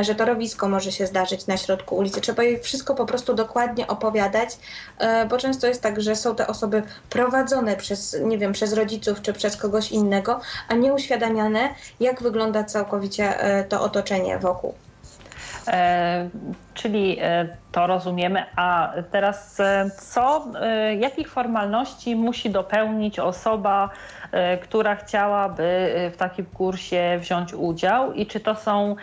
[0.00, 2.20] że torowisko może się zdarzyć na środku ulicy.
[2.20, 4.58] Trzeba jej wszystko po prostu dokładnie opowiadać,
[4.98, 9.22] e, bo często jest tak, że są te osoby prowadzone przez, nie wiem, przez rodziców
[9.22, 13.34] czy przez kogoś innego, a nie uświadamiane, jak wygląda całkowicie
[13.68, 14.74] to otoczenie wokół.
[15.68, 16.28] E,
[16.74, 18.44] czyli e, to rozumiemy.
[18.56, 23.90] A teraz e, co, e, jakich formalności musi dopełnić osoba,
[24.32, 28.12] e, która chciałaby w takim kursie wziąć udział?
[28.12, 28.96] I czy to są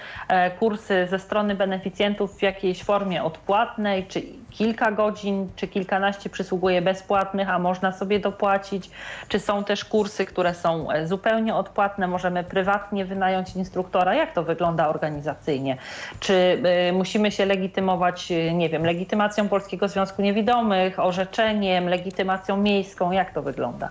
[0.59, 4.21] kursy ze strony beneficjentów w jakiejś formie odpłatnej, czy
[4.51, 8.89] kilka godzin, czy kilkanaście przysługuje bezpłatnych, a można sobie dopłacić,
[9.27, 14.87] czy są też kursy, które są zupełnie odpłatne, możemy prywatnie wynająć instruktora, jak to wygląda
[14.87, 15.77] organizacyjnie?
[16.19, 23.33] Czy musimy się legitymować, y, nie wiem, legitymacją Polskiego Związku Niewidomych, orzeczeniem, legitymacją miejską, jak
[23.33, 23.89] to wygląda?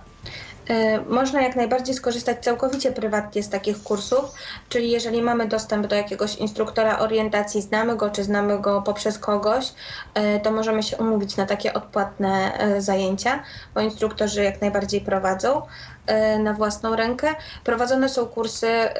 [0.69, 4.25] E, można jak najbardziej skorzystać całkowicie prywatnie z takich kursów,
[4.69, 9.73] czyli jeżeli mamy dostęp do jakiegoś instruktora orientacji, znamy go czy znamy go poprzez kogoś,
[10.13, 13.43] e, to możemy się umówić na takie odpłatne e, zajęcia,
[13.75, 15.61] bo instruktorzy jak najbardziej prowadzą.
[16.07, 17.35] E, na własną rękę.
[17.63, 18.95] Prowadzone są kursy e,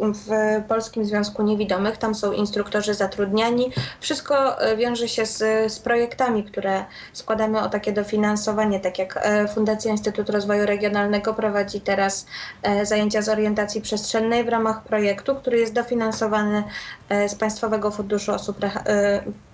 [0.00, 0.28] w
[0.68, 3.72] Polskim Związku Niewidomych, tam są instruktorzy zatrudniani.
[4.00, 9.90] Wszystko e, wiąże się z, z projektami, które składamy o takie dofinansowanie, tak jak Fundacja
[9.90, 12.26] Instytut Rozwoju Regionalnego prowadzi teraz
[12.82, 16.62] zajęcia z orientacji przestrzennej w ramach projektu, który jest dofinansowany
[17.28, 18.56] z Państwowego Funduszu Osób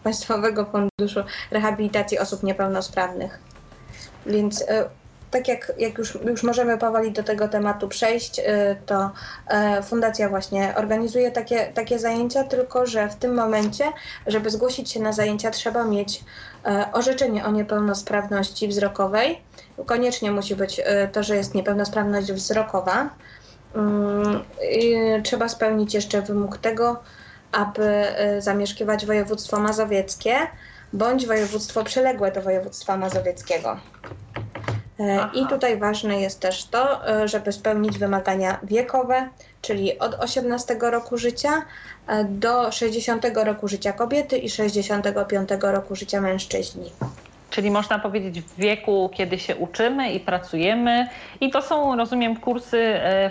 [0.05, 1.21] Państwowego Funduszu
[1.51, 3.39] Rehabilitacji Osób Niepełnosprawnych.
[4.27, 4.65] Więc
[5.31, 8.43] tak jak, jak już, już możemy powoli do tego tematu przejść, y,
[8.87, 9.11] to
[9.47, 13.85] e, fundacja właśnie organizuje takie, takie zajęcia, tylko że w tym momencie,
[14.27, 16.25] żeby zgłosić się na zajęcia, trzeba mieć
[16.65, 19.41] e, orzeczenie o niepełnosprawności wzrokowej.
[19.87, 23.11] Koniecznie musi być e, to, że jest niepełnosprawność wzrokowa.
[23.75, 24.45] Mm,
[25.23, 27.03] trzeba spełnić jeszcze wymóg tego,
[27.53, 28.05] aby
[28.39, 30.37] zamieszkiwać województwo mazowieckie
[30.93, 33.77] bądź województwo przyległe do województwa mazowieckiego.
[35.01, 35.31] E, Aha.
[35.35, 39.29] I tutaj ważne jest też to, e, żeby spełnić wymagania wiekowe,
[39.63, 41.63] czyli od 18 roku życia
[42.07, 46.93] e, do 60 roku życia kobiety i 65 roku życia mężczyźni.
[47.51, 51.09] Czyli można powiedzieć w wieku, kiedy się uczymy i pracujemy.
[51.41, 53.31] I to są, rozumiem, kursy e,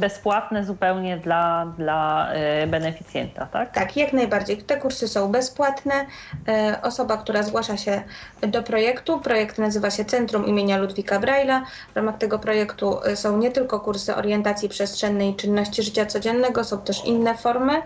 [0.00, 3.74] bezpłatne zupełnie dla, dla e, beneficjenta, tak?
[3.74, 4.56] Tak, jak najbardziej.
[4.56, 6.06] Te kursy są bezpłatne.
[6.48, 8.02] E, osoba, która zgłasza się
[8.42, 11.64] do projektu, projekt nazywa się Centrum imienia Ludwika Braila.
[11.92, 16.78] W ramach tego projektu są nie tylko kursy orientacji przestrzennej i czynności życia codziennego, są
[16.78, 17.82] też inne formy.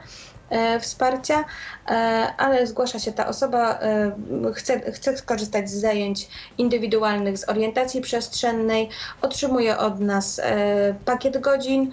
[0.50, 1.44] E, wsparcia,
[1.88, 1.92] e,
[2.36, 4.12] ale zgłasza się ta osoba, e,
[4.54, 8.88] chce, chce skorzystać z zajęć indywidualnych z orientacji przestrzennej,
[9.22, 10.40] otrzymuje od nas
[11.04, 11.92] pakiet godzin,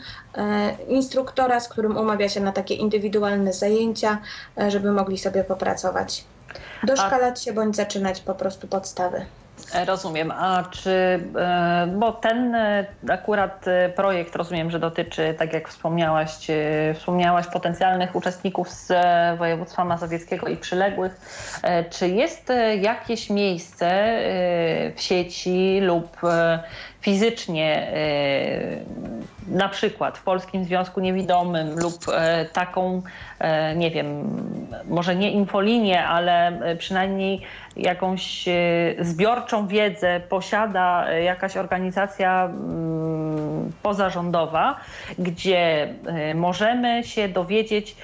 [0.87, 4.17] instruktora, z którym umawia się na takie indywidualne zajęcia,
[4.67, 6.23] żeby mogli sobie popracować.
[6.83, 9.25] Doszkalać się bądź zaczynać po prostu podstawy.
[9.85, 10.31] Rozumiem.
[10.31, 16.31] A czy, e, bo ten e, akurat e, projekt rozumiem, że dotyczy, tak jak wspomniałaś,
[16.95, 18.93] wspomniałaś potencjalnych uczestników z
[19.37, 21.15] województwa mazowieckiego i przyległych.
[21.89, 22.51] Czy jest
[22.81, 24.19] jakieś miejsce
[24.95, 26.17] w sieci lub
[27.05, 27.91] fizycznie,
[29.47, 31.93] na przykład w Polskim Związku Niewidomym lub
[32.53, 33.01] taką,
[33.75, 34.07] nie wiem,
[34.89, 37.41] może nie infolinię, ale przynajmniej
[37.77, 38.45] jakąś
[38.99, 44.75] zbiorczą wiedzę posiada jakaś organizacja mm, pozarządowa,
[45.19, 45.93] gdzie
[46.35, 47.95] możemy się dowiedzieć,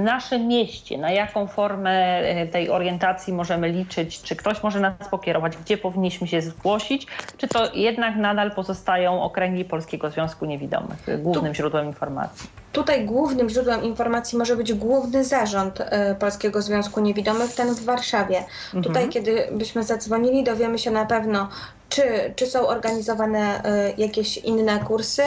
[0.00, 2.22] naszym mieście, na jaką formę
[2.52, 7.06] tej orientacji możemy liczyć, czy ktoś może nas pokierować, gdzie powinniśmy się zgłosić,
[7.38, 12.48] czy to jednak nadal pozostają okręgi Polskiego Związku Niewidomych głównym tu, źródłem informacji?
[12.72, 18.38] Tutaj głównym źródłem informacji może być główny zarząd e, Polskiego Związku Niewidomych, ten w Warszawie.
[18.38, 18.84] Mhm.
[18.84, 21.48] Tutaj, kiedy byśmy zadzwonili, dowiemy się na pewno,
[21.88, 25.22] czy, czy są organizowane e, jakieś inne kursy,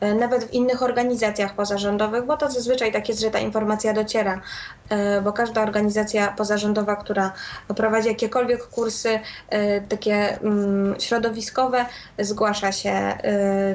[0.00, 4.40] e, nawet w innych organizacjach pozarządowych, bo to zazwyczaj tak jest, że ta informacja dociera,
[5.24, 7.32] bo każda organizacja pozarządowa, która
[7.76, 9.20] prowadzi jakiekolwiek kursy
[9.88, 11.86] takie mm, środowiskowe,
[12.18, 13.18] zgłasza się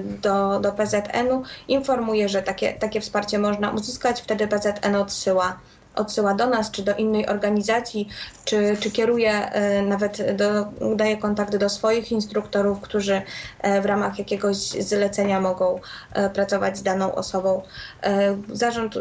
[0.03, 5.57] do, do PZN-u, informuje, że takie, takie wsparcie można uzyskać, wtedy PZN odsyła
[5.95, 8.09] odsyła do nas, czy do innej organizacji,
[8.45, 10.65] czy, czy kieruje e, nawet, do,
[10.95, 13.22] daje kontakt do swoich instruktorów, którzy
[13.59, 15.80] e, w ramach jakiegoś zlecenia mogą
[16.13, 17.61] e, pracować z daną osobą.
[18.53, 18.95] Zarząd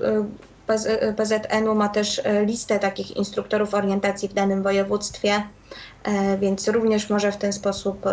[1.17, 5.43] PZN-u ma też listę takich instruktorów orientacji w danym województwie.
[6.39, 8.07] Więc również może w ten sposób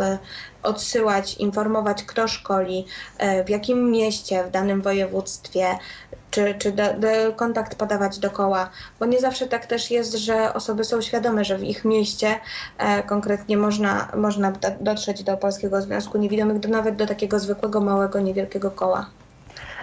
[0.63, 2.85] odsyłać, informować, kto szkoli,
[3.45, 5.67] w jakim mieście, w danym województwie,
[6.31, 10.83] czy, czy do, do kontakt podawać dokoła, bo nie zawsze tak też jest, że osoby
[10.83, 12.39] są świadome, że w ich mieście
[13.05, 18.71] konkretnie można, można dotrzeć do Polskiego Związku Niewidomych, do, nawet do takiego zwykłego, małego, niewielkiego
[18.71, 19.09] koła.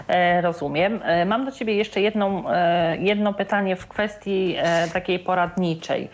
[0.08, 1.00] E, rozumiem.
[1.04, 4.56] E, mam do Ciebie jeszcze jedną, e, jedno pytanie w kwestii
[4.92, 6.10] takiej poradniczej.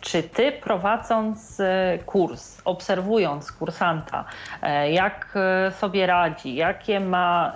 [0.00, 1.62] Czy Ty prowadząc
[2.06, 4.24] kurs, obserwując kursanta,
[4.90, 5.34] jak
[5.70, 7.52] sobie radzi, jakie ma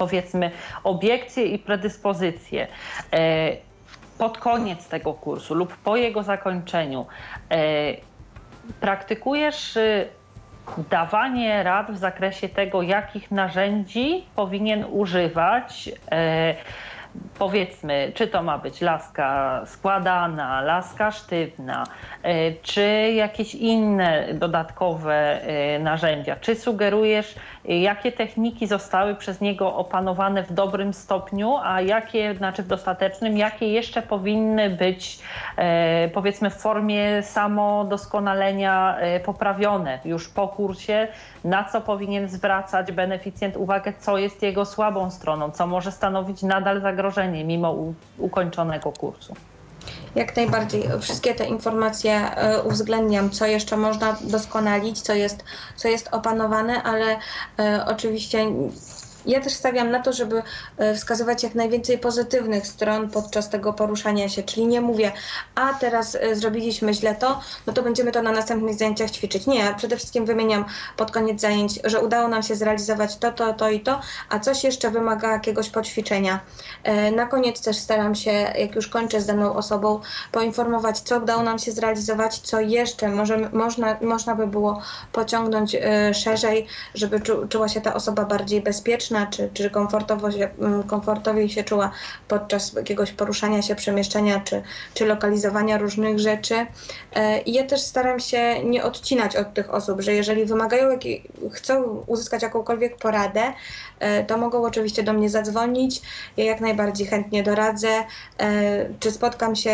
[0.00, 0.50] powiedzmy
[0.84, 2.66] obiekcje i predyspozycje,
[4.18, 7.06] pod koniec tego kursu lub po jego zakończeniu
[8.80, 9.78] praktykujesz
[10.90, 16.54] dawanie rad w zakresie tego, jakich narzędzi powinien używać, e,
[17.38, 21.84] powiedzmy, czy to ma być laska składana, laska sztywna,
[22.22, 26.36] e, czy jakieś inne dodatkowe e, narzędzia?
[26.36, 27.34] Czy sugerujesz,
[27.64, 33.68] jakie techniki zostały przez niego opanowane w dobrym stopniu, a jakie, znaczy w dostatecznym, jakie
[33.68, 35.18] jeszcze powinny być,
[35.56, 41.08] e, powiedzmy, w formie samodoskonalenia poprawione już po kursie?
[41.44, 46.80] Na co powinien zwracać beneficjent uwagę, co jest jego słabą stroną, co może stanowić nadal
[46.80, 47.44] zagrożenie?
[47.44, 47.76] mimo
[48.18, 49.34] ukończonego kursu.
[50.14, 50.88] Jak najbardziej.
[51.00, 55.44] Wszystkie te informacje e, uwzględniam, co jeszcze można doskonalić, co jest,
[55.76, 57.18] co jest opanowane, ale
[57.60, 58.46] e, oczywiście
[59.26, 60.42] ja też stawiam na to, żeby
[60.78, 65.12] e, wskazywać jak najwięcej pozytywnych stron podczas tego poruszania się, czyli nie mówię,
[65.54, 69.46] a teraz e, zrobiliśmy źle to, no to będziemy to na następnych zajęciach ćwiczyć.
[69.46, 70.64] Nie, przede wszystkim wymieniam
[70.96, 74.64] pod koniec zajęć, że udało nam się zrealizować to, to, to i to, a coś
[74.64, 76.40] jeszcze wymaga jakiegoś poćwiczenia.
[76.82, 80.00] E, na koniec też staram się, jak już kończę z daną osobą,
[80.32, 83.08] poinformować, co udało nam się zrealizować, co jeszcze
[83.52, 84.82] można, można by było
[85.12, 85.76] pociągnąć
[86.14, 91.48] szerzej, żeby czuła się ta osoba bardziej bezpieczna bezpieczna, czy, czy komfortowo się, mm, komfortowiej
[91.48, 91.90] się czuła
[92.28, 94.62] podczas jakiegoś poruszania się, przemieszczania, czy,
[94.94, 96.66] czy lokalizowania różnych rzeczy.
[97.14, 100.98] E, I ja też staram się nie odcinać od tych osób, że jeżeli wymagają,
[101.52, 103.52] chcą uzyskać jakąkolwiek poradę,
[104.00, 106.02] e, to mogą oczywiście do mnie zadzwonić.
[106.36, 107.88] Ja jak najbardziej chętnie doradzę,
[108.38, 109.70] e, czy spotkam się,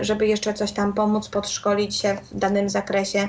[0.00, 3.28] żeby jeszcze coś tam pomóc, podszkolić się w danym zakresie.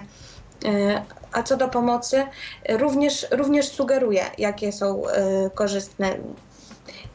[1.35, 2.25] A co do pomocy,
[2.69, 5.11] również, również sugeruję, jakie są y,
[5.55, 6.17] korzystne.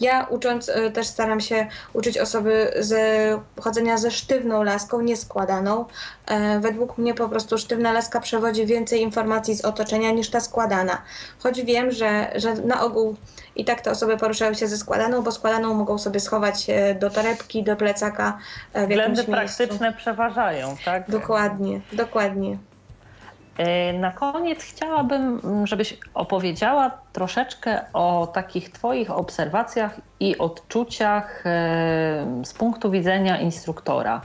[0.00, 2.94] Ja ucząc y, też staram się uczyć osoby z
[3.60, 5.84] chodzenia ze sztywną laską, nieskładaną.
[6.26, 11.02] E, według mnie po prostu sztywna laska przewodzi więcej informacji z otoczenia niż ta składana.
[11.42, 13.16] Choć wiem, że, że na ogół
[13.56, 16.66] i tak te osoby poruszają się ze składaną, bo składaną mogą sobie schować
[17.00, 18.38] do torebki, do plecaka.
[18.74, 21.10] W Względy praktyczne przeważają, tak?
[21.10, 22.58] Dokładnie, dokładnie.
[23.58, 32.26] E, na koniec chciałabym, mm, żebyś opowiedziała troszeczkę o takich Twoich obserwacjach i odczuciach e,
[32.44, 34.20] z punktu widzenia instruktora.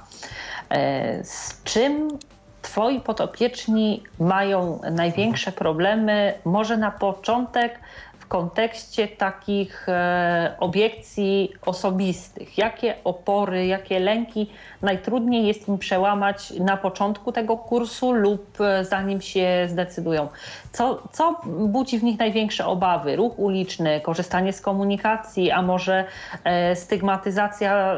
[0.69, 2.17] E, z czym
[2.61, 6.33] Twoi podopieczni mają największe problemy?
[6.45, 7.79] Może na początek
[8.25, 12.57] w kontekście takich e, obiekcji osobistych?
[12.57, 19.21] Jakie opory, jakie lęki najtrudniej jest im przełamać na początku tego kursu lub e, zanim
[19.21, 20.27] się zdecydują?
[20.71, 23.15] Co, co budzi w nich największe obawy?
[23.15, 26.05] Ruch uliczny, korzystanie z komunikacji, a może
[26.43, 27.97] e, stygmatyzacja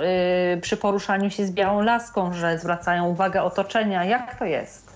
[0.61, 4.05] przy poruszaniu się z białą laską, że zwracają uwagę otoczenia?
[4.05, 4.86] Jak to jest?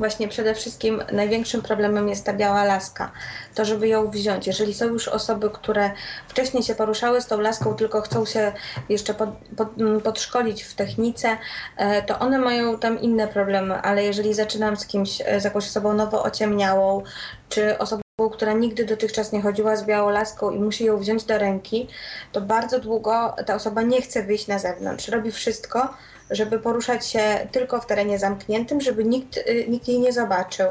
[0.00, 3.10] Właśnie przede wszystkim największym problemem jest ta biała laska.
[3.54, 4.46] To, żeby ją wziąć.
[4.46, 5.90] Jeżeli są już osoby, które
[6.28, 8.52] wcześniej się poruszały z tą laską, tylko chcą się
[8.88, 11.36] jeszcze pod, pod, mm, podszkolić w technice,
[11.76, 15.66] e, to one mają tam inne problemy, ale jeżeli zaczynam z kimś, e, z jakąś
[15.66, 17.02] osobą nowo ociemniałą,
[17.48, 18.02] czy osobą,
[18.32, 21.88] która nigdy dotychczas nie chodziła z białą laską i musi ją wziąć do ręki,
[22.32, 25.08] to bardzo długo ta osoba nie chce wyjść na zewnątrz.
[25.08, 25.94] Robi wszystko,
[26.30, 30.66] żeby poruszać się tylko w terenie zamkniętym, żeby nikt, y, nikt jej nie zobaczył.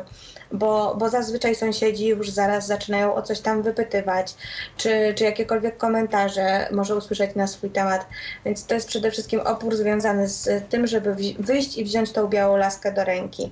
[0.52, 4.36] Bo, bo zazwyczaj sąsiedzi już zaraz zaczynają o coś tam wypytywać,
[4.78, 8.08] czy, czy jakiekolwiek komentarze może usłyszeć na swój temat.
[8.46, 12.58] Więc to jest przede wszystkim opór związany z tym, żeby wyjść i wziąć tą białą
[12.58, 13.52] laskę do ręki.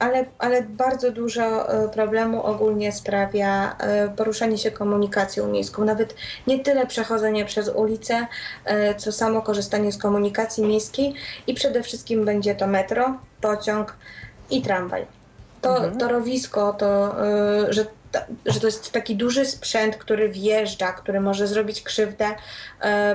[0.00, 5.84] Ale, ale bardzo dużo e, problemu ogólnie sprawia e, poruszanie się komunikacją miejską.
[5.84, 6.14] Nawet
[6.46, 8.26] nie tyle przechodzenie przez ulicę,
[8.64, 11.14] e, co samo korzystanie z komunikacji miejskiej
[11.46, 13.96] i przede wszystkim będzie to metro, pociąg
[14.50, 15.06] i tramwaj.
[15.60, 15.98] To mhm.
[15.98, 17.16] torowisko, to,
[17.68, 17.86] że
[18.46, 22.26] że to jest taki duży sprzęt, który wjeżdża, który może zrobić krzywdę,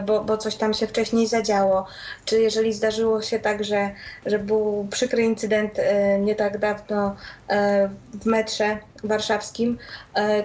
[0.06, 1.86] bo, bo coś tam się wcześniej zadziało.
[2.26, 3.92] Czy jeżeli zdarzyło się tak, że,
[4.26, 7.16] że był przykry incydent e, nie tak dawno
[7.50, 9.78] e, w metrze warszawskim,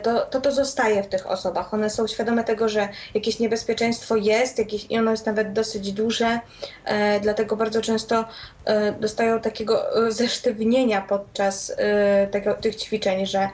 [0.03, 1.75] to, to to zostaje w tych osobach.
[1.75, 6.41] One są świadome tego, że jakieś niebezpieczeństwo jest jakieś, i ono jest nawet dosyć duże,
[7.23, 8.25] dlatego bardzo często
[9.01, 11.73] dostają takiego zesztywnienia podczas
[12.31, 13.49] tego, tych ćwiczeń, że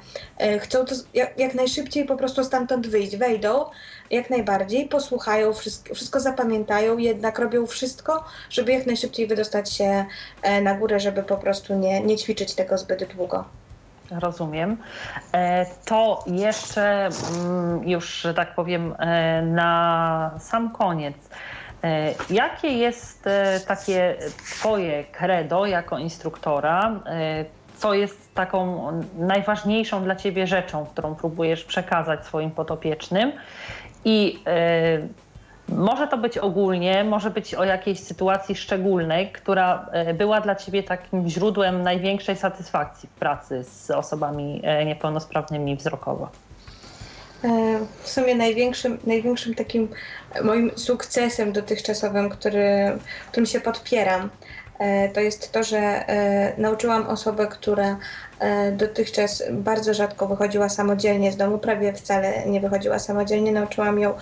[0.60, 3.16] chcą to jak, jak najszybciej po prostu stamtąd wyjść.
[3.16, 3.64] Wejdą
[4.10, 5.52] jak najbardziej, posłuchają,
[5.94, 10.04] wszystko, zapamiętają, jednak robią wszystko, żeby jak najszybciej wydostać się
[10.42, 13.44] e, na górę, żeby po prostu nie, nie ćwiczyć tego zbyt długo.
[14.10, 14.76] Rozumiem.
[15.32, 17.08] E, to jeszcze
[17.44, 21.16] mm, już, że tak powiem, e, na sam koniec.
[22.30, 23.24] Jakie jest
[23.66, 27.00] takie Twoje credo jako instruktora?
[27.76, 33.32] Co jest taką najważniejszą dla ciebie rzeczą, którą próbujesz przekazać swoim podopiecznym.
[34.08, 34.38] I
[35.68, 40.82] Może to być ogólnie, może być o jakiejś sytuacji szczególnej, która e, była dla Ciebie
[40.82, 46.28] takim źródłem największej satysfakcji w pracy z osobami e, niepełnosprawnymi wzrokowo.
[47.44, 47.48] E,
[48.02, 49.88] w sumie największym, największym takim
[50.42, 52.98] moim sukcesem dotychczasowym, który,
[53.30, 54.30] którym się podpieram,
[55.14, 57.96] to jest to, że e, nauczyłam osobę, która
[58.72, 63.52] dotychczas bardzo rzadko wychodziła samodzielnie z domu, prawie wcale nie wychodziła samodzielnie.
[63.52, 64.14] Nauczyłam ją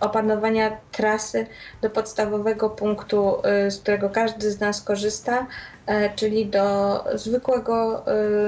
[0.00, 1.46] opanowania trasy
[1.82, 3.36] do podstawowego punktu,
[3.68, 5.46] z którego każdy z nas korzysta,
[6.16, 8.04] czyli do zwykłego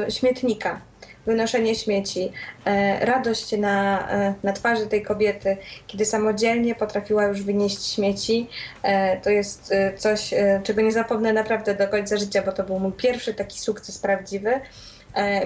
[0.09, 0.81] śmietnika
[1.27, 2.33] wynoszenie śmieci,
[2.65, 5.57] e, radość na, e, na twarzy tej kobiety,
[5.87, 8.49] kiedy samodzielnie potrafiła już wynieść śmieci.
[8.83, 12.93] E, to jest coś, czego nie zapomnę naprawdę do końca życia, bo to był mój
[12.93, 14.61] pierwszy taki sukces prawdziwy.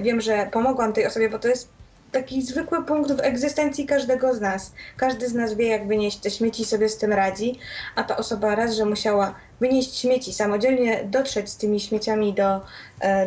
[0.02, 1.68] Wiem, że pomogłam tej osobie, bo to jest
[2.12, 4.72] taki zwykły punkt w egzystencji każdego z nas.
[4.96, 7.58] Każdy z nas wie, jak wynieść te śmieci i sobie z tym radzi,
[7.96, 12.60] a ta osoba raz, że musiała wynieść śmieci, samodzielnie dotrzeć z tymi śmieciami do,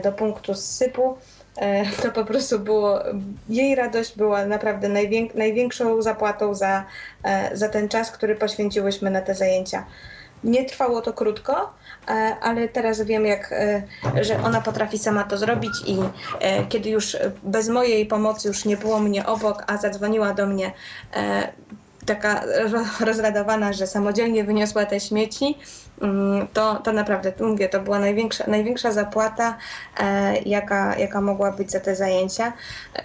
[0.04, 1.18] do punktu zsypu,
[2.04, 3.00] to po prostu było,
[3.50, 6.86] jej radość była naprawdę najwięk, największą zapłatą za,
[7.24, 9.86] e, za ten czas, który poświęciłyśmy na te zajęcia.
[10.44, 11.74] Nie trwało to krótko,
[12.08, 12.12] e,
[12.42, 13.54] ale teraz wiem, jak,
[14.22, 15.98] że ona potrafi sama to zrobić i
[16.70, 20.72] kiedy już bez mojej pomocy już nie było mnie obok, a zadzwoniła do mnie
[22.06, 22.44] taka
[23.00, 25.58] rozradowana, że samodzielnie wyniosła te śmieci,
[26.54, 29.58] to, to naprawdę, mówię, to była największa, największa zapłata,
[30.00, 32.54] e, jaka, jaka mogła być za te zajęcia.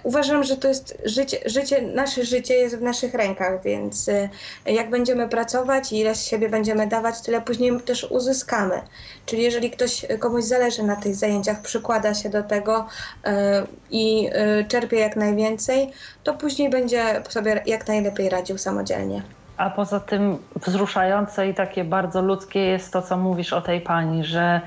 [0.03, 4.29] Uważam, że to jest życie, życie, nasze życie jest w naszych rękach, więc e,
[4.65, 8.81] jak będziemy pracować i ile z siebie będziemy dawać, tyle później też uzyskamy.
[9.25, 12.87] Czyli jeżeli ktoś, komuś zależy na tych zajęciach, przykłada się do tego
[13.25, 15.91] e, i e, czerpie jak najwięcej,
[16.23, 19.42] to później będzie sobie jak najlepiej radził samodzielnie.
[19.57, 24.23] A poza tym wzruszające i takie bardzo ludzkie jest to, co mówisz o tej pani,
[24.23, 24.61] że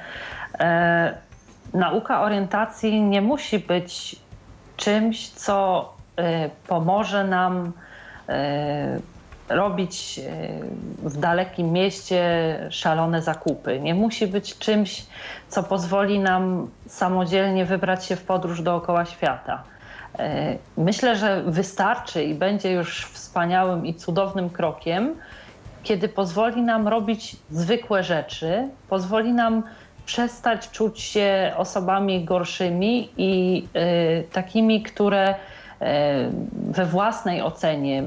[0.58, 1.14] e,
[1.74, 4.16] nauka orientacji nie musi być
[4.76, 7.72] czymś, co e, pomoże nam
[8.28, 8.98] e,
[9.48, 12.22] robić e, w dalekim mieście
[12.70, 13.80] szalone zakupy.
[13.80, 15.06] Nie musi być czymś,
[15.48, 19.62] co pozwoli nam samodzielnie wybrać się w podróż dookoła świata.
[20.18, 25.14] E, myślę, że wystarczy i będzie już wspaniałym i cudownym krokiem,
[25.82, 29.62] kiedy pozwoli nam robić zwykłe rzeczy, pozwoli nam
[30.06, 35.34] przestać czuć się osobami gorszymi i y, takimi, które
[35.80, 38.02] E, we własnej ocenie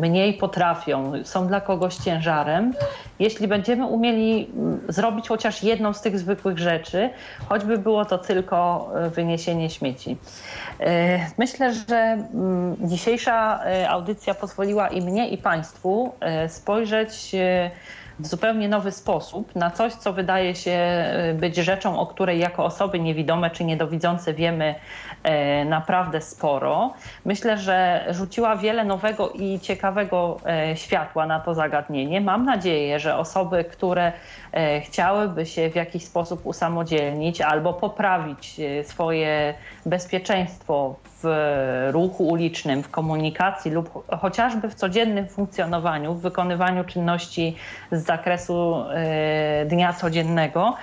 [0.00, 2.74] mniej potrafią, są dla kogoś ciężarem,
[3.18, 4.50] jeśli będziemy umieli
[4.88, 7.10] zrobić chociaż jedną z tych zwykłych rzeczy,
[7.48, 10.16] choćby było to tylko e, wyniesienie śmieci.
[10.80, 12.18] E, myślę, że
[12.80, 16.12] dzisiejsza audycja pozwoliła i mnie, i Państwu
[16.48, 17.32] spojrzeć
[18.18, 20.78] w zupełnie nowy sposób na coś, co wydaje się
[21.34, 25.05] być rzeczą, o której jako osoby niewidome czy niedowidzące wiemy E,
[25.64, 26.94] naprawdę sporo.
[27.24, 32.20] Myślę, że rzuciła wiele nowego i ciekawego e, światła na to zagadnienie.
[32.20, 34.12] Mam nadzieję, że osoby, które
[34.52, 39.54] e, chciałyby się w jakiś sposób usamodzielnić albo poprawić swoje
[39.86, 41.28] bezpieczeństwo w
[41.90, 47.56] ruchu ulicznym, w komunikacji lub chociażby w codziennym funkcjonowaniu, w wykonywaniu czynności
[47.92, 48.84] z zakresu
[49.66, 50.74] dnia codziennego,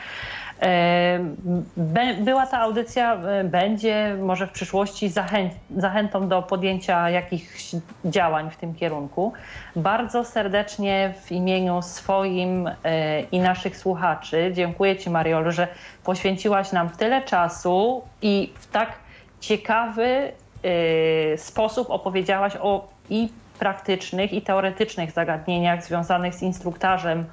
[2.20, 7.76] była ta audycja, e, będzie może w przyszłości zachę zachętą do podjęcia jakichś
[8.06, 9.34] działań w tym kierunku.
[9.76, 15.68] Bardzo serdecznie w imieniu swoim e, i naszych słuchaczy dziękuję Ci, Mariolu, że
[16.04, 18.94] poświęciłaś nam tyle czasu i w tak
[19.40, 20.32] ciekawy
[20.64, 27.26] e, sposób opowiedziałaś o i praktycznych i teoretycznych zagadnieniach związanych z instruktażem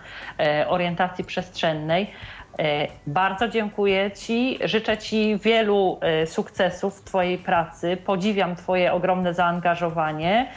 [0.69, 2.11] orientacji przestrzennej.
[2.59, 4.59] E, bardzo dziękuję Ci.
[4.65, 7.97] Życzę Ci wielu e, sukcesów w Twojej pracy.
[8.07, 10.49] Podziwiam Twoje ogromne zaangażowanie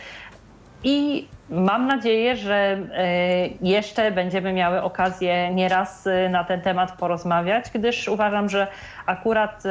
[0.83, 8.07] i mam nadzieję, że e, jeszcze będziemy miały okazję nieraz na ten temat porozmawiać, gdyż
[8.07, 8.67] uważam, że
[9.05, 9.63] akurat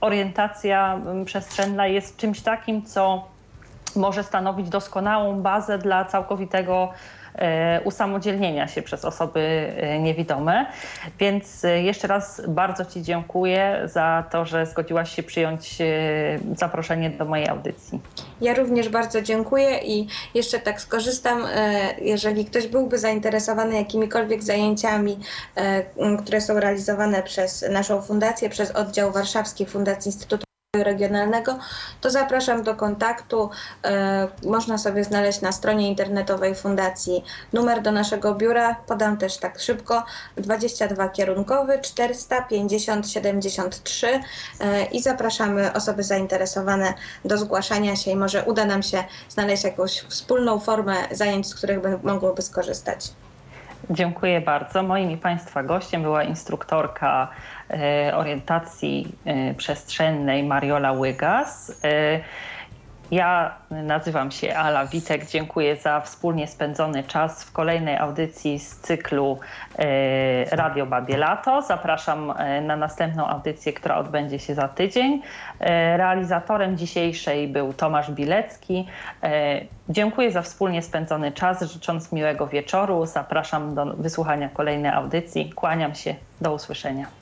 [0.00, 3.28] orientacja przestrzenna jest czymś takim, co
[3.96, 6.92] może stanowić doskonałą bazę dla całkowitego
[7.84, 9.40] usamodzielnienia się przez osoby
[9.76, 10.66] e, niewidome.
[11.18, 15.78] Więc e, jeszcze raz bardzo Ci dziękuję za to, że zgodziłaś się przyjąć
[16.56, 18.00] zaproszenie do mojej audycji.
[18.40, 21.46] Ja również bardzo dziękuję i jeszcze tak skorzystam,
[22.00, 25.18] jeżeli ktoś byłby zainteresowany jakimikolwiek zajęciami,
[26.18, 31.58] które są realizowane przez naszą fundację, przez oddział warszawski Fundacji Instytutu regionalnego,
[32.00, 33.50] to zapraszam do kontaktu.
[33.84, 38.74] E, można sobie znaleźć na stronie internetowej Fundacji numer do naszego biura.
[38.86, 40.04] Podam też tak szybko
[40.36, 44.06] 22 kierunkowy 450 73
[44.60, 46.94] e, i zapraszamy osoby zainteresowane
[47.24, 51.80] do zgłaszania się i może uda nam się znaleźć jakąś wspólną formę zajęć, z których
[51.80, 53.12] by, mogłoby skorzystać.
[53.90, 54.82] Dziękuję bardzo.
[54.82, 57.28] Moim i Państwa gościem była instruktorka
[58.14, 61.72] orientacji e, przestrzennej Mariola Łygas.
[61.84, 62.20] E,
[63.12, 65.26] ja nazywam się Ala Witek.
[65.26, 69.38] Dziękuję za wspólnie spędzony czas w kolejnej audycji z cyklu
[69.78, 71.62] e, Radio Babie Lato.
[71.62, 75.22] Zapraszam e, na następną audycję, która odbędzie się za tydzień.
[75.60, 78.86] E, realizatorem dzisiejszej był Tomasz Bilecki.
[79.88, 81.62] Dziękuję za wspólnie spędzony czas.
[81.62, 85.52] Życząc miłego wieczoru, zapraszam do wysłuchania kolejnej audycji.
[85.52, 86.14] Kłaniam się.
[86.40, 87.21] Do usłyszenia.